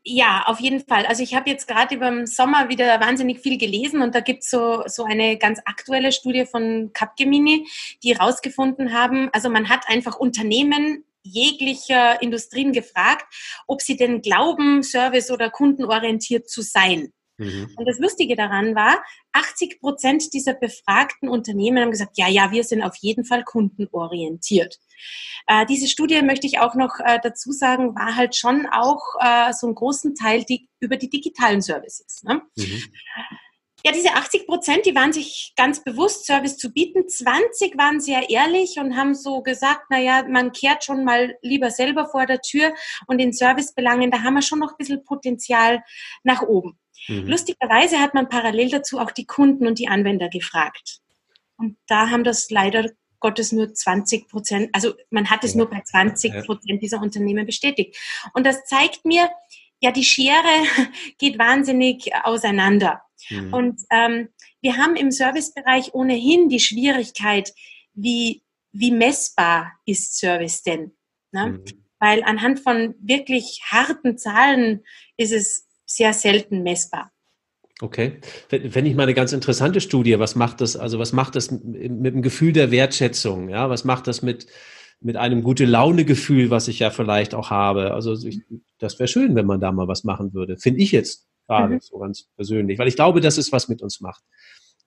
Ja, 0.05 0.43
auf 0.47 0.59
jeden 0.59 0.85
Fall. 0.85 1.07
Also 1.07 1.23
ich 1.23 1.35
habe 1.37 1.49
jetzt 1.49 1.69
gerade 1.69 1.95
über 1.95 2.11
den 2.11 2.27
Sommer 2.27 2.69
wieder 2.69 3.01
wahnsinnig 3.01 3.39
viel 3.39 3.57
gelesen 3.57 4.03
und 4.03 4.17
da 4.17 4.21
gibt's 4.21 4.51
so, 4.51 4.83
so 4.87 5.05
eine 5.05 5.39
ganz 5.39 5.61
aktuelle 5.65 6.11
Studie 6.11 6.45
von 6.45 6.91
Capgemini, 6.93 7.69
die 8.03 8.17
herausgefunden 8.17 8.93
haben, 8.93 9.31
also 9.33 9.49
man 9.49 9.69
hat 9.69 9.89
einfach 9.89 10.17
Unternehmen 10.17 11.05
jeglicher 11.23 12.21
Industrien 12.21 12.73
gefragt, 12.73 13.27
ob 13.69 13.81
sie 13.81 13.97
denn 13.97 14.23
glauben, 14.23 14.83
service- 14.83 15.31
oder 15.31 15.51
kundenorientiert 15.51 16.51
zu 16.51 16.63
sein. 16.63 17.13
Mhm. 17.39 17.71
Und 17.77 17.89
das 17.89 17.99
Lustige 17.99 18.37
daran 18.37 18.75
war, 18.75 19.03
80 19.33 19.81
Prozent 19.81 20.33
dieser 20.33 20.55
befragten 20.55 21.29
Unternehmen 21.29 21.83
haben 21.83 21.91
gesagt, 21.91 22.19
ja, 22.19 22.29
ja, 22.29 22.51
wir 22.53 22.65
sind 22.65 22.83
auf 22.83 22.97
jeden 22.97 23.25
Fall 23.25 23.45
kundenorientiert. 23.45 24.79
Äh, 25.47 25.67
diese 25.67 25.89
Studie 25.89 26.23
möchte 26.23 26.47
ich 26.47 26.61
auch 26.61 26.75
noch 26.75 27.01
äh, 27.01 27.19
dazu 27.23 27.53
sagen, 27.53 27.95
war 27.95 28.17
halt 28.17 28.37
schon 28.37 28.67
auch 28.67 29.03
äh, 29.21 29.53
so 29.53 29.67
einen 29.67 29.75
großen 29.75 30.15
Teil 30.15 30.45
die, 30.45 30.69
über 30.81 30.97
die 30.97 31.11
digitalen 31.11 31.61
Services. 31.61 32.23
Ne? 32.23 32.43
Mhm. 32.57 32.83
Ja, 33.85 33.91
diese 33.91 34.15
80 34.15 34.47
Prozent, 34.47 34.87
die 34.87 34.95
waren 34.95 35.13
sich 35.13 35.55
ganz 35.57 35.83
bewusst, 35.83 36.27
Service 36.27 36.57
zu 36.57 36.73
bieten. 36.73 37.09
20 37.09 37.77
waren 37.77 38.01
sehr 38.01 38.31
ehrlich 38.31 38.77
und 38.79 38.97
haben 38.97 39.15
so 39.15 39.43
gesagt, 39.43 39.87
na 39.91 39.99
ja, 39.99 40.25
man 40.29 40.53
kehrt 40.53 40.85
schon 40.85 41.05
mal 41.05 41.37
lieber 41.43 41.69
selber 41.71 42.07
vor 42.07 42.27
der 42.27 42.41
Tür 42.41 42.73
und 43.09 43.19
in 43.19 43.33
Servicebelangen, 43.33 44.13
da 44.13 44.23
haben 44.23 44.35
wir 44.35 44.43
schon 44.43 44.61
noch 44.61 44.71
ein 44.71 44.77
bisschen 44.79 45.03
Potenzial 45.03 45.83
nach 46.23 46.43
oben. 46.43 46.79
Mhm. 47.09 47.27
Lustigerweise 47.27 48.01
hat 48.01 48.15
man 48.15 48.29
parallel 48.29 48.71
dazu 48.71 48.99
auch 48.99 49.11
die 49.11 49.27
Kunden 49.27 49.67
und 49.67 49.79
die 49.79 49.89
Anwender 49.89 50.29
gefragt. 50.29 51.01
Und 51.57 51.77
da 51.87 52.11
haben 52.11 52.25
das 52.25 52.51
leider 52.51 52.91
Gottes 53.21 53.53
nur 53.53 53.73
20 53.73 54.29
Prozent, 54.29 54.71
also 54.73 54.95
man 55.11 55.31
hat 55.31 55.45
es 55.45 55.53
ja. 55.53 55.59
nur 55.59 55.71
bei 55.71 55.81
20 55.81 56.45
Prozent 56.45 56.83
dieser 56.83 57.01
Unternehmen 57.01 57.47
bestätigt. 57.47 57.97
Und 58.35 58.45
das 58.45 58.65
zeigt 58.65 59.05
mir, 59.05 59.31
ja, 59.81 59.91
die 59.93 60.05
Schere 60.05 60.67
geht 61.19 61.39
wahnsinnig 61.39 62.13
auseinander. 62.25 63.03
Mhm. 63.31 63.55
Und 63.55 63.81
ähm, 63.91 64.29
wir 64.61 64.77
haben 64.77 64.97
im 64.97 65.11
Servicebereich 65.11 65.95
ohnehin 65.95 66.49
die 66.49 66.61
Schwierigkeit, 66.61 67.53
wie, 67.95 68.43
wie 68.73 68.91
messbar 68.91 69.73
ist 69.87 70.19
Service 70.19 70.63
denn? 70.63 70.93
Ne? 71.31 71.47
Mhm. 71.47 71.65
Weil 71.99 72.25
anhand 72.25 72.61
von 72.61 72.95
wirklich 73.01 73.61
harten 73.71 74.19
Zahlen 74.19 74.85
ist 75.17 75.33
es 75.33 75.69
sehr 75.87 76.13
selten 76.13 76.63
messbar. 76.63 77.11
Okay. 77.81 78.21
Wenn 78.49 78.87
ich 78.87 78.95
mal 78.95 79.05
eine 79.05 79.15
ganz 79.15 79.33
interessante 79.33 79.81
Studie, 79.81 80.19
was 80.19 80.37
macht 80.37 80.61
das, 80.61 80.77
also 80.77 80.99
was 80.99 81.13
macht 81.13 81.35
das 81.35 81.51
mit 81.51 82.15
dem 82.15 82.23
Gefühl 82.23 82.53
der 82.53 82.71
Wertschätzung? 82.71 83.49
Ja, 83.49 83.71
was 83.71 83.85
macht 83.85 84.07
das 84.07 84.23
mit, 84.23 84.47
mit 85.01 85.17
einem 85.17 85.43
gute 85.43 85.65
Laune-Gefühl, 85.65 86.51
was 86.51 86.69
ich 86.69 86.79
ja 86.79 86.91
vielleicht 86.91 87.35
auch 87.35 87.51
habe? 87.51 87.93
Also 87.93 88.15
ich, 88.27 88.41
das 88.79 89.01
wäre 89.01 89.09
schön, 89.09 89.35
wenn 89.35 89.47
man 89.47 89.61
da 89.61 89.73
mal 89.73 89.89
was 89.89 90.05
machen 90.05 90.33
würde. 90.33 90.59
Finde 90.59 90.81
ich 90.81 90.93
jetzt 90.93 91.27
gerade 91.49 91.75
mhm. 91.75 91.81
so 91.81 91.99
ganz 91.99 92.29
persönlich, 92.37 92.79
weil 92.79 92.89
ich 92.89 92.95
glaube, 92.95 93.21
dass 93.21 93.37
es 93.37 93.51
was 93.51 93.69
mit 93.69 93.83
uns 93.83 94.01
macht. 94.01 94.23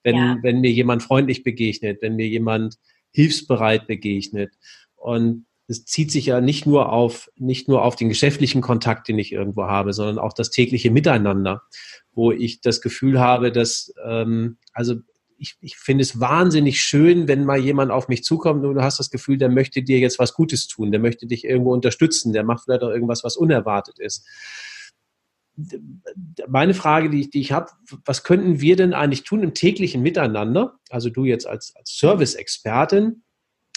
Wenn, 0.04 0.16
ja. 0.16 0.38
wenn 0.42 0.62
mir 0.62 0.72
jemand 0.72 1.04
freundlich 1.04 1.44
begegnet, 1.44 2.02
wenn 2.02 2.16
mir 2.16 2.28
jemand 2.28 2.78
hilfsbereit 3.12 3.88
begegnet 3.88 4.54
und 4.96 5.48
es 5.68 5.86
zieht 5.86 6.12
sich 6.12 6.28
ja 6.28 6.42
nicht 6.42 6.66
nur 6.66 6.92
auf, 6.92 7.30
nicht 7.36 7.68
nur 7.68 7.84
auf 7.84 7.96
den 7.96 8.10
geschäftlichen 8.10 8.62
Kontakt, 8.62 9.08
den 9.08 9.18
ich 9.18 9.32
irgendwo 9.32 9.64
habe, 9.64 9.94
sondern 9.94 10.20
auch 10.20 10.34
das 10.34 10.52
tägliche 10.52 10.92
Miteinander, 10.92 11.64
wo 12.14 12.32
ich 12.32 12.62
das 12.62 12.82
Gefühl 12.82 13.20
habe, 13.20 13.52
dass, 13.52 13.94
ähm, 14.06 14.58
also 14.74 14.96
ich, 15.38 15.56
ich 15.60 15.78
finde 15.78 16.04
es 16.04 16.20
wahnsinnig 16.20 16.82
schön, 16.82 17.28
wenn 17.28 17.46
mal 17.46 17.60
jemand 17.60 17.92
auf 17.92 18.08
mich 18.08 18.24
zukommt 18.24 18.64
und 18.64 18.76
du 18.76 18.82
hast 18.82 19.00
das 19.00 19.10
Gefühl, 19.10 19.38
der 19.38 19.50
möchte 19.50 19.82
dir 19.84 20.00
jetzt 20.00 20.20
was 20.20 20.34
Gutes 20.34 20.68
tun, 20.68 20.92
der 20.92 21.02
möchte 21.02 21.28
dich 21.28 21.44
irgendwo 21.44 21.74
unterstützen, 21.74 22.32
der 22.32 22.44
macht 22.44 22.64
vielleicht 22.64 22.84
auch 22.84 22.90
irgendwas, 22.90 23.24
was 23.24 23.36
unerwartet 23.36 24.00
ist. 24.00 24.26
meine 26.48 26.74
Frage, 26.74 27.10
die 27.10 27.22
ich, 27.22 27.30
die 27.32 27.42
ich 27.42 27.52
habe, 27.52 27.72
was 28.06 28.24
könnten 28.24 28.62
wir 28.62 28.76
denn 28.76 28.94
eigentlich 28.94 29.24
tun 29.24 29.44
im 29.44 29.54
täglichen 29.54 30.02
Miteinander? 30.02 30.80
Also 30.90 31.10
du 31.10 31.26
jetzt 31.26 31.48
als, 31.48 31.76
als 31.76 31.98
Service-Expertin, 31.98 33.24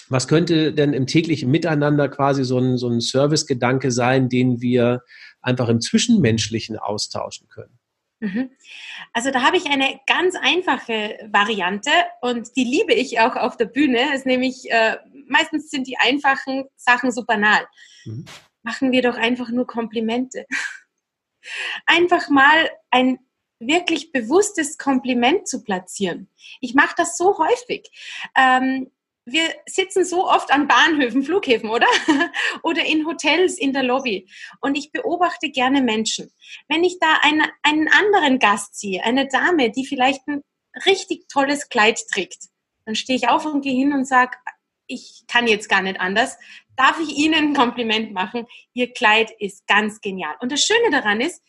was 0.09 0.27
könnte 0.27 0.73
denn 0.73 0.93
im 0.93 1.07
täglichen 1.07 1.51
Miteinander 1.51 2.09
quasi 2.09 2.43
so 2.43 2.57
ein, 2.57 2.77
so 2.77 2.89
ein 2.89 3.01
Service-Gedanke 3.01 3.91
sein, 3.91 4.29
den 4.29 4.61
wir 4.61 5.03
einfach 5.41 5.69
im 5.69 5.81
Zwischenmenschlichen 5.81 6.77
austauschen 6.77 7.47
können? 7.47 7.79
Mhm. 8.19 8.49
Also 9.13 9.31
da 9.31 9.41
habe 9.41 9.57
ich 9.57 9.65
eine 9.67 9.99
ganz 10.05 10.35
einfache 10.35 11.17
Variante 11.31 11.91
und 12.21 12.49
die 12.57 12.65
liebe 12.65 12.93
ich 12.93 13.19
auch 13.19 13.35
auf 13.35 13.55
der 13.55 13.65
Bühne. 13.65 14.13
ist 14.13 14.25
nämlich, 14.25 14.69
äh, 14.69 14.97
meistens 15.27 15.69
sind 15.69 15.87
die 15.87 15.97
einfachen 15.97 16.65
Sachen 16.75 17.11
so 17.11 17.23
banal. 17.23 17.65
Mhm. 18.05 18.25
Machen 18.63 18.91
wir 18.91 19.01
doch 19.01 19.15
einfach 19.15 19.49
nur 19.49 19.65
Komplimente. 19.65 20.45
Einfach 21.85 22.29
mal 22.29 22.69
ein 22.91 23.17
wirklich 23.59 24.11
bewusstes 24.11 24.77
Kompliment 24.77 25.47
zu 25.47 25.63
platzieren. 25.63 26.29
Ich 26.59 26.73
mache 26.73 26.95
das 26.97 27.17
so 27.17 27.37
häufig. 27.37 27.89
Ähm, 28.35 28.91
wir 29.31 29.53
sitzen 29.67 30.05
so 30.05 30.27
oft 30.27 30.51
an 30.51 30.67
Bahnhöfen, 30.67 31.23
Flughäfen, 31.23 31.69
oder? 31.69 31.87
oder 32.63 32.85
in 32.85 33.05
Hotels 33.05 33.57
in 33.57 33.73
der 33.73 33.83
Lobby. 33.83 34.27
Und 34.61 34.77
ich 34.77 34.91
beobachte 34.91 35.49
gerne 35.49 35.81
Menschen. 35.81 36.31
Wenn 36.67 36.83
ich 36.83 36.99
da 36.99 37.17
einen, 37.21 37.43
einen 37.63 37.87
anderen 37.87 38.39
Gast 38.39 38.79
sehe, 38.79 39.03
eine 39.03 39.27
Dame, 39.27 39.71
die 39.71 39.85
vielleicht 39.85 40.27
ein 40.27 40.43
richtig 40.85 41.27
tolles 41.27 41.69
Kleid 41.69 41.99
trägt, 42.11 42.45
dann 42.85 42.95
stehe 42.95 43.17
ich 43.17 43.29
auf 43.29 43.45
und 43.45 43.61
gehe 43.61 43.75
hin 43.75 43.93
und 43.93 44.05
sage, 44.05 44.37
ich 44.87 45.23
kann 45.27 45.47
jetzt 45.47 45.69
gar 45.69 45.81
nicht 45.81 45.99
anders. 45.99 46.37
Darf 46.75 46.99
ich 46.99 47.15
Ihnen 47.17 47.49
ein 47.49 47.53
Kompliment 47.53 48.11
machen? 48.11 48.47
Ihr 48.73 48.91
Kleid 48.91 49.31
ist 49.39 49.67
ganz 49.67 50.01
genial. 50.01 50.35
Und 50.41 50.51
das 50.51 50.63
Schöne 50.63 50.89
daran 50.91 51.21
ist, 51.21 51.43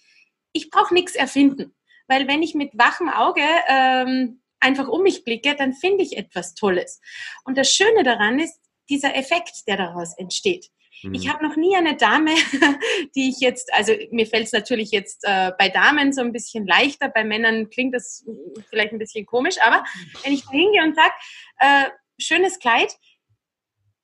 ich 0.53 0.71
brauche 0.71 0.93
nichts 0.95 1.15
erfinden. 1.15 1.75
Weil 2.07 2.29
wenn 2.29 2.43
ich 2.43 2.55
mit 2.55 2.77
wachem 2.77 3.09
Auge 3.09 3.43
ähm, 3.69 4.40
einfach 4.61 4.89
um 4.89 5.03
mich 5.03 5.25
blicke, 5.25 5.55
dann 5.57 5.73
finde 5.73 6.05
ich 6.05 6.17
etwas 6.17 6.55
Tolles. 6.55 7.01
Und 7.45 7.59
das 7.59 7.73
Schöne 7.73 8.03
daran 8.03 8.39
ist 8.39 8.61
dieser 8.89 9.17
Effekt, 9.17 9.67
der 9.67 9.77
daraus 9.77 10.17
entsteht. 10.17 10.71
Mhm. 11.03 11.15
Ich 11.15 11.29
habe 11.29 11.47
noch 11.47 11.57
nie 11.57 11.77
eine 11.77 11.97
Dame, 11.97 12.35
die 13.15 13.31
ich 13.31 13.41
jetzt, 13.41 13.73
also 13.75 13.93
mir 14.11 14.27
fällt 14.27 14.47
es 14.47 14.53
natürlich 14.53 14.91
jetzt 14.91 15.25
äh, 15.25 15.53
bei 15.59 15.69
Damen 15.69 16.13
so 16.13 16.21
ein 16.21 16.33
bisschen 16.33 16.67
leichter, 16.67 17.09
bei 17.09 17.25
Männern 17.25 17.71
klingt 17.71 17.95
das 17.95 18.25
vielleicht 18.69 18.93
ein 18.93 18.99
bisschen 18.99 19.27
komisch, 19.27 19.57
aber 19.63 19.85
wenn 20.25 20.33
ich 20.33 20.45
da 20.45 20.51
hingehe 20.51 20.83
und 20.83 20.95
sage, 20.95 21.13
äh, 21.59 21.91
schönes 22.19 22.59
Kleid, 22.59 22.95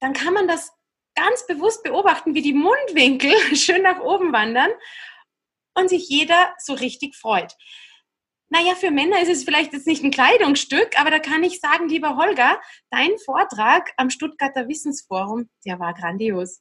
dann 0.01 0.13
kann 0.13 0.35
man 0.35 0.49
das 0.49 0.73
ganz 1.15 1.47
bewusst 1.47 1.83
beobachten, 1.83 2.35
wie 2.35 2.43
die 2.43 2.53
Mundwinkel 2.53 3.33
schön 3.57 3.83
nach 3.83 4.01
oben 4.01 4.33
wandern 4.33 4.71
und 5.75 5.89
sich 5.89 6.09
jeder 6.09 6.55
so 6.59 6.75
richtig 6.75 7.17
freut. 7.17 7.55
Naja, 8.49 8.75
für 8.75 8.91
Männer 8.91 9.21
ist 9.21 9.31
es 9.31 9.45
vielleicht 9.45 9.73
jetzt 9.73 9.87
nicht 9.87 10.05
ein 10.05 10.13
Kleidungsstück, 10.13 10.99
aber 11.01 11.11
da 11.11 11.19
kann 11.19 11.43
ich 11.43 11.61
sagen, 11.61 11.89
lieber 11.89 12.17
Holger, 12.17 12.61
dein 12.91 13.11
Vortrag 13.25 13.93
am 13.97 14.11
Stuttgarter 14.11 14.69
Wissensforum, 14.69 15.49
der 15.65 15.81
war 15.81 15.95
grandios. 15.95 16.61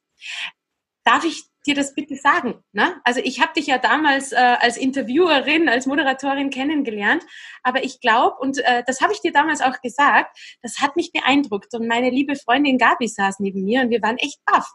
Darf 1.03 1.23
ich 1.23 1.43
dir 1.67 1.75
das 1.75 1.93
bitte 1.93 2.15
sagen? 2.15 2.63
Ne? 2.71 2.99
Also 3.03 3.21
ich 3.23 3.39
habe 3.39 3.53
dich 3.53 3.67
ja 3.67 3.77
damals 3.77 4.31
äh, 4.31 4.35
als 4.35 4.77
Interviewerin, 4.77 5.69
als 5.69 5.85
Moderatorin 5.85 6.49
kennengelernt, 6.49 7.23
aber 7.61 7.83
ich 7.83 7.99
glaube, 7.99 8.37
und 8.39 8.57
äh, 8.59 8.83
das 8.87 9.01
habe 9.01 9.13
ich 9.13 9.21
dir 9.21 9.31
damals 9.31 9.61
auch 9.61 9.79
gesagt, 9.81 10.35
das 10.63 10.79
hat 10.79 10.95
mich 10.95 11.11
beeindruckt. 11.11 11.73
Und 11.75 11.87
meine 11.87 12.09
liebe 12.09 12.35
Freundin 12.35 12.79
Gabi 12.79 13.07
saß 13.07 13.39
neben 13.39 13.63
mir 13.63 13.81
und 13.81 13.91
wir 13.91 14.01
waren 14.01 14.17
echt 14.17 14.43
baff. 14.45 14.71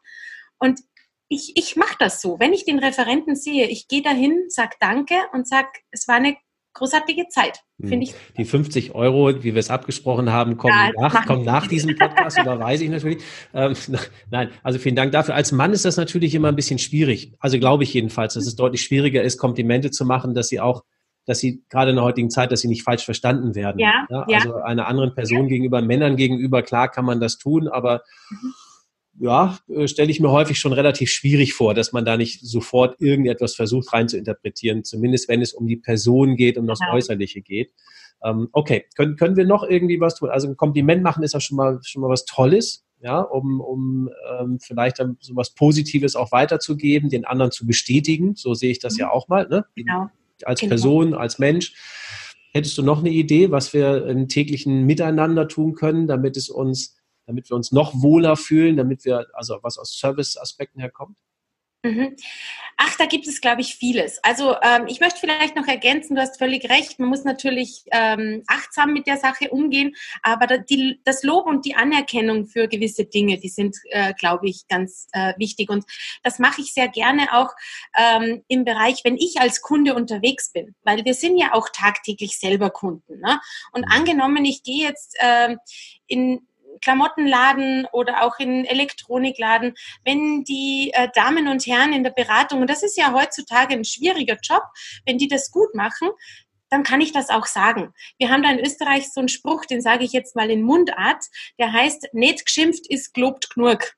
Und 0.58 0.80
ich, 1.28 1.52
ich 1.56 1.74
mache 1.76 1.96
das 1.98 2.20
so. 2.20 2.38
Wenn 2.38 2.52
ich 2.52 2.64
den 2.64 2.78
Referenten 2.78 3.34
sehe, 3.34 3.66
ich 3.66 3.88
gehe 3.88 4.02
dahin, 4.02 4.44
sag 4.48 4.78
Danke 4.78 5.16
und 5.32 5.48
sag, 5.48 5.78
es 5.90 6.06
war 6.06 6.16
eine 6.16 6.36
großartige 6.74 7.28
Zeit, 7.28 7.60
hm. 7.80 7.88
finde 7.88 8.04
ich. 8.04 8.14
Die 8.36 8.44
50 8.44 8.94
Euro, 8.94 9.42
wie 9.42 9.54
wir 9.54 9.60
es 9.60 9.70
abgesprochen 9.70 10.30
haben, 10.30 10.56
kommen 10.56 10.74
ja, 10.74 10.90
nach, 10.96 11.26
kommen 11.26 11.44
nach 11.44 11.66
diesem 11.66 11.96
Podcast, 11.96 12.38
überweise 12.42 12.84
ich 12.84 12.90
natürlich. 12.90 13.22
Ähm, 13.54 13.74
nein, 14.30 14.50
also 14.62 14.78
vielen 14.78 14.96
Dank 14.96 15.12
dafür. 15.12 15.34
Als 15.34 15.52
Mann 15.52 15.72
ist 15.72 15.84
das 15.84 15.96
natürlich 15.96 16.34
immer 16.34 16.48
ein 16.48 16.56
bisschen 16.56 16.78
schwierig. 16.78 17.34
Also 17.38 17.58
glaube 17.58 17.84
ich 17.84 17.94
jedenfalls, 17.94 18.34
dass 18.34 18.46
es 18.46 18.56
deutlich 18.56 18.82
schwieriger 18.82 19.22
ist, 19.22 19.38
Komplimente 19.38 19.90
zu 19.90 20.04
machen, 20.04 20.34
dass 20.34 20.48
sie 20.48 20.60
auch 20.60 20.84
dass 21.26 21.38
sie 21.38 21.62
gerade 21.68 21.90
in 21.90 21.96
der 21.96 22.04
heutigen 22.04 22.30
Zeit, 22.30 22.50
dass 22.50 22.62
sie 22.62 22.66
nicht 22.66 22.82
falsch 22.82 23.04
verstanden 23.04 23.54
werden. 23.54 23.78
Ja, 23.78 24.06
ja 24.08 24.22
also 24.22 24.54
einer 24.54 24.88
anderen 24.88 25.14
Person 25.14 25.42
ja. 25.42 25.48
gegenüber, 25.48 25.80
Männern 25.80 26.16
gegenüber, 26.16 26.62
klar 26.62 26.90
kann 26.90 27.04
man 27.04 27.20
das 27.20 27.38
tun, 27.38 27.68
aber 27.68 28.02
mhm 28.30 28.54
ja, 29.18 29.58
äh, 29.68 29.88
stelle 29.88 30.10
ich 30.10 30.20
mir 30.20 30.30
häufig 30.30 30.58
schon 30.58 30.72
relativ 30.72 31.10
schwierig 31.10 31.54
vor, 31.54 31.74
dass 31.74 31.92
man 31.92 32.04
da 32.04 32.16
nicht 32.16 32.40
sofort 32.40 33.00
irgendetwas 33.00 33.54
versucht 33.54 33.92
rein 33.92 34.08
zu 34.08 34.16
interpretieren, 34.16 34.84
zumindest 34.84 35.28
wenn 35.28 35.42
es 35.42 35.52
um 35.52 35.66
die 35.66 35.76
Person 35.76 36.36
geht, 36.36 36.56
um 36.56 36.66
das 36.66 36.78
genau. 36.78 36.94
Äußerliche 36.94 37.40
geht. 37.40 37.72
Ähm, 38.22 38.48
okay, 38.52 38.84
können, 38.96 39.16
können 39.16 39.36
wir 39.36 39.46
noch 39.46 39.64
irgendwie 39.64 40.00
was 40.00 40.14
tun? 40.14 40.30
Also 40.30 40.48
ein 40.48 40.56
Kompliment 40.56 41.02
machen 41.02 41.22
ist 41.22 41.34
ja 41.34 41.40
schon 41.40 41.56
mal, 41.56 41.80
schon 41.82 42.02
mal 42.02 42.08
was 42.08 42.24
Tolles, 42.24 42.84
ja, 43.00 43.20
um, 43.20 43.60
um 43.60 44.10
ähm, 44.38 44.58
vielleicht 44.60 44.98
dann 44.98 45.16
so 45.20 45.34
was 45.36 45.54
Positives 45.54 46.16
auch 46.16 46.32
weiterzugeben, 46.32 47.08
den 47.08 47.24
anderen 47.24 47.50
zu 47.50 47.66
bestätigen. 47.66 48.34
So 48.36 48.54
sehe 48.54 48.70
ich 48.70 48.78
das 48.78 48.94
mhm. 48.94 49.00
ja 49.00 49.10
auch 49.10 49.28
mal, 49.28 49.48
ne? 49.48 49.64
Genau. 49.74 50.08
Als 50.44 50.60
genau. 50.60 50.70
Person, 50.70 51.14
als 51.14 51.38
Mensch. 51.38 51.74
Hättest 52.52 52.76
du 52.78 52.82
noch 52.82 52.98
eine 52.98 53.10
Idee, 53.10 53.50
was 53.50 53.72
wir 53.72 54.06
im 54.06 54.26
täglichen 54.28 54.84
Miteinander 54.84 55.46
tun 55.46 55.74
können, 55.74 56.08
damit 56.08 56.36
es 56.36 56.48
uns 56.48 56.99
damit 57.30 57.48
wir 57.48 57.56
uns 57.56 57.70
noch 57.70 57.92
wohler 57.94 58.36
fühlen, 58.36 58.76
damit 58.76 59.04
wir, 59.04 59.26
also 59.34 59.58
was 59.62 59.78
aus 59.78 59.96
Service-Aspekten 59.96 60.80
herkommt? 60.80 61.16
Mhm. 61.82 62.14
Ach, 62.76 62.94
da 62.96 63.06
gibt 63.06 63.26
es, 63.26 63.40
glaube 63.40 63.62
ich, 63.62 63.74
vieles. 63.74 64.22
Also 64.22 64.54
ähm, 64.62 64.86
ich 64.86 65.00
möchte 65.00 65.18
vielleicht 65.18 65.56
noch 65.56 65.66
ergänzen, 65.66 66.14
du 66.14 66.20
hast 66.20 66.36
völlig 66.36 66.68
recht, 66.68 66.98
man 66.98 67.08
muss 67.08 67.24
natürlich 67.24 67.84
ähm, 67.90 68.42
achtsam 68.48 68.92
mit 68.92 69.06
der 69.06 69.16
Sache 69.16 69.48
umgehen, 69.48 69.94
aber 70.22 70.46
da, 70.46 70.58
die, 70.58 71.00
das 71.04 71.22
Lob 71.22 71.46
und 71.46 71.64
die 71.64 71.76
Anerkennung 71.76 72.46
für 72.46 72.68
gewisse 72.68 73.06
Dinge, 73.06 73.38
die 73.38 73.48
sind, 73.48 73.76
äh, 73.90 74.12
glaube 74.12 74.48
ich, 74.48 74.68
ganz 74.68 75.08
äh, 75.12 75.32
wichtig. 75.38 75.70
Und 75.70 75.84
das 76.22 76.38
mache 76.38 76.60
ich 76.60 76.74
sehr 76.74 76.88
gerne 76.88 77.32
auch 77.32 77.50
ähm, 77.96 78.44
im 78.48 78.64
Bereich, 78.64 79.00
wenn 79.04 79.16
ich 79.16 79.40
als 79.40 79.62
Kunde 79.62 79.94
unterwegs 79.94 80.52
bin, 80.52 80.74
weil 80.82 81.04
wir 81.06 81.14
sind 81.14 81.38
ja 81.38 81.54
auch 81.54 81.70
tagtäglich 81.70 82.38
selber 82.38 82.68
Kunden. 82.68 83.20
Ne? 83.20 83.40
Und 83.72 83.86
mhm. 83.86 83.92
angenommen, 83.92 84.44
ich 84.44 84.62
gehe 84.62 84.86
jetzt 84.86 85.16
äh, 85.20 85.56
in 86.06 86.46
Klamottenladen 86.82 87.86
oder 87.92 88.24
auch 88.24 88.38
in 88.38 88.64
Elektronikladen, 88.64 89.74
wenn 90.04 90.44
die 90.44 90.90
äh, 90.94 91.08
Damen 91.14 91.48
und 91.48 91.66
Herren 91.66 91.92
in 91.92 92.02
der 92.02 92.10
Beratung, 92.10 92.60
und 92.60 92.70
das 92.70 92.82
ist 92.82 92.96
ja 92.96 93.12
heutzutage 93.12 93.74
ein 93.74 93.84
schwieriger 93.84 94.38
Job, 94.42 94.62
wenn 95.06 95.18
die 95.18 95.28
das 95.28 95.50
gut 95.50 95.74
machen, 95.74 96.08
dann 96.70 96.82
kann 96.84 97.00
ich 97.00 97.12
das 97.12 97.30
auch 97.30 97.46
sagen. 97.46 97.92
Wir 98.18 98.30
haben 98.30 98.42
da 98.42 98.50
in 98.50 98.60
Österreich 98.60 99.12
so 99.12 99.20
einen 99.20 99.28
Spruch, 99.28 99.66
den 99.66 99.82
sage 99.82 100.04
ich 100.04 100.12
jetzt 100.12 100.36
mal 100.36 100.50
in 100.50 100.62
Mundart, 100.62 101.24
der 101.58 101.72
heißt, 101.72 102.10
nicht 102.12 102.46
geschimpft 102.46 102.86
ist 102.88 103.12
gelobt 103.12 103.50
genug. 103.50 103.92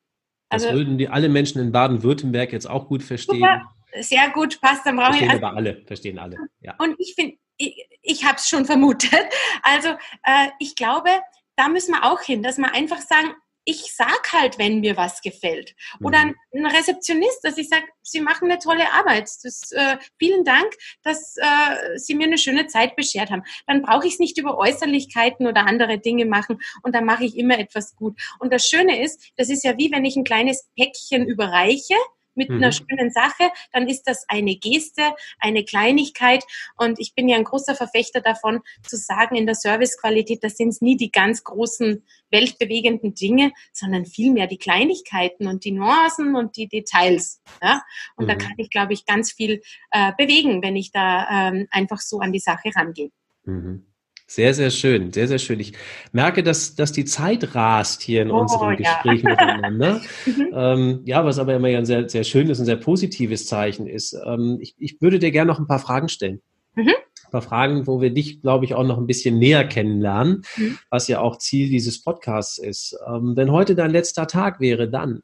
Also, 0.49 0.67
das 0.67 0.77
würden 0.77 0.99
die 0.99 1.09
alle 1.09 1.29
Menschen 1.29 1.61
in 1.61 1.73
Baden-Württemberg 1.73 2.53
jetzt 2.53 2.69
auch 2.69 2.89
gut 2.89 3.03
verstehen. 3.03 3.37
Super, 3.37 3.63
sehr 4.01 4.31
gut, 4.31 4.61
passt. 4.61 4.85
Dann 4.85 4.97
brauche 4.97 5.13
verstehen 5.13 5.29
ich, 5.29 5.35
also, 5.35 5.47
aber 5.47 5.57
alle, 5.57 5.83
verstehen 5.87 6.19
alle. 6.19 6.37
Ja. 6.61 6.75
Und 6.79 6.95
ich 6.99 7.15
finde, 7.15 7.37
ich, 7.57 7.87
ich 8.03 8.25
habe 8.25 8.37
es 8.37 8.49
schon 8.49 8.65
vermutet. 8.65 9.13
Also 9.65 9.91
äh, 10.25 10.49
ich 10.59 10.75
glaube, 10.75 11.11
da 11.57 11.69
müssen 11.69 11.93
wir 11.93 12.05
auch 12.05 12.21
hin, 12.21 12.43
dass 12.43 12.59
wir 12.59 12.73
einfach 12.73 13.01
sagen, 13.01 13.35
ich 13.65 13.95
sag 13.95 14.33
halt, 14.33 14.59
wenn 14.59 14.81
mir 14.81 14.97
was 14.97 15.21
gefällt. 15.21 15.75
Oder 16.03 16.27
mhm. 16.27 16.35
ein 16.53 16.67
Rezeptionist, 16.67 17.45
dass 17.45 17.59
ich 17.59 17.69
sage, 17.69 17.85
Sie 18.03 18.21
machen 18.21 18.51
eine 18.51 18.59
tolle 18.59 18.93
Arbeit. 18.93 19.31
Das, 19.43 19.71
äh, 19.73 19.99
vielen 20.19 20.45
Dank, 20.45 20.73
dass 21.03 21.37
äh, 21.37 21.97
Sie 21.97 22.15
mir 22.15 22.27
eine 22.27 22.39
schöne 22.39 22.67
Zeit 22.67 22.97
beschert 22.97 23.31
haben. 23.31 23.43
Dann 23.67 23.83
brauche 23.83 24.07
ich 24.07 24.15
es 24.15 24.19
nicht 24.19 24.39
über 24.39 24.59
Äußerlichkeiten 24.59 25.47
oder 25.47 25.67
andere 25.67 25.99
Dinge 25.99 26.27
machen 26.27 26.59
und 26.83 26.95
dann 26.95 27.05
mache 27.05 27.25
ich 27.25 27.37
immer 27.37 27.59
etwas 27.59 27.95
gut. 27.95 28.21
Und 28.41 28.53
das 28.53 28.67
Schöne 28.67 29.03
ist, 29.03 29.31
das 29.37 29.49
ist 29.49 29.65
ja 29.65 29.79
wie 29.79 29.93
wenn 29.93 30.05
ich 30.05 30.17
ein 30.17 30.25
kleines 30.25 30.69
Päckchen 30.77 31.27
überreiche 31.27 31.95
mit 32.35 32.49
mhm. 32.49 32.57
einer 32.57 32.73
schönen 32.73 33.11
Sache, 33.11 33.51
dann 33.73 33.89
ist 33.89 34.05
das 34.05 34.25
eine 34.29 34.57
Geste, 34.57 35.03
eine 35.39 35.65
Kleinigkeit. 35.65 36.45
Und 36.77 36.99
ich 36.99 37.15
bin 37.15 37.29
ja 37.29 37.37
ein 37.37 37.45
großer 37.45 37.75
Verfechter 37.75 38.21
davon, 38.21 38.61
zu 38.87 38.97
sagen, 38.97 39.37
in 39.37 39.47
der 39.47 39.55
Servicequalität, 39.55 40.43
das 40.43 40.57
sind 40.57 40.69
es 40.69 40.81
nie 40.81 40.97
die 40.97 41.11
ganz 41.11 41.45
großen 41.45 42.05
weltbewegenden 42.31 43.15
Dinge, 43.15 43.53
sondern 43.73 44.07
vielmehr 44.07 44.47
die 44.47 44.59
Kleinigkeiten 44.59 45.47
und 45.47 45.65
die 45.65 45.73
Nuancen 45.73 46.35
und 46.35 46.57
die 46.57 46.69
Details. 46.69 47.41
Ja? 47.63 47.83
Und 48.17 48.25
mhm. 48.25 48.29
da 48.29 48.35
kann 48.37 48.55
ich, 48.57 48.71
glaube 48.71 48.93
ich, 48.93 49.07
ganz 49.07 49.33
viel 49.33 49.63
äh, 49.91 50.13
bewegen, 50.17 50.63
wenn 50.63 50.77
ich 50.77 50.93
da 50.93 51.49
ähm, 51.49 51.69
einfach 51.71 52.01
so 52.01 52.21
an 52.21 52.33
die 52.33 52.39
Sache 52.39 52.71
rangehe. 52.75 53.11
Mhm. 53.45 53.87
Sehr, 54.35 54.55
sehr 54.55 54.71
schön, 54.71 55.13
sehr, 55.13 55.29
sehr 55.29 55.39
schön. 55.39 55.61
Ich 55.61 55.75
merke, 56.13 56.43
dass, 56.43 56.75
dass 56.75 56.91
die 56.91 57.05
Zeit 57.05 57.55
rast 57.55 58.01
hier 58.01 58.23
in 58.23 58.31
oh, 58.31 58.41
unserem 58.41 58.79
Gespräch 58.79 59.23
ja. 59.23 59.29
miteinander. 59.29 60.01
mhm. 60.25 60.49
ähm, 60.55 61.01
ja, 61.05 61.23
was 61.23 61.39
aber 61.39 61.55
immer 61.55 61.69
ein 61.69 61.85
sehr, 61.85 62.09
sehr 62.09 62.25
schönes 62.25 62.59
und 62.59 62.65
sehr 62.65 62.77
positives 62.77 63.47
Zeichen 63.47 63.87
ist. 63.87 64.17
Ähm, 64.25 64.57
ich, 64.63 64.75
ich 64.79 65.03
würde 65.03 65.19
dir 65.19 65.33
gerne 65.33 65.53
noch 65.53 65.59
ein 65.59 65.67
paar 65.67 65.81
Fragen 65.81 66.09
stellen. 66.09 66.41
Mhm. 66.77 66.89
Ein 67.27 67.31
paar 67.31 67.43
Fragen, 67.43 67.87
wo 67.87 68.01
wir 68.01 68.09
dich, 68.09 68.41
glaube 68.41 68.65
ich, 68.65 68.75
auch 68.75 68.87
noch 68.87 68.97
ein 68.97 69.07
bisschen 69.07 69.39
näher 69.39 69.69
kennenlernen, 69.69 70.45
mhm. 70.57 70.79
was 70.89 71.09
ja 71.09 71.21
auch 71.21 71.37
Ziel 71.37 71.69
dieses 71.69 72.03
Podcasts 72.03 72.57
ist. 72.57 72.97
Ähm, 73.07 73.37
wenn 73.37 73.53
heute 73.53 73.75
dein 73.75 73.91
letzter 73.91 74.27
Tag 74.27 74.61
wäre, 74.61 74.89
dann? 74.89 75.21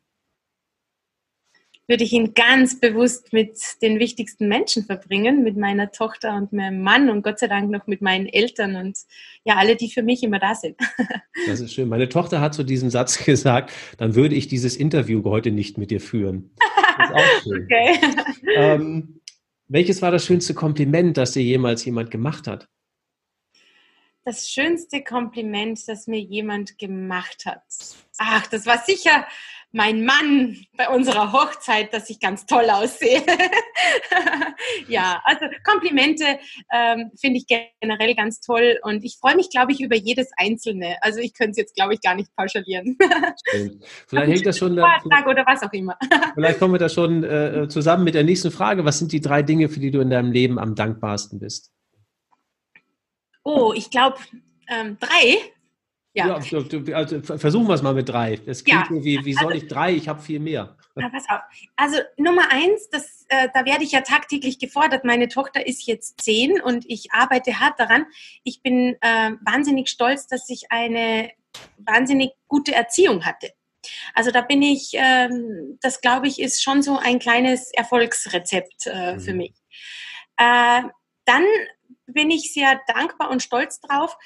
Würde 1.88 2.04
ich 2.04 2.12
ihn 2.12 2.34
ganz 2.34 2.78
bewusst 2.78 3.32
mit 3.32 3.58
den 3.80 3.98
wichtigsten 3.98 4.46
Menschen 4.46 4.84
verbringen, 4.84 5.42
mit 5.42 5.56
meiner 5.56 5.90
Tochter 5.90 6.36
und 6.36 6.52
meinem 6.52 6.82
Mann 6.82 7.08
und 7.08 7.22
Gott 7.22 7.38
sei 7.38 7.48
Dank 7.48 7.70
noch 7.70 7.86
mit 7.86 8.02
meinen 8.02 8.26
Eltern 8.26 8.76
und 8.76 8.98
ja, 9.44 9.56
alle, 9.56 9.74
die 9.74 9.90
für 9.90 10.02
mich 10.02 10.22
immer 10.22 10.38
da 10.38 10.54
sind. 10.54 10.76
Das 11.46 11.60
ist 11.60 11.72
schön. 11.72 11.88
Meine 11.88 12.08
Tochter 12.08 12.40
hat 12.40 12.52
zu 12.52 12.64
diesem 12.64 12.90
Satz 12.90 13.18
gesagt, 13.24 13.72
dann 13.96 14.14
würde 14.14 14.34
ich 14.34 14.48
dieses 14.48 14.76
Interview 14.76 15.22
heute 15.24 15.50
nicht 15.50 15.78
mit 15.78 15.90
dir 15.90 16.00
führen. 16.00 16.50
Das 16.98 17.10
ist 17.10 17.14
auch 17.14 17.42
schön. 17.42 17.62
Okay. 17.70 17.98
Ähm, 18.56 19.20
welches 19.68 20.02
war 20.02 20.10
das 20.10 20.26
schönste 20.26 20.52
Kompliment, 20.54 21.16
das 21.16 21.32
dir 21.32 21.42
jemals 21.42 21.84
jemand 21.84 22.10
gemacht 22.10 22.46
hat? 22.48 22.68
Das 24.24 24.50
schönste 24.50 25.02
Kompliment, 25.02 25.88
das 25.88 26.06
mir 26.06 26.20
jemand 26.20 26.76
gemacht 26.76 27.46
hat. 27.46 27.62
Ach, 28.18 28.46
das 28.48 28.66
war 28.66 28.78
sicher 28.84 29.26
mein 29.72 30.04
Mann 30.04 30.56
bei 30.76 30.88
unserer 30.88 31.32
Hochzeit, 31.32 31.92
dass 31.92 32.08
ich 32.08 32.20
ganz 32.20 32.46
toll 32.46 32.70
aussehe. 32.70 33.22
ja, 34.88 35.20
also 35.24 35.44
Komplimente 35.64 36.24
ähm, 36.72 37.10
finde 37.20 37.38
ich 37.38 37.46
generell 37.46 38.14
ganz 38.14 38.40
toll 38.40 38.78
und 38.82 39.04
ich 39.04 39.18
freue 39.20 39.36
mich, 39.36 39.50
glaube 39.50 39.72
ich, 39.72 39.80
über 39.80 39.96
jedes 39.96 40.30
einzelne. 40.38 40.96
Also 41.02 41.20
ich 41.20 41.34
könnte 41.34 41.52
es 41.52 41.56
jetzt, 41.58 41.74
glaube 41.74 41.94
ich, 41.94 42.00
gar 42.00 42.14
nicht 42.14 42.34
pauschalieren. 42.34 42.96
vielleicht 44.06 44.32
hängt 44.32 44.46
das 44.46 44.58
schon 44.58 44.74
da, 44.76 45.00
oder 45.26 45.44
was 45.46 45.62
auch 45.62 45.72
immer. 45.72 45.98
vielleicht 46.34 46.58
kommen 46.58 46.74
wir 46.74 46.78
da 46.78 46.88
schon 46.88 47.22
äh, 47.24 47.68
zusammen 47.68 48.04
mit 48.04 48.14
der 48.14 48.24
nächsten 48.24 48.50
Frage. 48.50 48.84
Was 48.84 48.98
sind 48.98 49.12
die 49.12 49.20
drei 49.20 49.42
Dinge, 49.42 49.68
für 49.68 49.80
die 49.80 49.90
du 49.90 50.00
in 50.00 50.10
deinem 50.10 50.32
Leben 50.32 50.58
am 50.58 50.74
dankbarsten 50.74 51.40
bist? 51.40 51.72
Oh, 53.44 53.72
ich 53.76 53.90
glaube 53.90 54.16
ähm, 54.68 54.96
drei. 54.98 55.38
Ja. 56.14 56.26
ja 56.26 56.34
also 56.94 57.20
versuchen 57.20 57.68
wir 57.68 57.74
es 57.74 57.82
mal 57.82 57.94
mit 57.94 58.08
drei. 58.08 58.36
Das 58.36 58.64
klingt 58.64 58.90
ja. 58.90 59.04
wie, 59.04 59.24
wie 59.24 59.34
soll 59.34 59.52
also, 59.52 59.56
ich 59.56 59.68
drei? 59.68 59.92
Ich 59.92 60.08
habe 60.08 60.20
viel 60.20 60.40
mehr. 60.40 60.76
Na, 60.94 61.08
pass 61.10 61.28
auf. 61.28 61.40
Also 61.76 61.98
Nummer 62.16 62.50
eins, 62.50 62.88
das, 62.90 63.24
äh, 63.28 63.48
da 63.54 63.64
werde 63.64 63.84
ich 63.84 63.92
ja 63.92 64.00
tagtäglich 64.00 64.58
gefordert. 64.58 65.04
Meine 65.04 65.28
Tochter 65.28 65.66
ist 65.66 65.86
jetzt 65.86 66.20
zehn 66.20 66.60
und 66.60 66.84
ich 66.88 67.12
arbeite 67.12 67.60
hart 67.60 67.78
daran. 67.78 68.06
Ich 68.42 68.62
bin 68.62 68.96
äh, 69.00 69.32
wahnsinnig 69.44 69.88
stolz, 69.88 70.26
dass 70.26 70.48
ich 70.48 70.70
eine 70.70 71.30
wahnsinnig 71.78 72.32
gute 72.48 72.74
Erziehung 72.74 73.24
hatte. 73.24 73.52
Also 74.14 74.30
da 74.30 74.40
bin 74.40 74.62
ich, 74.62 74.90
ähm, 74.94 75.78
das 75.80 76.00
glaube 76.00 76.26
ich, 76.26 76.40
ist 76.40 76.62
schon 76.62 76.82
so 76.82 76.98
ein 76.98 77.18
kleines 77.18 77.72
Erfolgsrezept 77.72 78.86
äh, 78.86 79.14
mhm. 79.14 79.20
für 79.20 79.34
mich. 79.34 79.54
Äh, 80.36 80.82
dann 81.24 81.44
bin 82.06 82.30
ich 82.30 82.52
sehr 82.52 82.80
dankbar 82.86 83.30
und 83.30 83.42
stolz 83.42 83.80
drauf, 83.80 84.16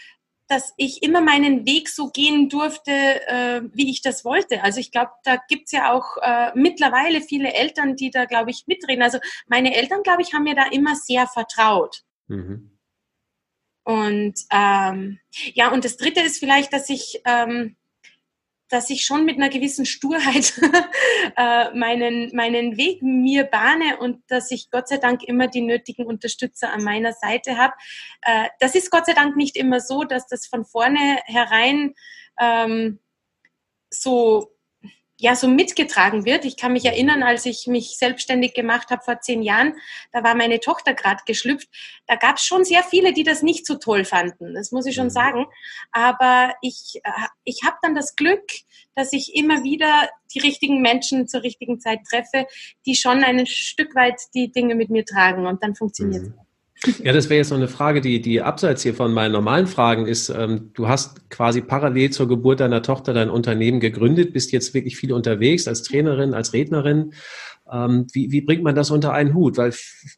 dass 0.52 0.74
ich 0.76 1.02
immer 1.02 1.22
meinen 1.22 1.64
Weg 1.64 1.88
so 1.88 2.10
gehen 2.10 2.50
durfte, 2.50 2.90
äh, 2.90 3.62
wie 3.72 3.90
ich 3.90 4.02
das 4.02 4.22
wollte. 4.22 4.62
Also 4.62 4.80
ich 4.80 4.92
glaube, 4.92 5.12
da 5.24 5.38
gibt 5.48 5.64
es 5.66 5.72
ja 5.72 5.94
auch 5.94 6.18
äh, 6.20 6.52
mittlerweile 6.54 7.22
viele 7.22 7.54
Eltern, 7.54 7.96
die 7.96 8.10
da, 8.10 8.26
glaube 8.26 8.50
ich, 8.50 8.64
mitreden. 8.66 9.02
Also 9.02 9.18
meine 9.46 9.74
Eltern, 9.74 10.02
glaube 10.02 10.20
ich, 10.20 10.34
haben 10.34 10.42
mir 10.42 10.54
da 10.54 10.66
immer 10.70 10.94
sehr 10.94 11.26
vertraut. 11.26 12.02
Mhm. 12.28 12.78
Und 13.84 14.34
ähm, 14.50 15.20
ja, 15.54 15.72
und 15.72 15.86
das 15.86 15.96
Dritte 15.96 16.20
ist 16.20 16.38
vielleicht, 16.38 16.74
dass 16.74 16.90
ich 16.90 17.22
ähm, 17.24 17.76
dass 18.72 18.88
ich 18.88 19.04
schon 19.04 19.26
mit 19.26 19.36
einer 19.36 19.50
gewissen 19.50 19.84
Sturheit 19.84 20.54
äh, 21.36 21.70
meinen, 21.74 22.34
meinen 22.34 22.78
Weg 22.78 23.02
mir 23.02 23.44
bahne 23.44 23.98
und 23.98 24.22
dass 24.28 24.50
ich 24.50 24.70
Gott 24.70 24.88
sei 24.88 24.96
Dank 24.96 25.22
immer 25.24 25.46
die 25.46 25.60
nötigen 25.60 26.06
Unterstützer 26.06 26.72
an 26.72 26.82
meiner 26.82 27.12
Seite 27.12 27.58
habe. 27.58 27.74
Äh, 28.22 28.48
das 28.60 28.74
ist 28.74 28.90
Gott 28.90 29.04
sei 29.04 29.12
Dank 29.12 29.36
nicht 29.36 29.58
immer 29.58 29.80
so, 29.80 30.04
dass 30.04 30.26
das 30.26 30.46
von 30.46 30.64
vorne 30.64 31.18
herein 31.26 31.92
ähm, 32.40 32.98
so 33.90 34.56
ja 35.18 35.36
so 35.36 35.46
mitgetragen 35.48 36.24
wird. 36.24 36.44
Ich 36.44 36.56
kann 36.56 36.72
mich 36.72 36.84
erinnern, 36.84 37.22
als 37.22 37.46
ich 37.46 37.66
mich 37.66 37.96
selbstständig 37.98 38.54
gemacht 38.54 38.90
habe 38.90 39.02
vor 39.02 39.20
zehn 39.20 39.42
Jahren, 39.42 39.74
da 40.10 40.24
war 40.24 40.34
meine 40.34 40.60
Tochter 40.60 40.94
gerade 40.94 41.22
geschlüpft. 41.26 41.68
Da 42.06 42.16
gab 42.16 42.36
es 42.36 42.44
schon 42.44 42.64
sehr 42.64 42.82
viele, 42.82 43.12
die 43.12 43.22
das 43.22 43.42
nicht 43.42 43.66
so 43.66 43.76
toll 43.76 44.04
fanden. 44.04 44.54
Das 44.54 44.72
muss 44.72 44.86
ich 44.86 44.94
schon 44.94 45.06
mhm. 45.06 45.10
sagen. 45.10 45.46
Aber 45.92 46.54
ich, 46.60 47.00
äh, 47.04 47.10
ich 47.44 47.60
habe 47.64 47.76
dann 47.82 47.94
das 47.94 48.16
Glück, 48.16 48.44
dass 48.94 49.12
ich 49.12 49.34
immer 49.34 49.62
wieder 49.62 50.08
die 50.34 50.40
richtigen 50.40 50.82
Menschen 50.82 51.28
zur 51.28 51.42
richtigen 51.42 51.80
Zeit 51.80 52.00
treffe, 52.08 52.46
die 52.86 52.94
schon 52.94 53.22
ein 53.22 53.46
Stück 53.46 53.94
weit 53.94 54.20
die 54.34 54.50
Dinge 54.50 54.74
mit 54.74 54.90
mir 54.90 55.04
tragen 55.04 55.46
und 55.46 55.62
dann 55.62 55.74
funktioniert 55.74 56.22
es. 56.22 56.28
Mhm. 56.30 56.51
Ja, 57.04 57.12
das 57.12 57.30
wäre 57.30 57.38
jetzt 57.38 57.50
noch 57.50 57.58
eine 57.58 57.68
Frage, 57.68 58.00
die, 58.00 58.20
die 58.20 58.42
abseits 58.42 58.82
hier 58.82 58.94
von 58.94 59.12
meinen 59.12 59.32
normalen 59.32 59.66
Fragen 59.66 60.06
ist. 60.06 60.30
Ähm, 60.30 60.70
du 60.74 60.88
hast 60.88 61.30
quasi 61.30 61.60
parallel 61.60 62.10
zur 62.10 62.26
Geburt 62.26 62.60
deiner 62.60 62.82
Tochter 62.82 63.12
dein 63.12 63.30
Unternehmen 63.30 63.78
gegründet, 63.78 64.32
bist 64.32 64.50
jetzt 64.50 64.74
wirklich 64.74 64.96
viel 64.96 65.12
unterwegs 65.12 65.68
als 65.68 65.82
Trainerin, 65.82 66.34
als 66.34 66.52
Rednerin. 66.52 67.12
Ähm, 67.70 68.06
wie, 68.12 68.32
wie 68.32 68.40
bringt 68.40 68.64
man 68.64 68.74
das 68.74 68.90
unter 68.90 69.12
einen 69.12 69.34
Hut? 69.34 69.58
Weil 69.58 69.72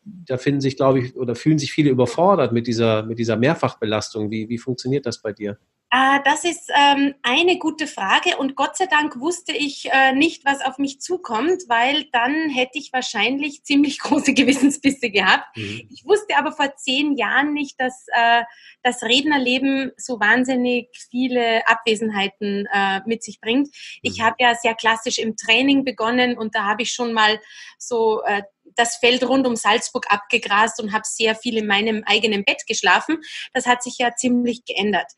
da 0.04 0.38
finden 0.38 0.60
sich, 0.60 0.76
glaube 0.76 1.00
ich, 1.00 1.16
oder 1.16 1.34
fühlen 1.34 1.58
sich 1.58 1.72
viele 1.72 1.90
überfordert 1.90 2.52
mit 2.52 2.66
dieser, 2.66 3.02
mit 3.04 3.18
dieser 3.18 3.36
Mehrfachbelastung. 3.36 4.30
Wie, 4.30 4.48
wie 4.48 4.58
funktioniert 4.58 5.04
das 5.04 5.20
bei 5.20 5.32
dir? 5.32 5.58
Äh, 5.94 6.18
das 6.24 6.44
ist 6.44 6.72
ähm, 6.74 7.14
eine 7.22 7.56
gute 7.58 7.86
Frage 7.86 8.36
und 8.38 8.56
Gott 8.56 8.76
sei 8.76 8.86
Dank 8.86 9.20
wusste 9.20 9.52
ich 9.52 9.88
äh, 9.92 10.12
nicht, 10.12 10.44
was 10.44 10.60
auf 10.60 10.78
mich 10.78 11.00
zukommt, 11.00 11.62
weil 11.68 12.06
dann 12.10 12.50
hätte 12.50 12.78
ich 12.78 12.92
wahrscheinlich 12.92 13.62
ziemlich 13.64 14.00
große 14.00 14.34
Gewissensbisse 14.34 15.10
gehabt. 15.10 15.56
Mhm. 15.56 15.88
Ich 15.92 16.04
wusste 16.04 16.36
aber 16.36 16.50
vor 16.50 16.74
zehn 16.74 17.16
Jahren 17.16 17.52
nicht, 17.52 17.80
dass 17.80 18.06
äh, 18.12 18.42
das 18.82 19.04
Rednerleben 19.04 19.92
so 19.96 20.18
wahnsinnig 20.18 20.88
viele 21.10 21.64
Abwesenheiten 21.68 22.66
äh, 22.72 23.00
mit 23.06 23.22
sich 23.22 23.40
bringt. 23.40 23.68
Ich 24.02 24.18
mhm. 24.18 24.24
habe 24.24 24.36
ja 24.40 24.56
sehr 24.56 24.74
klassisch 24.74 25.18
im 25.18 25.36
Training 25.36 25.84
begonnen 25.84 26.36
und 26.36 26.56
da 26.56 26.64
habe 26.64 26.82
ich 26.82 26.90
schon 26.90 27.12
mal 27.12 27.38
so 27.78 28.20
äh, 28.24 28.42
das 28.76 28.96
Feld 28.96 29.22
rund 29.24 29.46
um 29.46 29.56
Salzburg 29.56 30.06
abgegrast 30.10 30.80
und 30.80 30.92
habe 30.92 31.04
sehr 31.06 31.34
viel 31.34 31.58
in 31.58 31.66
meinem 31.66 32.02
eigenen 32.06 32.44
Bett 32.44 32.66
geschlafen. 32.66 33.18
Das 33.52 33.66
hat 33.66 33.82
sich 33.82 33.98
ja 33.98 34.14
ziemlich 34.14 34.64
geändert. 34.64 35.10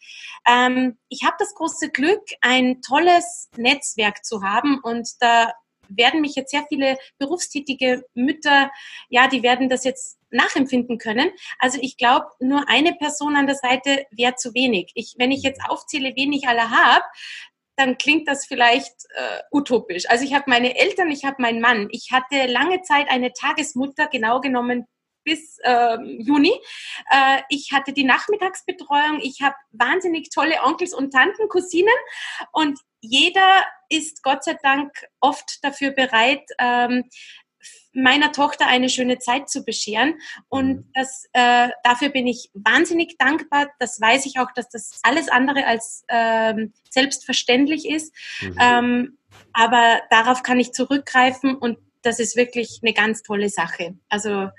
Ähm, 0.46 0.98
ich 1.08 1.24
habe 1.24 1.36
das 1.38 1.54
große 1.54 1.90
Glück, 1.90 2.22
ein 2.40 2.80
tolles 2.82 3.48
Netzwerk 3.56 4.24
zu 4.24 4.42
haben 4.42 4.80
und 4.82 5.08
da 5.20 5.52
werden 5.88 6.20
mich 6.20 6.34
jetzt 6.34 6.50
sehr 6.50 6.64
viele 6.68 6.98
berufstätige 7.18 8.04
Mütter, 8.14 8.70
ja, 9.08 9.28
die 9.28 9.42
werden 9.42 9.68
das 9.68 9.84
jetzt 9.84 10.18
nachempfinden 10.30 10.98
können. 10.98 11.30
Also 11.58 11.78
ich 11.80 11.96
glaube, 11.96 12.26
nur 12.40 12.68
eine 12.68 12.94
Person 12.94 13.36
an 13.36 13.46
der 13.46 13.56
Seite 13.56 14.04
wäre 14.10 14.34
zu 14.34 14.54
wenig. 14.54 14.90
Ich, 14.94 15.14
wenn 15.18 15.30
ich 15.30 15.42
jetzt 15.42 15.60
aufzähle, 15.68 16.12
wen 16.16 16.32
ich 16.32 16.48
alle 16.48 16.70
habe, 16.70 17.04
dann 17.76 17.98
klingt 17.98 18.26
das 18.28 18.46
vielleicht 18.46 18.94
äh, 19.14 19.40
utopisch. 19.50 20.08
Also 20.08 20.24
ich 20.24 20.34
habe 20.34 20.44
meine 20.48 20.78
Eltern, 20.78 21.10
ich 21.10 21.24
habe 21.24 21.36
meinen 21.40 21.60
Mann. 21.60 21.88
Ich 21.90 22.10
hatte 22.12 22.46
lange 22.46 22.82
Zeit 22.82 23.08
eine 23.08 23.32
Tagesmutter, 23.32 24.08
genau 24.08 24.40
genommen 24.40 24.86
bis 25.24 25.58
äh, 25.62 25.98
Juni. 26.22 26.52
Äh, 27.10 27.42
ich 27.50 27.72
hatte 27.72 27.92
die 27.92 28.04
Nachmittagsbetreuung. 28.04 29.20
Ich 29.20 29.42
habe 29.42 29.56
wahnsinnig 29.72 30.30
tolle 30.30 30.62
Onkels 30.64 30.94
und 30.94 31.12
Tanten, 31.12 31.48
Cousinen 31.48 31.94
und 32.52 32.78
jeder 33.00 33.64
ist 33.88 34.22
Gott 34.22 34.42
sei 34.44 34.56
Dank 34.62 34.92
oft 35.20 35.58
dafür 35.62 35.90
bereit, 35.90 36.42
ähm, 36.58 37.04
meiner 37.96 38.30
Tochter 38.32 38.66
eine 38.66 38.88
schöne 38.88 39.18
Zeit 39.18 39.48
zu 39.48 39.64
bescheren. 39.64 40.14
Und 40.48 40.68
mhm. 40.68 40.84
das, 40.94 41.26
äh, 41.32 41.68
dafür 41.82 42.10
bin 42.10 42.26
ich 42.26 42.50
wahnsinnig 42.54 43.16
dankbar. 43.18 43.68
Das 43.78 44.00
weiß 44.00 44.26
ich 44.26 44.38
auch, 44.38 44.52
dass 44.54 44.68
das 44.68 45.00
alles 45.02 45.28
andere 45.28 45.66
als 45.66 46.04
ähm, 46.08 46.72
selbstverständlich 46.90 47.88
ist. 47.88 48.14
Mhm. 48.42 48.56
Ähm, 48.60 49.18
aber 49.52 50.00
darauf 50.10 50.42
kann 50.42 50.60
ich 50.60 50.72
zurückgreifen 50.72 51.56
und 51.56 51.78
das 52.02 52.20
ist 52.20 52.36
wirklich 52.36 52.80
eine 52.82 52.92
ganz 52.92 53.22
tolle 53.22 53.48
Sache. 53.48 53.96
Also 54.08 54.50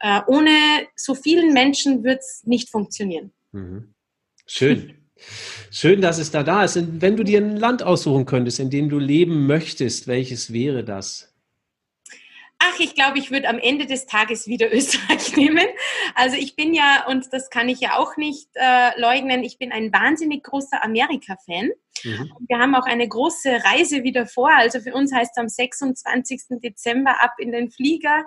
äh, 0.00 0.20
ohne 0.26 0.50
so 0.96 1.14
vielen 1.14 1.52
Menschen 1.52 2.04
wird 2.04 2.20
es 2.20 2.42
nicht 2.44 2.68
funktionieren. 2.68 3.32
Mhm. 3.52 3.94
Schön. 4.46 4.96
Schön, 5.70 6.00
dass 6.00 6.18
es 6.18 6.30
da 6.30 6.42
da 6.42 6.64
ist. 6.64 6.76
wenn 7.00 7.16
du 7.16 7.22
dir 7.22 7.40
ein 7.40 7.56
Land 7.56 7.82
aussuchen 7.82 8.26
könntest, 8.26 8.58
in 8.58 8.70
dem 8.70 8.88
du 8.88 8.98
leben 8.98 9.46
möchtest, 9.46 10.06
welches 10.08 10.52
wäre 10.52 10.82
das? 10.82 11.32
Ach, 12.62 12.78
ich 12.78 12.94
glaube, 12.94 13.18
ich 13.18 13.30
würde 13.30 13.48
am 13.48 13.58
Ende 13.58 13.86
des 13.86 14.06
Tages 14.06 14.46
wieder 14.46 14.72
Österreich 14.72 15.34
nehmen. 15.36 15.66
Also 16.14 16.36
ich 16.36 16.56
bin 16.56 16.74
ja, 16.74 17.06
und 17.08 17.32
das 17.32 17.50
kann 17.50 17.68
ich 17.68 17.80
ja 17.80 17.98
auch 17.98 18.16
nicht 18.16 18.48
äh, 18.54 19.00
leugnen, 19.00 19.42
ich 19.42 19.58
bin 19.58 19.72
ein 19.72 19.92
wahnsinnig 19.92 20.44
großer 20.44 20.84
Amerika-Fan. 20.84 21.70
Mhm. 22.04 22.32
Wir 22.48 22.58
haben 22.58 22.74
auch 22.74 22.86
eine 22.86 23.06
große 23.06 23.62
Reise 23.64 24.02
wieder 24.02 24.26
vor. 24.26 24.50
Also 24.50 24.80
für 24.80 24.94
uns 24.94 25.12
heißt 25.12 25.32
es 25.34 25.40
am 25.40 25.48
26. 25.48 26.60
Dezember 26.62 27.22
ab 27.22 27.34
in 27.38 27.52
den 27.52 27.70
Flieger 27.70 28.24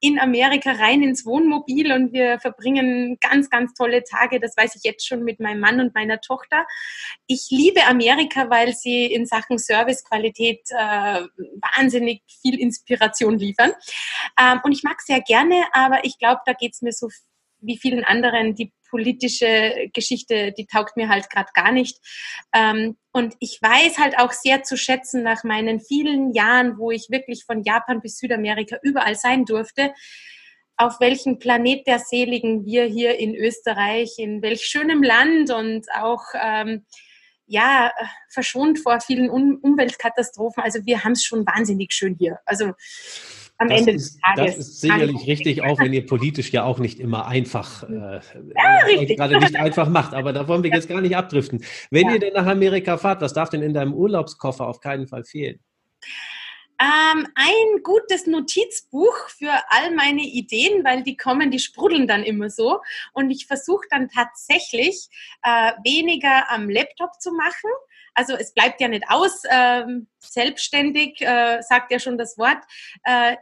in 0.00 0.18
Amerika 0.18 0.72
rein 0.72 1.02
ins 1.02 1.24
Wohnmobil 1.24 1.92
und 1.92 2.12
wir 2.12 2.38
verbringen 2.40 3.18
ganz, 3.20 3.50
ganz 3.50 3.74
tolle 3.74 4.04
Tage. 4.04 4.40
Das 4.40 4.56
weiß 4.56 4.76
ich 4.76 4.84
jetzt 4.84 5.06
schon 5.06 5.24
mit 5.24 5.40
meinem 5.40 5.60
Mann 5.60 5.80
und 5.80 5.94
meiner 5.94 6.20
Tochter. 6.20 6.66
Ich 7.26 7.48
liebe 7.50 7.84
Amerika, 7.84 8.50
weil 8.50 8.74
sie 8.74 9.06
in 9.06 9.26
Sachen 9.26 9.58
Servicequalität 9.58 10.60
äh, 10.70 11.22
wahnsinnig 11.76 12.22
viel 12.42 12.58
Inspiration 12.58 13.38
liefern. 13.38 13.72
Ähm, 14.40 14.60
und 14.62 14.72
ich 14.72 14.82
mag 14.82 15.00
sehr 15.00 15.20
gerne, 15.20 15.64
aber 15.72 16.04
ich 16.04 16.18
glaube, 16.18 16.40
da 16.46 16.52
geht 16.52 16.74
es 16.74 16.82
mir 16.82 16.92
so 16.92 17.08
wie 17.66 17.78
vielen 17.78 18.04
anderen 18.04 18.54
die 18.54 18.72
politische 18.88 19.90
Geschichte, 19.92 20.52
die 20.52 20.66
taugt 20.66 20.96
mir 20.96 21.08
halt 21.08 21.28
gerade 21.30 21.50
gar 21.54 21.72
nicht. 21.72 21.98
Ähm, 22.54 22.96
und 23.12 23.34
ich 23.40 23.58
weiß 23.60 23.98
halt 23.98 24.18
auch 24.18 24.32
sehr 24.32 24.62
zu 24.62 24.76
schätzen 24.76 25.22
nach 25.22 25.44
meinen 25.44 25.80
vielen 25.80 26.32
Jahren, 26.32 26.78
wo 26.78 26.90
ich 26.90 27.08
wirklich 27.10 27.44
von 27.44 27.62
Japan 27.62 28.00
bis 28.00 28.18
Südamerika 28.18 28.78
überall 28.82 29.14
sein 29.14 29.44
durfte, 29.44 29.92
auf 30.76 31.00
welchem 31.00 31.38
Planet 31.38 31.86
der 31.86 31.98
Seligen 31.98 32.64
wir 32.64 32.84
hier 32.84 33.18
in 33.18 33.34
Österreich, 33.34 34.14
in 34.18 34.42
welch 34.42 34.66
schönem 34.66 35.02
Land 35.02 35.50
und 35.50 35.86
auch 35.94 36.22
ähm, 36.40 36.84
ja 37.46 37.92
verschont 38.28 38.78
vor 38.78 39.00
vielen 39.00 39.30
um 39.30 39.58
Umweltkatastrophen. 39.62 40.62
Also 40.62 40.84
wir 40.84 41.04
haben 41.04 41.12
es 41.12 41.24
schon 41.24 41.46
wahnsinnig 41.46 41.92
schön 41.92 42.16
hier. 42.18 42.40
Also 42.44 42.72
am 43.58 43.68
das 43.68 43.80
Ende 43.80 43.92
ist, 43.92 44.14
des 44.14 44.20
Tages. 44.20 44.56
Das 44.56 44.58
ist 44.58 44.80
sicherlich 44.80 45.26
richtig, 45.26 45.62
auch 45.62 45.78
wenn 45.78 45.92
ihr 45.92 46.06
politisch 46.06 46.52
ja 46.52 46.64
auch 46.64 46.78
nicht 46.78 47.00
immer 47.00 47.26
einfach, 47.26 47.82
äh, 47.84 48.20
ja, 48.54 49.14
gerade 49.14 49.38
nicht 49.38 49.56
einfach 49.56 49.88
macht. 49.88 50.14
Aber 50.14 50.32
da 50.32 50.46
wollen 50.48 50.62
wir 50.62 50.70
jetzt 50.74 50.88
gar 50.88 51.00
nicht 51.00 51.16
abdriften. 51.16 51.64
Wenn 51.90 52.08
ja. 52.08 52.14
ihr 52.14 52.20
denn 52.20 52.34
nach 52.34 52.46
Amerika 52.46 52.98
fahrt, 52.98 53.20
was 53.22 53.32
darf 53.32 53.48
denn 53.48 53.62
in 53.62 53.74
deinem 53.74 53.94
Urlaubskoffer 53.94 54.66
auf 54.66 54.80
keinen 54.80 55.06
Fall 55.06 55.24
fehlen? 55.24 55.60
Ähm, 56.78 57.26
ein 57.34 57.82
gutes 57.82 58.26
Notizbuch 58.26 59.30
für 59.30 59.52
all 59.70 59.94
meine 59.94 60.20
Ideen, 60.20 60.84
weil 60.84 61.02
die 61.02 61.16
kommen, 61.16 61.50
die 61.50 61.58
sprudeln 61.58 62.06
dann 62.06 62.22
immer 62.22 62.50
so. 62.50 62.80
Und 63.14 63.30
ich 63.30 63.46
versuche 63.46 63.86
dann 63.90 64.10
tatsächlich 64.10 65.08
äh, 65.42 65.72
weniger 65.84 66.50
am 66.50 66.68
Laptop 66.68 67.18
zu 67.18 67.32
machen. 67.32 67.70
Also 68.16 68.34
es 68.34 68.52
bleibt 68.54 68.80
ja 68.80 68.88
nicht 68.88 69.04
aus. 69.08 69.42
Ähm, 69.50 70.08
selbstständig 70.18 71.20
äh, 71.20 71.60
sagt 71.60 71.92
ja 71.92 71.98
schon 71.98 72.18
das 72.18 72.36
Wort. 72.38 72.58
Äh, 73.04 73.36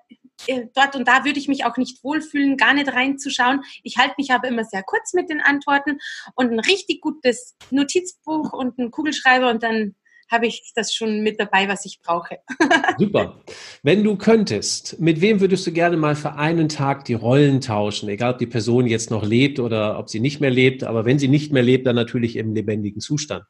äh, 0.46 0.66
dort 0.74 0.96
und 0.96 1.06
da 1.06 1.24
würde 1.24 1.38
ich 1.38 1.48
mich 1.48 1.64
auch 1.64 1.76
nicht 1.76 2.02
wohlfühlen, 2.02 2.56
gar 2.56 2.74
nicht 2.74 2.92
reinzuschauen. 2.92 3.62
Ich 3.84 3.98
halte 3.98 4.14
mich 4.18 4.32
aber 4.32 4.48
immer 4.48 4.64
sehr 4.64 4.82
kurz 4.82 5.14
mit 5.14 5.30
den 5.30 5.40
Antworten 5.40 5.98
und 6.34 6.50
ein 6.50 6.58
richtig 6.58 7.00
gutes 7.00 7.56
Notizbuch 7.70 8.52
und 8.52 8.78
einen 8.78 8.90
Kugelschreiber 8.90 9.48
und 9.50 9.62
dann 9.62 9.94
habe 10.30 10.46
ich 10.46 10.72
das 10.74 10.92
schon 10.92 11.22
mit 11.22 11.38
dabei, 11.38 11.68
was 11.68 11.84
ich 11.84 12.00
brauche. 12.02 12.38
Super. 12.98 13.40
Wenn 13.82 14.02
du 14.02 14.16
könntest, 14.16 14.98
mit 14.98 15.20
wem 15.20 15.40
würdest 15.40 15.66
du 15.66 15.72
gerne 15.72 15.96
mal 15.96 16.16
für 16.16 16.34
einen 16.34 16.68
Tag 16.68 17.04
die 17.04 17.14
Rollen 17.14 17.60
tauschen? 17.60 18.08
Egal, 18.08 18.32
ob 18.32 18.38
die 18.38 18.46
Person 18.46 18.86
jetzt 18.86 19.10
noch 19.10 19.24
lebt 19.24 19.60
oder 19.60 19.98
ob 19.98 20.08
sie 20.08 20.20
nicht 20.20 20.40
mehr 20.40 20.50
lebt, 20.50 20.82
aber 20.82 21.04
wenn 21.04 21.18
sie 21.18 21.28
nicht 21.28 21.52
mehr 21.52 21.62
lebt, 21.62 21.86
dann 21.86 21.94
natürlich 21.94 22.36
im 22.36 22.54
lebendigen 22.54 23.00
Zustand. 23.00 23.44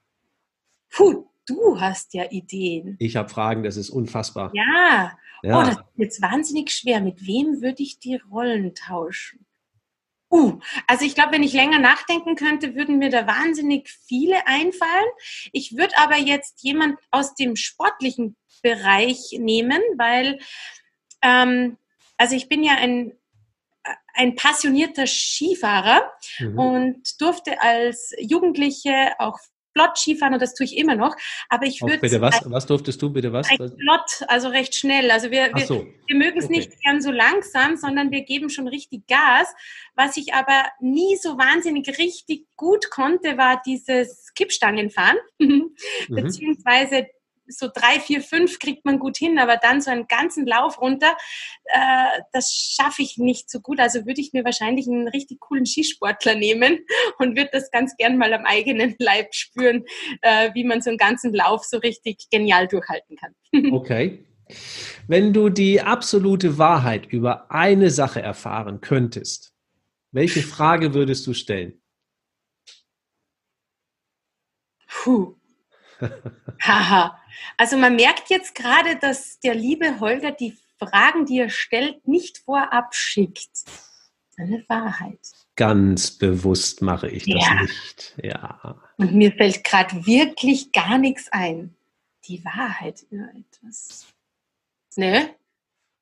Puh, 0.95 1.27
du 1.47 1.81
hast 1.81 2.15
ja 2.15 2.31
Ideen. 2.31 2.97
Ich 3.01 3.17
habe 3.17 3.29
Fragen, 3.29 3.65
das 3.65 3.77
ist 3.77 3.91
unfassbar. 3.91 4.53
Ja. 4.55 5.19
ja. 5.43 5.59
Oh, 5.59 5.63
das 5.63 5.77
ist 5.77 5.85
jetzt 5.97 6.23
wahnsinnig 6.23 6.71
schwer. 6.71 7.01
Mit 7.01 7.27
wem 7.27 7.61
würde 7.63 7.83
ich 7.83 7.99
die 7.99 8.21
Rollen 8.31 8.75
tauschen? 8.77 9.45
Uh, 10.31 10.59
also 10.87 11.05
ich 11.05 11.15
glaube, 11.15 11.33
wenn 11.33 11.43
ich 11.43 11.53
länger 11.53 11.81
nachdenken 11.81 12.37
könnte, 12.37 12.77
würden 12.77 12.99
mir 12.99 13.11
da 13.11 13.27
wahnsinnig 13.27 13.89
viele 13.89 14.47
einfallen. 14.47 15.11
Ich 15.53 15.77
würde 15.77 15.99
aber 15.99 16.17
jetzt 16.17 16.63
jemand 16.63 16.99
aus 17.11 17.35
dem 17.35 17.57
sportlichen 17.57 18.37
Bereich 18.63 19.37
nehmen, 19.39 19.81
weil, 19.97 20.39
ähm, 21.23 21.77
also 22.17 22.37
ich 22.37 22.49
bin 22.49 22.63
ja 22.63 22.75
ein, 22.75 23.13
ein 24.15 24.37
passionierter 24.37 25.07
Skifahrer 25.07 26.11
mhm. 26.39 26.59
und 26.59 27.21
durfte 27.21 27.61
als 27.61 28.13
Jugendliche 28.19 29.13
auch 29.19 29.39
flott 29.75 29.99
Skifahren 29.99 30.35
und 30.35 30.43
das 30.43 30.55
tue 30.55 30.65
ich 30.65 30.77
immer 30.77 30.95
noch. 30.95 31.17
Aber 31.49 31.67
ich 31.67 31.83
würde. 31.83 31.99
Bitte 31.99 32.21
was? 32.21 32.41
Was 32.47 32.67
durftest 32.67 33.03
du 33.03 33.11
bitte 33.11 33.33
was? 33.33 33.49
Flott, 33.49 34.29
also 34.29 34.49
recht 34.49 34.75
schnell. 34.75 35.11
Also 35.11 35.31
wir, 35.31 35.51
wir, 35.55 35.67
so. 35.67 35.87
wir 36.07 36.17
mögen 36.17 36.39
es 36.39 36.47
okay. 36.47 36.59
nicht 36.59 36.81
gern 36.83 37.01
so 37.01 37.11
langsam, 37.11 37.77
sondern 37.77 38.11
wir 38.11 38.23
geben 38.23 38.49
schon 38.51 38.69
richtig 38.69 39.07
Gas. 39.07 39.53
Was 39.95 40.17
ich 40.17 40.35
aber 40.35 40.65
nie 40.81 41.17
so 41.17 41.37
wahnsinnig 41.37 41.87
richtig 41.99 42.47
gut 42.57 42.91
konnte, 42.91 43.37
war 43.37 43.61
dieses 43.67 44.33
Kippstangenfahren. 44.35 45.19
mhm. 45.39 45.75
Beziehungsweise 46.09 47.07
so 47.47 47.69
drei, 47.73 48.01
vier, 48.01 48.21
fünf 48.21 48.59
kriegt 48.59 48.85
man 48.85 48.99
gut 48.99 49.17
hin, 49.17 49.39
aber 49.39 49.57
dann 49.57 49.81
so 49.81 49.91
einen 49.91 50.07
ganzen 50.07 50.47
Lauf 50.47 50.81
runter, 50.81 51.17
äh, 51.67 52.21
das 52.33 52.53
schaffe 52.53 53.03
ich 53.03 53.19
nicht 53.19 53.51
so 53.51 53.61
gut. 53.61 53.81
Also 53.81 54.07
würde 54.07 54.21
ich 54.21 54.33
mir 54.33 54.45
wahrscheinlich 54.45 54.87
einen 54.87 55.09
richtig 55.09 55.41
coolen 55.41 55.67
Skisportler 55.67 56.35
nehmen 56.35 56.79
und 57.19 57.37
würde 57.37 57.51
das 57.53 57.71
ganz 57.71 57.97
gern 57.97 58.17
mal 58.17 58.33
am 58.33 58.45
eigenen 58.45 58.95
Leib 58.99 59.35
spüren, 59.35 59.85
äh, 60.23 60.51
wie 60.55 60.65
man 60.65 60.81
so 60.83 60.91
einen 60.91 60.99
ganzen 60.99 61.33
Lauf 61.35 61.65
so 61.65 61.79
richtig 61.79 62.29
genial 62.31 62.69
durchhalten 62.69 63.17
kann. 63.17 63.35
Okay. 63.75 64.25
Wenn 65.07 65.33
du 65.33 65.49
die 65.49 65.81
absolute 65.81 66.59
Wahrheit 66.59 67.07
über 67.07 67.51
eine 67.51 67.91
Sache 67.91 68.21
erfahren 68.21 68.81
könntest, 68.81 69.53
welche 70.13 70.43
Frage 70.43 70.95
würdest 70.95 71.27
du 71.27 71.35
stellen? 71.35 71.81
Puh. 74.87 75.35
Haha. 76.63 77.24
Also 77.57 77.77
man 77.77 77.97
merkt 77.97 78.31
jetzt 78.31 78.55
gerade, 78.55 78.97
dass 78.97 79.39
der 79.41 79.55
liebe 79.55 80.01
Holger 80.01 80.33
die 80.33 80.57
Fragen, 80.79 81.27
die 81.27 81.39
er 81.39 81.51
stellt, 81.51 82.07
nicht 82.07 82.39
vorab 82.39 82.95
schickt. 82.95 83.65
Eine 84.37 84.65
Wahrheit. 84.69 85.21
Ganz 85.55 86.11
bewusst 86.11 86.83
mache 86.83 87.09
ich 87.09 87.25
das 87.25 87.47
ja. 87.47 87.63
nicht. 87.63 88.15
Ja. 88.23 88.81
Und 88.97 89.15
mir 89.15 89.33
fällt 89.33 89.63
gerade 89.63 90.05
wirklich 90.07 90.73
gar 90.73 90.99
nichts 90.99 91.29
ein. 91.31 91.77
Die 92.27 92.45
Wahrheit 92.45 93.05
über 93.11 93.29
etwas. 93.39 94.07
Ne? 94.97 95.31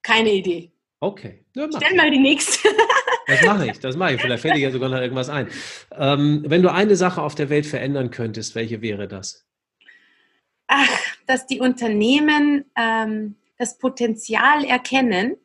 Keine 0.03 0.33
Idee. 0.33 0.72
Okay. 1.01 1.45
Ja, 1.55 1.68
Stell 1.76 1.95
mal 1.97 2.11
die 2.11 2.18
nächste. 2.18 2.68
Das 3.28 3.41
mache 3.43 3.70
ich, 3.70 3.78
das 3.78 3.97
mache 3.97 4.14
ich. 4.14 4.20
Vielleicht 4.20 4.43
fällt 4.43 4.57
dir 4.57 4.61
ja 4.62 4.70
sogar 4.72 4.89
noch 4.89 4.99
irgendwas 4.99 5.28
ein. 5.28 5.49
Ähm, 5.93 6.43
wenn 6.45 6.61
du 6.61 6.72
eine 6.72 6.97
Sache 6.97 7.22
auf 7.22 7.37
der 7.37 7.51
Welt 7.51 7.66
verändern 7.66 8.11
könntest, 8.11 8.57
welche 8.57 8.83
wäre 8.83 9.07
das? 9.07 9.47
ach, 10.72 11.11
dass 11.33 11.47
die 11.47 11.61
Unternehmen 11.61 12.66
ähm, 12.76 13.37
das 13.57 13.78
Potenzial 13.78 14.64
erkennen, 14.64 15.37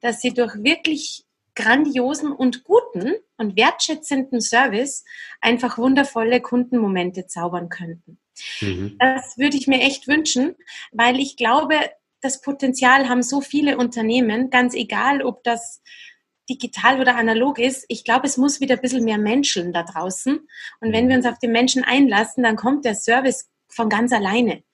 dass 0.00 0.20
sie 0.20 0.34
durch 0.34 0.56
wirklich 0.56 1.24
grandiosen 1.54 2.32
und 2.32 2.64
guten 2.64 3.14
und 3.38 3.56
wertschätzenden 3.56 4.40
Service 4.40 5.04
einfach 5.40 5.78
wundervolle 5.78 6.40
Kundenmomente 6.40 7.28
zaubern 7.28 7.68
könnten. 7.68 8.18
Mhm. 8.60 8.96
Das 8.98 9.38
würde 9.38 9.56
ich 9.56 9.68
mir 9.68 9.80
echt 9.82 10.08
wünschen, 10.08 10.56
weil 10.90 11.20
ich 11.20 11.36
glaube, 11.36 11.76
das 12.20 12.40
Potenzial 12.40 13.08
haben 13.08 13.22
so 13.22 13.40
viele 13.40 13.78
Unternehmen, 13.78 14.50
ganz 14.50 14.74
egal, 14.74 15.22
ob 15.22 15.44
das 15.44 15.80
digital 16.50 17.00
oder 17.00 17.14
analog 17.16 17.60
ist. 17.60 17.84
Ich 17.86 18.02
glaube, 18.02 18.26
es 18.26 18.36
muss 18.36 18.60
wieder 18.60 18.74
ein 18.74 18.80
bisschen 18.80 19.04
mehr 19.04 19.18
Menschen 19.18 19.72
da 19.72 19.84
draußen. 19.84 20.40
Und 20.80 20.92
wenn 20.92 21.08
wir 21.08 21.16
uns 21.16 21.26
auf 21.26 21.38
die 21.38 21.48
Menschen 21.48 21.84
einlassen, 21.84 22.42
dann 22.42 22.56
kommt 22.56 22.84
der 22.84 22.96
Service 22.96 23.48
von 23.68 23.88
ganz 23.88 24.12
alleine. 24.12 24.64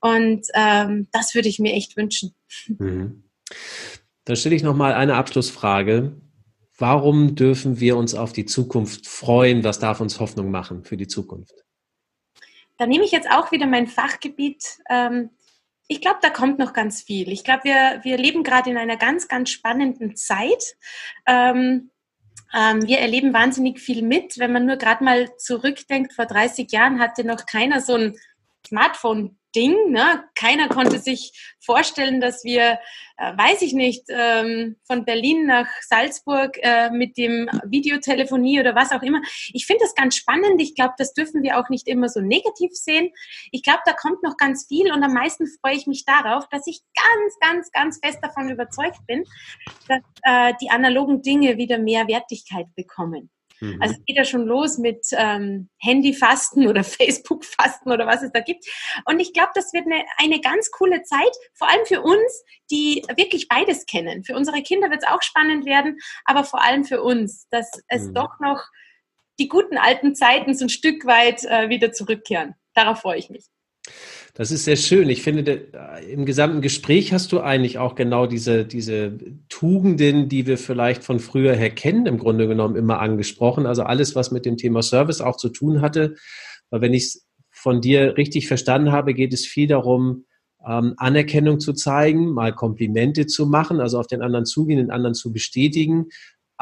Und 0.00 0.46
ähm, 0.54 1.08
das 1.12 1.34
würde 1.34 1.48
ich 1.48 1.58
mir 1.58 1.72
echt 1.74 1.96
wünschen. 1.96 2.34
Mhm. 2.66 3.24
Dann 4.24 4.36
stelle 4.36 4.54
ich 4.54 4.62
noch 4.62 4.76
mal 4.76 4.94
eine 4.94 5.16
Abschlussfrage. 5.16 6.12
Warum 6.78 7.34
dürfen 7.34 7.80
wir 7.80 7.96
uns 7.96 8.14
auf 8.14 8.32
die 8.32 8.46
Zukunft 8.46 9.06
freuen? 9.06 9.64
Was 9.64 9.78
darf 9.78 10.00
uns 10.00 10.20
Hoffnung 10.20 10.50
machen 10.50 10.84
für 10.84 10.96
die 10.96 11.06
Zukunft? 11.06 11.54
Da 12.78 12.86
nehme 12.86 13.04
ich 13.04 13.12
jetzt 13.12 13.30
auch 13.30 13.52
wieder 13.52 13.66
mein 13.66 13.86
Fachgebiet. 13.86 14.78
Ähm, 14.88 15.30
ich 15.86 16.00
glaube, 16.00 16.18
da 16.22 16.30
kommt 16.30 16.58
noch 16.58 16.72
ganz 16.72 17.02
viel. 17.02 17.30
Ich 17.30 17.44
glaube, 17.44 17.64
wir, 17.64 18.00
wir 18.02 18.16
leben 18.16 18.42
gerade 18.42 18.70
in 18.70 18.76
einer 18.76 18.96
ganz, 18.96 19.28
ganz 19.28 19.50
spannenden 19.50 20.16
Zeit. 20.16 20.76
Ähm, 21.26 21.90
ähm, 22.54 22.86
wir 22.86 22.98
erleben 22.98 23.32
wahnsinnig 23.32 23.78
viel 23.78 24.02
mit. 24.02 24.38
Wenn 24.38 24.52
man 24.52 24.66
nur 24.66 24.76
gerade 24.76 25.04
mal 25.04 25.36
zurückdenkt, 25.36 26.12
vor 26.12 26.26
30 26.26 26.70
Jahren 26.72 26.98
hatte 26.98 27.24
noch 27.24 27.46
keiner 27.46 27.80
so 27.80 27.94
ein 27.94 28.16
Smartphone 28.66 29.36
Ding. 29.54 29.90
Ne? 29.90 30.24
Keiner 30.34 30.68
konnte 30.68 30.98
sich 30.98 31.32
vorstellen, 31.60 32.20
dass 32.20 32.44
wir, 32.44 32.78
äh, 33.16 33.36
weiß 33.36 33.62
ich 33.62 33.72
nicht, 33.72 34.04
ähm, 34.08 34.76
von 34.86 35.04
Berlin 35.04 35.46
nach 35.46 35.66
Salzburg 35.82 36.58
äh, 36.62 36.90
mit 36.90 37.16
dem 37.16 37.48
Videotelefonie 37.64 38.60
oder 38.60 38.74
was 38.74 38.92
auch 38.92 39.02
immer. 39.02 39.20
Ich 39.52 39.66
finde 39.66 39.84
das 39.84 39.94
ganz 39.94 40.16
spannend. 40.16 40.60
Ich 40.60 40.74
glaube, 40.74 40.94
das 40.98 41.14
dürfen 41.14 41.42
wir 41.42 41.58
auch 41.58 41.68
nicht 41.68 41.88
immer 41.88 42.08
so 42.08 42.20
negativ 42.20 42.72
sehen. 42.72 43.10
Ich 43.50 43.62
glaube, 43.62 43.80
da 43.84 43.92
kommt 43.92 44.22
noch 44.22 44.36
ganz 44.36 44.66
viel 44.66 44.92
und 44.92 45.02
am 45.02 45.14
meisten 45.14 45.46
freue 45.60 45.76
ich 45.76 45.86
mich 45.86 46.04
darauf, 46.04 46.48
dass 46.50 46.66
ich 46.66 46.80
ganz, 46.94 47.38
ganz, 47.40 47.70
ganz 47.70 48.00
fest 48.02 48.18
davon 48.22 48.50
überzeugt 48.50 49.06
bin, 49.06 49.24
dass 49.88 50.00
äh, 50.22 50.54
die 50.60 50.70
analogen 50.70 51.22
Dinge 51.22 51.56
wieder 51.56 51.78
mehr 51.78 52.08
Wertigkeit 52.08 52.66
bekommen. 52.74 53.30
Mhm. 53.62 53.80
Also 53.80 53.94
es 53.94 54.04
geht 54.04 54.16
ja 54.16 54.24
schon 54.24 54.44
los 54.44 54.76
mit 54.76 55.06
ähm, 55.12 55.68
Handyfasten 55.78 56.66
oder 56.66 56.82
Facebookfasten 56.84 57.92
oder 57.92 58.06
was 58.06 58.22
es 58.22 58.32
da 58.32 58.40
gibt. 58.40 58.66
Und 59.04 59.20
ich 59.20 59.32
glaube, 59.32 59.52
das 59.54 59.72
wird 59.72 59.86
eine, 59.86 60.04
eine 60.18 60.40
ganz 60.40 60.70
coole 60.72 61.02
Zeit, 61.04 61.30
vor 61.54 61.68
allem 61.68 61.86
für 61.86 62.02
uns, 62.02 62.44
die 62.72 63.04
wirklich 63.16 63.46
beides 63.46 63.86
kennen. 63.86 64.24
Für 64.24 64.34
unsere 64.34 64.62
Kinder 64.62 64.90
wird 64.90 65.04
es 65.04 65.08
auch 65.08 65.22
spannend 65.22 65.64
werden, 65.64 65.98
aber 66.24 66.42
vor 66.42 66.62
allem 66.62 66.84
für 66.84 67.02
uns, 67.02 67.46
dass 67.50 67.70
es 67.86 68.08
mhm. 68.08 68.14
doch 68.14 68.40
noch 68.40 68.60
die 69.38 69.48
guten 69.48 69.78
alten 69.78 70.16
Zeiten 70.16 70.54
so 70.54 70.64
ein 70.64 70.68
Stück 70.68 71.06
weit 71.06 71.44
äh, 71.44 71.68
wieder 71.68 71.92
zurückkehren. 71.92 72.54
Darauf 72.74 73.00
freue 73.00 73.18
ich 73.18 73.30
mich. 73.30 73.44
Das 74.34 74.50
ist 74.50 74.64
sehr 74.64 74.76
schön. 74.76 75.10
Ich 75.10 75.22
finde, 75.22 75.68
im 76.08 76.24
gesamten 76.24 76.62
Gespräch 76.62 77.12
hast 77.12 77.32
du 77.32 77.40
eigentlich 77.40 77.78
auch 77.78 77.94
genau 77.94 78.26
diese, 78.26 78.64
diese 78.64 79.18
Tugenden, 79.50 80.30
die 80.30 80.46
wir 80.46 80.56
vielleicht 80.56 81.04
von 81.04 81.20
früher 81.20 81.54
her 81.54 81.70
kennen, 81.70 82.06
im 82.06 82.18
Grunde 82.18 82.48
genommen 82.48 82.76
immer 82.76 83.00
angesprochen. 83.00 83.66
Also 83.66 83.82
alles, 83.82 84.14
was 84.14 84.30
mit 84.30 84.46
dem 84.46 84.56
Thema 84.56 84.82
Service 84.82 85.20
auch 85.20 85.36
zu 85.36 85.50
tun 85.50 85.82
hatte. 85.82 86.16
Weil 86.70 86.80
wenn 86.80 86.94
ich 86.94 87.04
es 87.04 87.26
von 87.50 87.82
dir 87.82 88.16
richtig 88.16 88.48
verstanden 88.48 88.90
habe, 88.90 89.12
geht 89.12 89.34
es 89.34 89.44
viel 89.46 89.66
darum, 89.66 90.24
ähm, 90.66 90.94
Anerkennung 90.96 91.60
zu 91.60 91.74
zeigen, 91.74 92.32
mal 92.32 92.54
Komplimente 92.54 93.26
zu 93.26 93.46
machen, 93.46 93.80
also 93.80 93.98
auf 93.98 94.06
den 94.06 94.22
anderen 94.22 94.46
zugehen, 94.46 94.78
den 94.78 94.90
anderen 94.90 95.14
zu 95.14 95.32
bestätigen, 95.32 96.06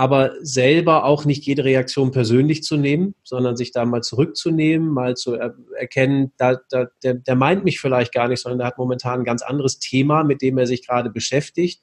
aber 0.01 0.33
selber 0.41 1.05
auch 1.05 1.27
nicht 1.27 1.45
jede 1.45 1.63
Reaktion 1.63 2.11
persönlich 2.11 2.63
zu 2.63 2.79
nehmen, 2.79 3.15
sondern 3.23 3.59
sich 3.59 3.71
da 3.71 3.85
mal 3.85 4.03
zurückzunehmen, 4.03 4.89
mal 4.89 5.15
zu 5.15 5.35
er 5.35 5.55
erkennen, 5.79 6.33
da, 6.39 6.57
da, 6.71 6.87
der, 7.03 7.17
der 7.17 7.35
meint 7.35 7.65
mich 7.65 7.81
vielleicht 7.81 8.15
gar 8.15 8.27
nicht, 8.27 8.41
sondern 8.41 8.61
der 8.61 8.69
hat 8.69 8.79
momentan 8.79 9.21
ein 9.21 9.25
ganz 9.25 9.43
anderes 9.43 9.79
Thema, 9.79 10.25
mit 10.25 10.41
dem 10.41 10.57
er 10.57 10.67
sich 10.67 10.87
gerade 10.87 11.11
beschäftigt. 11.11 11.83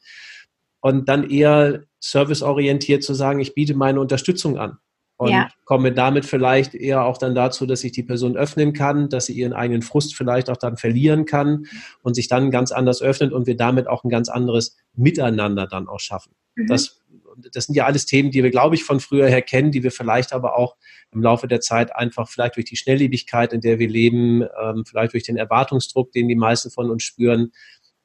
Und 0.80 1.08
dann 1.08 1.30
eher 1.30 1.84
serviceorientiert 2.00 3.04
zu 3.04 3.14
sagen, 3.14 3.40
ich 3.40 3.54
biete 3.54 3.76
meine 3.76 4.02
Unterstützung 4.02 4.58
an 4.58 4.80
und 5.18 5.30
ja. 5.30 5.50
komme 5.66 5.92
damit 5.92 6.26
vielleicht 6.26 6.74
eher 6.74 7.04
auch 7.04 7.20
dann 7.20 7.36
dazu, 7.36 7.68
dass 7.68 7.82
sich 7.82 7.92
die 7.92 8.02
Person 8.02 8.36
öffnen 8.36 8.74
kann, 8.74 9.10
dass 9.10 9.28
sie 9.28 9.34
ihren 9.34 9.54
eigenen 9.54 9.84
Frust 9.84 10.16
vielleicht 10.16 10.50
auch 10.50 10.58
dann 10.58 10.78
verlieren 10.78 11.26
kann 11.26 11.68
und 12.02 12.16
sich 12.16 12.28
dann 12.28 12.50
ganz 12.50 12.72
anders 12.72 13.04
öffnet 13.04 13.32
und 13.32 13.46
wir 13.46 13.58
damit 13.58 13.88
auch 13.88 14.04
ein 14.04 14.10
ganz 14.10 14.28
anderes 14.28 14.76
Miteinander 14.96 15.68
dann 15.68 15.88
auch 15.88 16.00
schaffen. 16.00 16.34
Mhm. 16.56 16.66
Das 16.66 17.00
das 17.38 17.66
sind 17.66 17.76
ja 17.76 17.86
alles 17.86 18.06
Themen, 18.06 18.32
die 18.32 18.44
wir, 18.44 18.50
glaube 18.50 18.76
ich, 18.76 18.84
von 18.84 19.00
früher 19.00 19.28
her 19.28 19.42
kennen, 19.42 19.72
die 19.72 19.84
wir 19.84 19.92
vielleicht 19.92 20.34
aber 20.34 20.58
auch 20.58 20.76
im 21.12 21.22
Laufe 21.22 21.48
der 21.48 21.62
Zeit 21.62 21.96
einfach 21.96 22.28
vielleicht 22.28 22.56
durch 22.56 22.66
die 22.66 22.76
Schnelllebigkeit, 22.76 23.54
in 23.54 23.62
der 23.62 23.80
wir 23.80 23.88
leben, 23.88 24.44
ähm, 24.62 24.84
vielleicht 24.86 25.14
durch 25.14 25.24
den 25.24 25.38
Erwartungsdruck, 25.38 26.12
den 26.12 26.28
die 26.28 26.36
meisten 26.36 26.72
von 26.72 26.90
uns 26.90 27.04
spüren, 27.04 27.52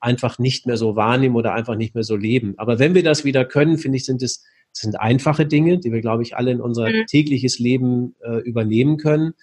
einfach 0.01 0.39
nicht 0.39 0.66
mehr 0.66 0.76
so 0.76 0.97
wahrnehmen 0.97 1.37
oder 1.37 1.55
einfach 1.55 1.76
nicht 1.76 1.95
mehr 1.95 2.05
so 2.05 2.16
leben. 2.16 2.55
Aber 2.59 2.78
wenn 2.78 2.95
wir 2.95 3.03
das 3.03 3.24
wieder 3.24 3.45
können, 3.45 3.78
finde 3.78 3.97
ich, 3.97 4.05
sind 4.05 4.22
es 4.22 4.45
sind 4.74 4.99
einfache 4.99 5.45
Dinge, 5.47 5.78
die 5.78 5.93
wir, 5.93 6.01
glaube 6.01 6.22
ich, 6.22 6.37
alle 6.37 6.51
in 6.51 6.61
unser 6.61 6.89
mhm. 6.89 7.07
tägliches 7.07 7.59
Leben 7.59 8.14
äh, 8.22 8.39
übernehmen 8.39 8.97
können. 8.97 9.35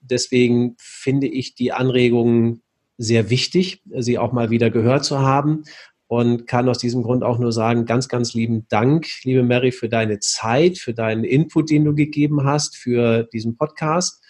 Deswegen 0.00 0.74
finde 0.78 1.28
ich 1.28 1.54
die 1.54 1.72
Anregungen 1.72 2.62
sehr 2.96 3.30
wichtig, 3.30 3.82
sie 3.98 4.18
auch 4.18 4.32
mal 4.32 4.50
wieder 4.50 4.70
gehört 4.70 5.04
zu 5.04 5.20
haben 5.20 5.62
und 6.08 6.46
kann 6.46 6.68
aus 6.68 6.78
diesem 6.78 7.02
Grund 7.02 7.22
auch 7.22 7.38
nur 7.38 7.52
sagen, 7.52 7.84
ganz, 7.84 8.08
ganz 8.08 8.32
lieben 8.32 8.66
Dank, 8.68 9.06
liebe 9.24 9.42
Mary, 9.42 9.72
für 9.72 9.90
deine 9.90 10.18
Zeit, 10.18 10.78
für 10.78 10.94
deinen 10.94 11.22
Input, 11.22 11.70
den 11.70 11.84
du 11.84 11.94
gegeben 11.94 12.44
hast, 12.44 12.76
für 12.76 13.24
diesen 13.24 13.56
Podcast. 13.56 14.24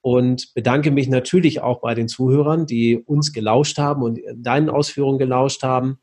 Und 0.00 0.54
bedanke 0.54 0.90
mich 0.90 1.08
natürlich 1.08 1.60
auch 1.60 1.82
bei 1.82 1.94
den 1.94 2.08
Zuhörern, 2.08 2.64
die 2.64 2.96
uns 2.96 3.34
gelauscht 3.34 3.76
haben 3.76 4.02
und 4.02 4.18
deinen 4.34 4.70
Ausführungen 4.70 5.18
gelauscht 5.18 5.62
haben. 5.62 5.98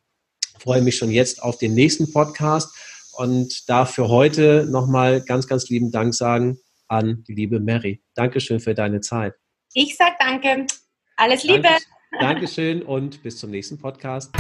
Ich 0.56 0.62
freue 0.62 0.84
mich 0.84 0.98
schon 0.98 1.10
jetzt 1.10 1.42
auf 1.42 1.58
den 1.58 1.74
nächsten 1.74 2.14
Podcast 2.14 2.76
und 3.14 3.68
darf 3.68 3.96
für 3.96 4.10
heute 4.10 4.68
nochmal 4.70 5.22
ganz, 5.22 5.48
ganz 5.48 5.68
lieben 5.70 5.92
Dank 5.92 6.14
sagen 6.14 6.60
an 6.88 7.24
die 7.28 7.34
liebe 7.34 7.60
Mary. 7.60 8.04
Dankeschön 8.14 8.60
für 8.60 8.76
deine 8.76 9.02
Zeit. 9.02 9.34
Ich 9.74 9.98
sage 9.98 10.16
danke. 10.20 10.68
Alles 11.16 11.44
Liebe. 11.44 11.64
Danke, 11.64 11.84
Dankeschön 12.20 12.84
und 12.84 13.24
bis 13.24 13.38
zum 13.38 13.50
nächsten 13.50 13.80
Podcast. 13.80 14.32